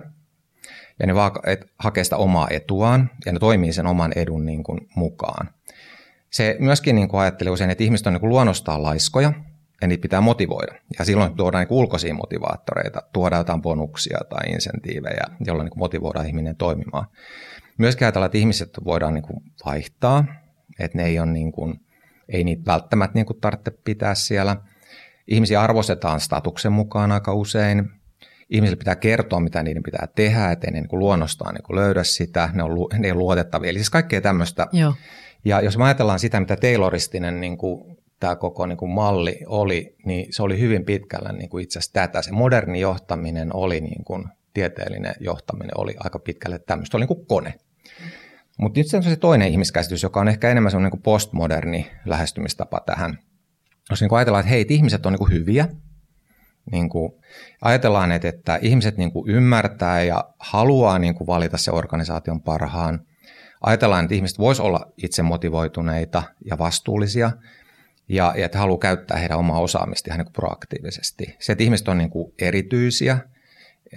ja 1.00 1.06
ne 1.06 1.14
vaan 1.14 1.32
hakee 1.78 2.04
sitä 2.04 2.16
omaa 2.16 2.48
etuaan, 2.50 3.10
ja 3.26 3.32
ne 3.32 3.38
toimii 3.38 3.72
sen 3.72 3.86
oman 3.86 4.12
edun 4.16 4.46
niin 4.46 4.64
kuin, 4.64 4.80
mukaan. 4.94 5.50
Se 6.30 6.56
myöskin 6.58 6.94
niin 6.96 7.08
kuin 7.08 7.20
ajattelee 7.20 7.50
usein, 7.50 7.70
että 7.70 7.84
ihmiset 7.84 8.06
on 8.06 8.12
niin 8.12 8.20
kuin 8.20 8.30
luonnostaan 8.30 8.82
laiskoja, 8.82 9.32
ja 9.84 9.88
niitä 9.88 10.02
pitää 10.02 10.20
motivoida. 10.20 10.74
Ja 10.98 11.04
silloin 11.04 11.36
tuodaan 11.36 11.66
niin 11.70 11.78
ulkoisia 11.78 12.14
motivaattoreita, 12.14 13.02
tuodaan 13.12 13.40
jotain 13.40 13.62
bonuksia 13.62 14.18
tai 14.30 14.52
insentiivejä, 14.52 15.24
joilla 15.46 15.64
niin 15.64 15.72
motivoidaan 15.78 16.26
ihminen 16.26 16.56
toimimaan. 16.56 17.06
Myöskin 17.78 18.04
ajatellaan, 18.06 18.26
että 18.26 18.38
ihmiset 18.38 18.70
voidaan 18.84 19.14
niin 19.14 19.42
vaihtaa, 19.64 20.24
että 20.80 20.98
ne 20.98 21.04
ei, 21.04 21.18
ole 21.18 21.30
niin 21.30 21.52
kuin, 21.52 21.80
ei 22.28 22.44
niitä 22.44 22.62
välttämättä 22.66 23.14
niin 23.14 23.26
kuin 23.26 23.40
tarvitse 23.40 23.70
pitää 23.84 24.14
siellä. 24.14 24.56
Ihmisiä 25.26 25.60
arvostetaan 25.60 26.20
statuksen 26.20 26.72
mukaan 26.72 27.12
aika 27.12 27.34
usein. 27.34 27.90
Ihmisille 28.50 28.76
pitää 28.76 28.96
kertoa, 28.96 29.40
mitä 29.40 29.62
niiden 29.62 29.82
pitää 29.82 30.08
tehdä, 30.14 30.50
ettei 30.50 30.70
ne 30.70 30.80
niin 30.80 30.88
kuin 30.88 31.00
luonnostaan 31.00 31.54
niin 31.54 31.76
löydä 31.76 32.04
sitä, 32.04 32.50
ne 32.52 32.62
on, 32.62 32.70
ne 32.98 33.12
on 33.12 33.18
luotettavia. 33.18 33.70
Eli 33.70 33.78
siis 33.78 33.90
kaikkea 33.90 34.20
tämmöistä. 34.20 34.66
Joo. 34.72 34.94
Ja 35.44 35.60
jos 35.60 35.78
me 35.78 35.84
ajatellaan 35.84 36.18
sitä, 36.18 36.40
mitä 36.40 36.56
Tayloristinen 36.56 37.40
niin 37.40 37.58
kuin 37.58 38.03
tämä 38.24 38.36
koko 38.36 38.66
niin 38.66 38.76
kuin 38.76 38.90
malli 38.90 39.40
oli, 39.46 39.96
niin 40.06 40.26
se 40.30 40.42
oli 40.42 40.58
hyvin 40.58 40.84
pitkällä 40.84 41.32
niin 41.32 41.48
kuin 41.48 41.64
itse 41.64 41.78
asiassa 41.78 41.92
tätä. 41.92 42.22
Se 42.22 42.32
moderni 42.32 42.80
johtaminen 42.80 43.56
oli, 43.56 43.80
niin 43.80 44.04
kuin, 44.04 44.24
tieteellinen 44.54 45.14
johtaminen 45.20 45.80
oli 45.80 45.94
aika 45.98 46.18
pitkälle 46.18 46.58
tämmöistä, 46.58 46.96
oli 46.96 47.02
niin 47.02 47.16
kuin 47.16 47.26
kone. 47.26 47.54
Mutta 48.58 48.80
nyt 48.80 48.86
se 48.86 48.96
on 48.96 49.02
se 49.02 49.16
toinen 49.16 49.48
ihmiskäsitys, 49.48 50.02
joka 50.02 50.20
on 50.20 50.28
ehkä 50.28 50.50
enemmän 50.50 50.70
semmoinen 50.70 50.92
niin 50.92 51.02
postmoderni 51.02 51.90
lähestymistapa 52.04 52.80
tähän. 52.86 53.18
Jos 53.90 54.00
niin 54.00 54.08
kuin 54.08 54.16
ajatellaan, 54.16 54.40
että 54.40 54.50
hei, 54.50 54.60
että 54.60 54.74
ihmiset 54.74 55.06
on 55.06 55.12
niin 55.12 55.18
kuin 55.18 55.32
hyviä, 55.32 55.68
niin 56.72 56.88
kuin 56.88 57.12
ajatellaan, 57.62 58.12
että, 58.12 58.28
että 58.28 58.58
ihmiset 58.62 58.96
niin 58.96 59.12
kuin 59.12 59.30
ymmärtää 59.30 60.02
ja 60.02 60.24
haluaa 60.38 60.98
niin 60.98 61.14
kuin 61.14 61.26
valita 61.26 61.56
se 61.56 61.70
organisaation 61.70 62.42
parhaan. 62.42 63.00
Ajatellaan, 63.60 64.04
että 64.04 64.14
ihmiset 64.14 64.38
voisivat 64.38 64.66
olla 64.66 64.92
itse 65.02 65.22
motivoituneita 65.22 66.22
ja 66.44 66.58
vastuullisia, 66.58 67.30
ja, 68.08 68.34
ja 68.36 68.46
että 68.46 68.58
haluaa 68.58 68.78
käyttää 68.78 69.18
heidän 69.18 69.38
omaa 69.38 69.60
osaamista 69.60 70.10
ihan 70.10 70.24
niin 70.24 70.32
proaktiivisesti. 70.32 71.36
Se, 71.38 71.52
että 71.52 71.64
ihmiset 71.64 71.88
on 71.88 71.98
niin 71.98 72.10
kuin 72.10 72.32
erityisiä, 72.38 73.18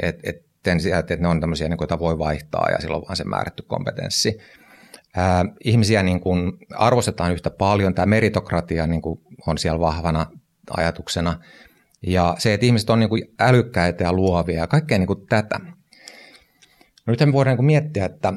että, 0.04 0.30
että, 0.30 0.72
että 1.00 1.16
ne 1.16 1.28
on 1.28 1.42
tämmöisiä, 1.42 1.70
niin 1.70 1.78
kuin, 1.78 1.86
joita 1.86 2.00
voi 2.00 2.18
vaihtaa 2.18 2.70
ja 2.72 2.82
silloin 2.82 3.04
vaan 3.04 3.16
se 3.16 3.24
määrätty 3.24 3.64
kompetenssi. 3.64 4.38
Ää, 5.16 5.46
ihmisiä 5.64 6.04
niin 6.04 6.20
kuin 6.20 6.52
arvostetaan 6.76 7.34
yhtä 7.34 7.50
paljon, 7.50 7.94
tämä 7.94 8.06
meritokratia 8.06 8.88
niin 8.88 9.02
kuin 9.02 9.20
on 9.48 9.58
siellä 9.58 9.80
vahvana 9.80 10.26
ajatuksena. 10.78 11.40
Ja 12.02 12.36
se, 12.40 12.54
että 12.54 12.66
ihmiset 12.66 12.90
on 12.90 13.00
niin 13.00 13.10
kuin 13.10 13.24
älykkäitä 13.40 14.04
ja 14.04 14.14
luovia 14.14 14.60
ja 14.60 14.68
kaikkea 14.68 14.98
niin 14.98 15.08
kuin 15.08 15.28
tätä. 15.28 15.60
No 17.06 17.12
nyt 17.12 17.20
me 17.20 17.34
voidaan 17.34 17.52
niin 17.52 17.58
kuin 17.58 17.66
miettiä, 17.66 18.06
että, 18.06 18.34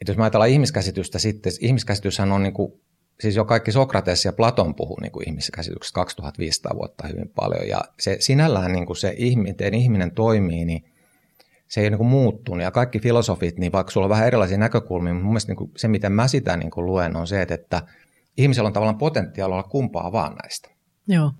että 0.00 0.10
jos 0.10 0.16
me 0.16 0.22
ajatellaan 0.22 0.50
ihmiskäsitystä 0.50 1.18
sitten, 1.18 1.52
ihmiskäsityshän 1.60 2.32
on 2.32 2.42
niin 2.42 2.52
kuin 2.52 2.72
siis 3.20 3.36
jo 3.36 3.44
kaikki 3.44 3.72
Sokrates 3.72 4.24
ja 4.24 4.32
Platon 4.32 4.74
puhuu 4.74 5.00
niin 5.00 5.12
kuin 5.12 5.28
ihmiskäsityksestä 5.28 5.94
2500 5.94 6.76
vuotta 6.76 7.08
hyvin 7.08 7.28
paljon. 7.34 7.68
Ja 7.68 7.80
se 8.00 8.16
sinällään 8.20 8.72
niin 8.72 8.86
kuin 8.86 8.96
se, 8.96 9.16
miten 9.36 9.74
ihminen 9.74 10.10
toimii, 10.10 10.64
niin 10.64 10.84
se 11.68 11.80
ei 11.80 11.84
ole 11.84 11.90
niin 11.90 11.98
kuin 11.98 12.10
muuttunut. 12.10 12.62
Ja 12.62 12.70
kaikki 12.70 13.00
filosofit, 13.00 13.58
niin 13.58 13.72
vaikka 13.72 13.90
sulla 13.90 14.04
on 14.04 14.10
vähän 14.10 14.26
erilaisia 14.26 14.58
näkökulmia, 14.58 15.12
mutta 15.12 15.24
mun 15.24 15.32
mielestä 15.32 15.50
niin 15.50 15.56
kuin 15.56 15.70
se, 15.76 15.88
miten 15.88 16.12
mä 16.12 16.28
sitä 16.28 16.56
niin 16.56 16.70
kuin 16.70 16.86
luen, 16.86 17.16
on 17.16 17.26
se, 17.26 17.42
että 17.42 17.82
ihmisellä 18.36 18.66
on 18.66 18.72
tavallaan 18.72 18.98
potentiaali 18.98 19.52
olla 19.52 19.62
kumpaa 19.62 20.12
vaan 20.12 20.34
näistä. 20.42 20.68
Joo. 21.08 21.32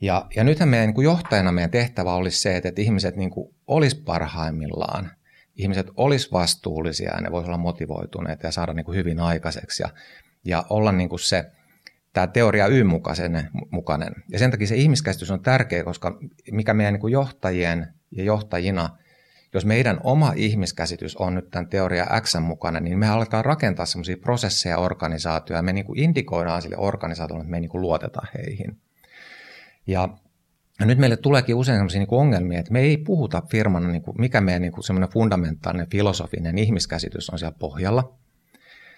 Ja, 0.00 0.26
ja 0.36 0.44
nythän 0.44 0.68
meidän 0.68 0.86
niin 0.86 0.94
kuin 0.94 1.04
johtajana 1.04 1.52
meidän 1.52 1.70
tehtävä 1.70 2.14
olisi 2.14 2.40
se, 2.40 2.56
että, 2.56 2.68
että 2.68 2.82
ihmiset 2.82 3.16
niin 3.16 3.30
kuin 3.30 3.54
olisi 3.66 4.02
parhaimmillaan. 4.04 5.10
Ihmiset 5.56 5.86
olisi 5.96 6.32
vastuullisia 6.32 7.10
ja 7.14 7.20
ne 7.20 7.32
voisivat 7.32 7.48
olla 7.48 7.62
motivoituneita 7.62 8.46
ja 8.46 8.52
saada 8.52 8.72
niin 8.74 8.84
kuin 8.84 8.96
hyvin 8.96 9.20
aikaiseksi. 9.20 9.82
Ja 9.82 9.88
ja 10.44 10.66
olla 10.70 10.92
niin 10.92 11.08
kuin 11.08 11.20
se 11.20 11.50
tämä 12.12 12.26
teoria 12.26 12.66
Y 12.66 12.84
mukainen, 12.84 13.50
mukainen. 13.70 14.14
Ja 14.28 14.38
sen 14.38 14.50
takia 14.50 14.66
se 14.66 14.76
ihmiskäsitys 14.76 15.30
on 15.30 15.42
tärkeä, 15.42 15.84
koska 15.84 16.18
mikä 16.52 16.74
meidän 16.74 16.94
niin 16.94 17.00
kuin 17.00 17.12
johtajien 17.12 17.88
ja 18.10 18.24
johtajina, 18.24 18.98
jos 19.54 19.64
meidän 19.64 20.00
oma 20.02 20.32
ihmiskäsitys 20.36 21.16
on 21.16 21.34
nyt 21.34 21.50
tämän 21.50 21.68
teoria 21.68 22.06
X 22.20 22.34
mukainen, 22.40 22.84
niin 22.84 22.98
me 22.98 23.08
aletaan 23.08 23.44
rakentaa 23.44 23.86
semmoisia 23.86 24.16
prosesseja 24.16 24.78
organisaatioja, 24.78 25.58
ja 25.58 25.62
me 25.62 25.72
niin 25.72 25.86
kuin 25.86 25.98
indikoidaan 25.98 26.62
sille 26.62 26.76
organisaatiolle, 26.78 27.42
että 27.42 27.50
me 27.50 27.60
niin 27.60 27.68
kuin 27.68 27.82
luotetaan 27.82 28.28
heihin. 28.34 28.78
Ja 29.86 30.08
ja 30.80 30.86
nyt 30.86 30.98
meille 30.98 31.16
tuleekin 31.16 31.54
usein 31.54 31.78
sellaisia 31.78 31.98
niin 31.98 32.08
ongelmia, 32.10 32.58
että 32.58 32.72
me 32.72 32.80
ei 32.80 32.96
puhuta 32.96 33.42
firmana, 33.50 33.88
niin 33.88 34.02
kuin, 34.02 34.20
mikä 34.20 34.40
meidän 34.40 34.62
niin 34.62 34.72
kuin 34.72 34.84
semmoinen 34.84 35.08
fundamentaalinen 35.08 35.90
filosofinen 35.90 36.58
ihmiskäsitys 36.58 37.30
on 37.30 37.38
siellä 37.38 37.56
pohjalla– 37.58 38.12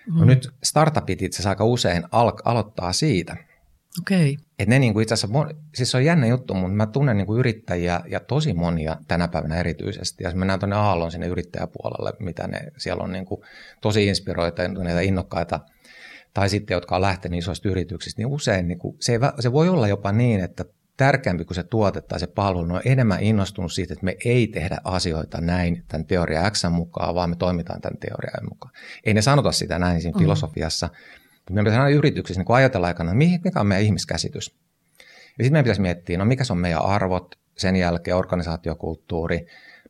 No 0.06 0.20
mm. 0.20 0.26
nyt 0.26 0.48
startupit 0.62 1.22
itse 1.22 1.36
asiassa 1.36 1.50
aika 1.50 1.64
usein 1.64 2.04
al- 2.12 2.40
aloittaa 2.44 2.92
siitä. 2.92 3.36
Okei. 4.00 4.32
Okay. 4.32 4.66
Ne 4.66 4.78
niin 4.78 4.92
kuin 4.92 5.02
itse 5.02 5.14
asiassa, 5.14 5.46
siis 5.74 5.90
se 5.90 5.96
on 5.96 6.04
jännä 6.04 6.26
juttu, 6.26 6.54
mutta 6.54 6.72
mä 6.72 6.86
tunnen 6.86 7.16
niin 7.16 7.26
kuin 7.26 7.38
yrittäjiä 7.38 8.00
ja 8.08 8.20
tosi 8.20 8.52
monia 8.52 8.96
tänä 9.08 9.28
päivänä 9.28 9.56
erityisesti. 9.56 10.24
Ja 10.24 10.30
mennään 10.34 10.58
tuonne 10.58 10.76
Aallon 10.76 11.10
sinne 11.10 11.26
yrittäjäpuolelle, 11.26 12.12
mitä 12.18 12.46
ne 12.46 12.60
siellä 12.76 13.04
on 13.04 13.12
niin 13.12 13.26
kuin 13.26 13.40
tosi 13.80 14.06
inspiroituneita, 14.06 15.00
innokkaita, 15.00 15.60
tai 16.34 16.48
sitten 16.48 16.74
jotka 16.74 16.96
on 16.96 17.02
lähtenyt 17.02 17.38
isoista 17.38 17.68
yrityksistä, 17.68 18.20
niin 18.20 18.26
usein 18.26 18.68
niin 18.68 18.78
kuin, 18.78 18.96
se, 19.00 19.12
ei, 19.12 19.18
se 19.40 19.52
voi 19.52 19.68
olla 19.68 19.88
jopa 19.88 20.12
niin, 20.12 20.40
että 20.40 20.64
tärkeämpi 20.96 21.44
kuin 21.44 21.54
se 21.54 21.62
tuote 21.62 22.00
tai 22.00 22.20
se 22.20 22.26
palvelu, 22.26 22.74
on 22.74 22.80
enemmän 22.84 23.22
innostunut 23.22 23.72
siitä, 23.72 23.92
että 23.92 24.04
me 24.04 24.16
ei 24.24 24.46
tehdä 24.46 24.78
asioita 24.84 25.40
näin 25.40 25.84
tämän 25.88 26.06
teoria 26.06 26.50
X 26.50 26.64
mukaan, 26.70 27.14
vaan 27.14 27.30
me 27.30 27.36
toimitaan 27.36 27.80
tämän 27.80 27.98
teorian 27.98 28.48
mukaan. 28.50 28.74
Ei 29.04 29.14
ne 29.14 29.22
sanota 29.22 29.52
sitä 29.52 29.78
näin 29.78 30.00
siinä 30.00 30.16
mm. 30.16 30.22
filosofiassa, 30.22 30.86
mutta 30.86 31.52
meidän 31.52 31.64
pitäisi 31.64 31.80
aina 31.80 31.96
yrityksissä 31.96 32.40
niin 32.42 32.56
ajatella 32.56 32.86
aikana, 32.86 33.14
mikä 33.14 33.60
on 33.60 33.66
meidän 33.66 33.84
ihmiskäsitys. 33.84 34.56
Ja 35.38 35.44
sitten 35.44 35.52
meidän 35.52 35.64
pitäisi 35.64 35.80
miettiä, 35.80 36.18
no 36.18 36.24
mikä 36.24 36.44
on 36.50 36.58
meidän 36.58 36.82
arvot, 36.82 37.34
sen 37.58 37.76
jälkeen 37.76 38.16
organisaatiokulttuuri, 38.16 39.46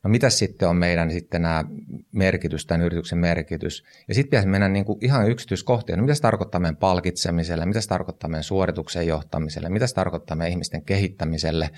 no 0.07 0.11
mitä 0.11 0.29
sitten 0.29 0.69
on 0.69 0.75
meidän 0.75 1.11
sitten 1.11 1.41
nämä 1.41 1.63
merkitys, 2.11 2.65
tämän 2.65 2.85
yrityksen 2.85 3.17
merkitys. 3.17 3.83
Ja 4.07 4.13
sitten 4.13 4.29
pitäisi 4.29 4.47
mennä 4.47 4.67
niin 4.67 4.85
kuin 4.85 5.05
ihan 5.05 5.29
yksityiskohtiin, 5.29 5.97
no 5.97 6.03
mitä 6.03 6.15
se 6.15 6.21
tarkoittaa 6.21 6.61
meidän 6.61 6.77
palkitsemiselle, 6.77 7.65
mitä 7.65 7.81
se 7.81 7.87
tarkoittaa 7.87 8.29
meidän 8.29 8.43
suorituksen 8.43 9.07
johtamiselle, 9.07 9.69
mitä 9.69 9.87
se 9.87 9.95
tarkoittaa 9.95 10.37
meidän 10.37 10.51
ihmisten 10.51 10.85
kehittämiselle, 10.85 11.69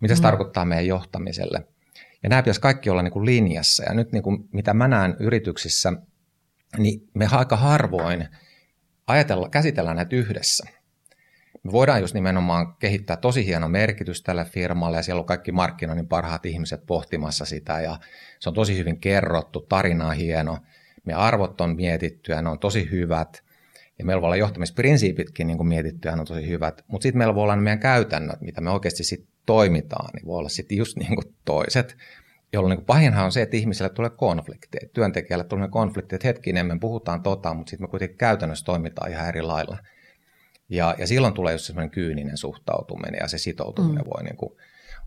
mitä 0.00 0.14
se 0.14 0.20
mm. 0.20 0.22
tarkoittaa 0.22 0.64
meidän 0.64 0.86
johtamiselle. 0.86 1.66
Ja 2.22 2.28
nämä 2.28 2.42
pitäisi 2.42 2.60
kaikki 2.60 2.90
olla 2.90 3.02
niin 3.02 3.12
kuin 3.12 3.26
linjassa. 3.26 3.84
Ja 3.84 3.94
nyt 3.94 4.12
niin 4.12 4.22
kuin, 4.22 4.48
mitä 4.52 4.74
mä 4.74 4.88
näen 4.88 5.16
yrityksissä, 5.20 5.92
niin 6.78 7.08
me 7.14 7.28
aika 7.30 7.56
harvoin 7.56 8.28
ajatella, 9.06 9.48
käsitellään 9.48 9.96
näitä 9.96 10.16
yhdessä. 10.16 10.66
Me 11.66 11.72
voidaan 11.72 12.00
just 12.00 12.14
nimenomaan 12.14 12.76
kehittää 12.76 13.16
tosi 13.16 13.46
hieno 13.46 13.68
merkitys 13.68 14.22
tälle 14.22 14.44
firmalle 14.44 14.96
ja 14.96 15.02
siellä 15.02 15.20
on 15.20 15.26
kaikki 15.26 15.52
markkinoinnin 15.52 16.08
parhaat 16.08 16.46
ihmiset 16.46 16.86
pohtimassa 16.86 17.44
sitä 17.44 17.80
ja 17.80 17.98
se 18.38 18.48
on 18.48 18.54
tosi 18.54 18.78
hyvin 18.78 19.00
kerrottu, 19.00 19.60
tarina 19.60 20.06
on 20.06 20.16
hieno, 20.16 20.58
meidän 21.04 21.22
arvot 21.22 21.60
on 21.60 21.76
mietitty 21.76 22.32
ja 22.32 22.42
ne 22.42 22.48
on 22.48 22.58
tosi 22.58 22.90
hyvät. 22.90 23.42
Ja 23.98 24.04
meillä 24.04 24.20
voi 24.20 24.26
olla 24.26 24.36
johtamisprinsiipitkin 24.36 25.46
niin 25.46 25.66
mietitty 25.66 26.08
ja 26.08 26.16
ne 26.16 26.20
on 26.20 26.26
tosi 26.26 26.48
hyvät, 26.48 26.84
mutta 26.86 27.02
sitten 27.02 27.18
meillä 27.18 27.34
voi 27.34 27.42
olla 27.42 27.56
meidän 27.56 27.80
käytännöt, 27.80 28.40
mitä 28.40 28.60
me 28.60 28.70
oikeasti 28.70 29.04
sitten 29.04 29.28
toimitaan, 29.46 30.10
niin 30.14 30.26
voi 30.26 30.38
olla 30.38 30.48
sitten 30.48 30.78
just 30.78 30.96
niin 30.96 31.14
kuin 31.14 31.34
toiset, 31.44 31.96
jolloin 32.52 32.76
niin 32.76 32.86
pahinhan 32.86 33.24
on 33.24 33.32
se, 33.32 33.42
että 33.42 33.56
ihmisille 33.56 33.90
tulee 33.90 34.10
konflikteja, 34.10 34.88
työntekijälle 34.92 35.44
tulee 35.44 35.68
konflikteja, 35.68 36.16
että 36.16 36.28
hetkinen, 36.28 36.66
me 36.66 36.78
puhutaan 36.80 37.22
tota, 37.22 37.54
mutta 37.54 37.70
sitten 37.70 37.84
me 37.84 37.90
kuitenkin 37.90 38.18
käytännössä 38.18 38.64
toimitaan 38.64 39.10
ihan 39.10 39.28
eri 39.28 39.42
lailla– 39.42 39.78
ja, 40.68 40.94
ja 40.98 41.06
silloin 41.06 41.34
tulee 41.34 41.52
just 41.52 41.64
semmoinen 41.64 41.90
kyyninen 41.90 42.36
suhtautuminen 42.36 43.18
ja 43.20 43.28
se 43.28 43.38
sitoutuminen 43.38 44.04
mm. 44.04 44.10
voi 44.14 44.24
niin 44.24 44.36
kuin 44.36 44.52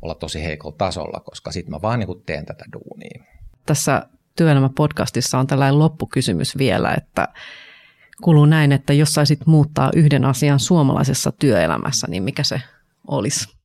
olla 0.01 0.16
tosi 0.16 0.43
heikolla 0.43 0.76
tasolla, 0.78 1.20
koska 1.20 1.51
sitten 1.51 1.72
mä 1.72 1.82
vaan 1.82 1.99
niin 1.99 2.07
kuin 2.07 2.24
teen 2.26 2.45
tätä 2.45 2.66
duunia. 2.74 3.24
Tässä 3.66 4.03
Työelämä-podcastissa 4.36 5.39
on 5.39 5.47
tällainen 5.47 5.80
loppukysymys 5.80 6.57
vielä, 6.57 6.93
että 6.97 7.28
kuuluu 8.22 8.45
näin, 8.45 8.72
että 8.72 8.93
jos 8.93 9.14
saisit 9.14 9.45
muuttaa 9.45 9.91
yhden 9.95 10.26
asian 10.26 10.60
suomalaisessa 10.60 11.32
työelämässä, 11.32 12.07
niin 12.10 12.24
mikä 12.24 12.43
se 12.43 12.62
olisi? 13.07 13.60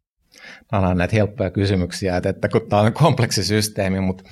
nämä 0.73 0.89
on 0.89 0.97
näitä 0.97 1.17
helppoja 1.17 1.51
kysymyksiä, 1.51 2.17
että, 2.17 2.29
että 2.29 2.49
kun 2.49 2.69
tämä 2.69 2.83
on 2.83 2.93
kompleksisysteemi, 2.93 4.01
mutta, 4.01 4.25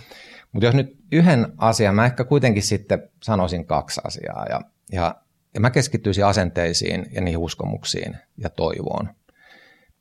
mutta 0.53 0.67
jos 0.67 0.75
nyt 0.75 0.97
yhden 1.13 1.53
asian, 1.59 1.95
mä 1.95 2.05
ehkä 2.05 2.25
kuitenkin 2.25 2.63
sitten 2.63 3.09
sanoisin 3.23 3.67
kaksi 3.67 4.01
asiaa. 4.05 4.47
Ja, 4.51 4.61
ja, 4.93 5.15
ja 5.55 5.61
mä 5.61 5.71
keskittyisin 5.71 6.25
asenteisiin 6.25 7.07
ja 7.13 7.21
niihin 7.21 7.39
uskomuksiin 7.39 8.17
ja 8.39 8.51
toivoon. 8.51 9.09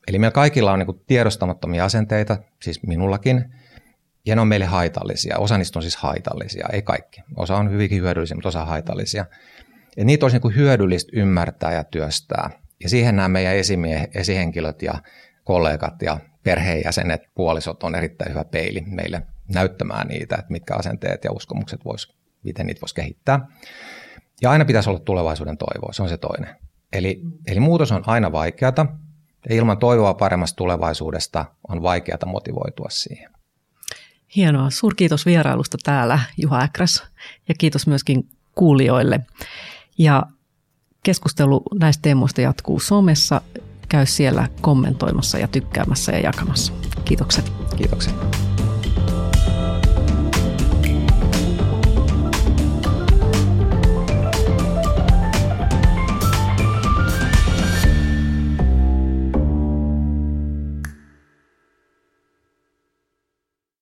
Eli 0.07 0.19
meillä 0.19 0.33
kaikilla 0.33 0.71
on 0.71 0.79
niin 0.79 1.03
tiedostamattomia 1.07 1.85
asenteita, 1.85 2.37
siis 2.61 2.83
minullakin, 2.83 3.53
ja 4.25 4.35
ne 4.35 4.41
on 4.41 4.47
meille 4.47 4.65
haitallisia. 4.65 5.37
Osa 5.37 5.57
niistä 5.57 5.79
on 5.79 5.83
siis 5.83 5.95
haitallisia, 5.95 6.67
ei 6.73 6.81
kaikki. 6.81 7.21
Osa 7.37 7.57
on 7.57 7.71
hyvinkin 7.71 8.01
hyödyllisiä, 8.01 8.35
mutta 8.35 8.49
osa 8.49 8.65
haitallisia. 8.65 9.25
Ja 9.97 10.05
niitä 10.05 10.25
olisi 10.25 10.39
niin 10.39 10.55
hyödyllistä 10.55 11.11
ymmärtää 11.13 11.73
ja 11.73 11.83
työstää. 11.83 12.49
Ja 12.83 12.89
siihen 12.89 13.15
nämä 13.15 13.27
meidän 13.27 13.55
esimie- 13.55 14.09
esihenkilöt 14.13 14.81
ja 14.81 14.93
kollegat 15.43 16.01
ja 16.01 16.17
perheenjäsenet, 16.43 17.21
puolisot 17.35 17.83
on 17.83 17.95
erittäin 17.95 18.31
hyvä 18.31 18.45
peili 18.45 18.83
meille 18.85 19.21
näyttämään 19.53 20.07
niitä, 20.07 20.35
että 20.35 20.51
mitkä 20.51 20.75
asenteet 20.75 21.23
ja 21.23 21.31
uskomukset 21.31 21.85
vois, 21.85 22.15
miten 22.43 22.67
niitä 22.67 22.81
voisi 22.81 22.95
kehittää. 22.95 23.47
Ja 24.41 24.51
aina 24.51 24.65
pitäisi 24.65 24.89
olla 24.89 24.99
tulevaisuuden 24.99 25.57
toivoa, 25.57 25.93
se 25.93 26.03
on 26.03 26.09
se 26.09 26.17
toinen. 26.17 26.55
Eli, 26.93 27.21
eli 27.47 27.59
muutos 27.59 27.91
on 27.91 28.03
aina 28.05 28.31
vaikeata, 28.31 28.85
ja 29.49 29.55
ilman 29.55 29.77
toivoa 29.77 30.13
paremmasta 30.13 30.55
tulevaisuudesta 30.55 31.45
on 31.67 31.81
vaikeata 31.81 32.25
motivoitua 32.25 32.87
siihen. 32.89 33.31
Hienoa. 34.35 34.69
Suurkiitos 34.69 35.25
vierailusta 35.25 35.77
täällä, 35.83 36.19
Juha 36.37 36.61
Äkräs, 36.61 37.03
ja 37.47 37.55
kiitos 37.57 37.87
myöskin 37.87 38.29
kuulijoille. 38.55 39.19
Ja 39.97 40.23
keskustelu 41.03 41.63
näistä 41.79 42.01
teemoista 42.01 42.41
jatkuu 42.41 42.79
somessa. 42.79 43.41
Käy 43.89 44.05
siellä 44.05 44.47
kommentoimassa 44.61 45.37
ja 45.37 45.47
tykkäämässä 45.47 46.11
ja 46.11 46.19
jakamassa. 46.19 46.73
Kiitokset. 47.05 47.51
Kiitoksia. 47.77 48.13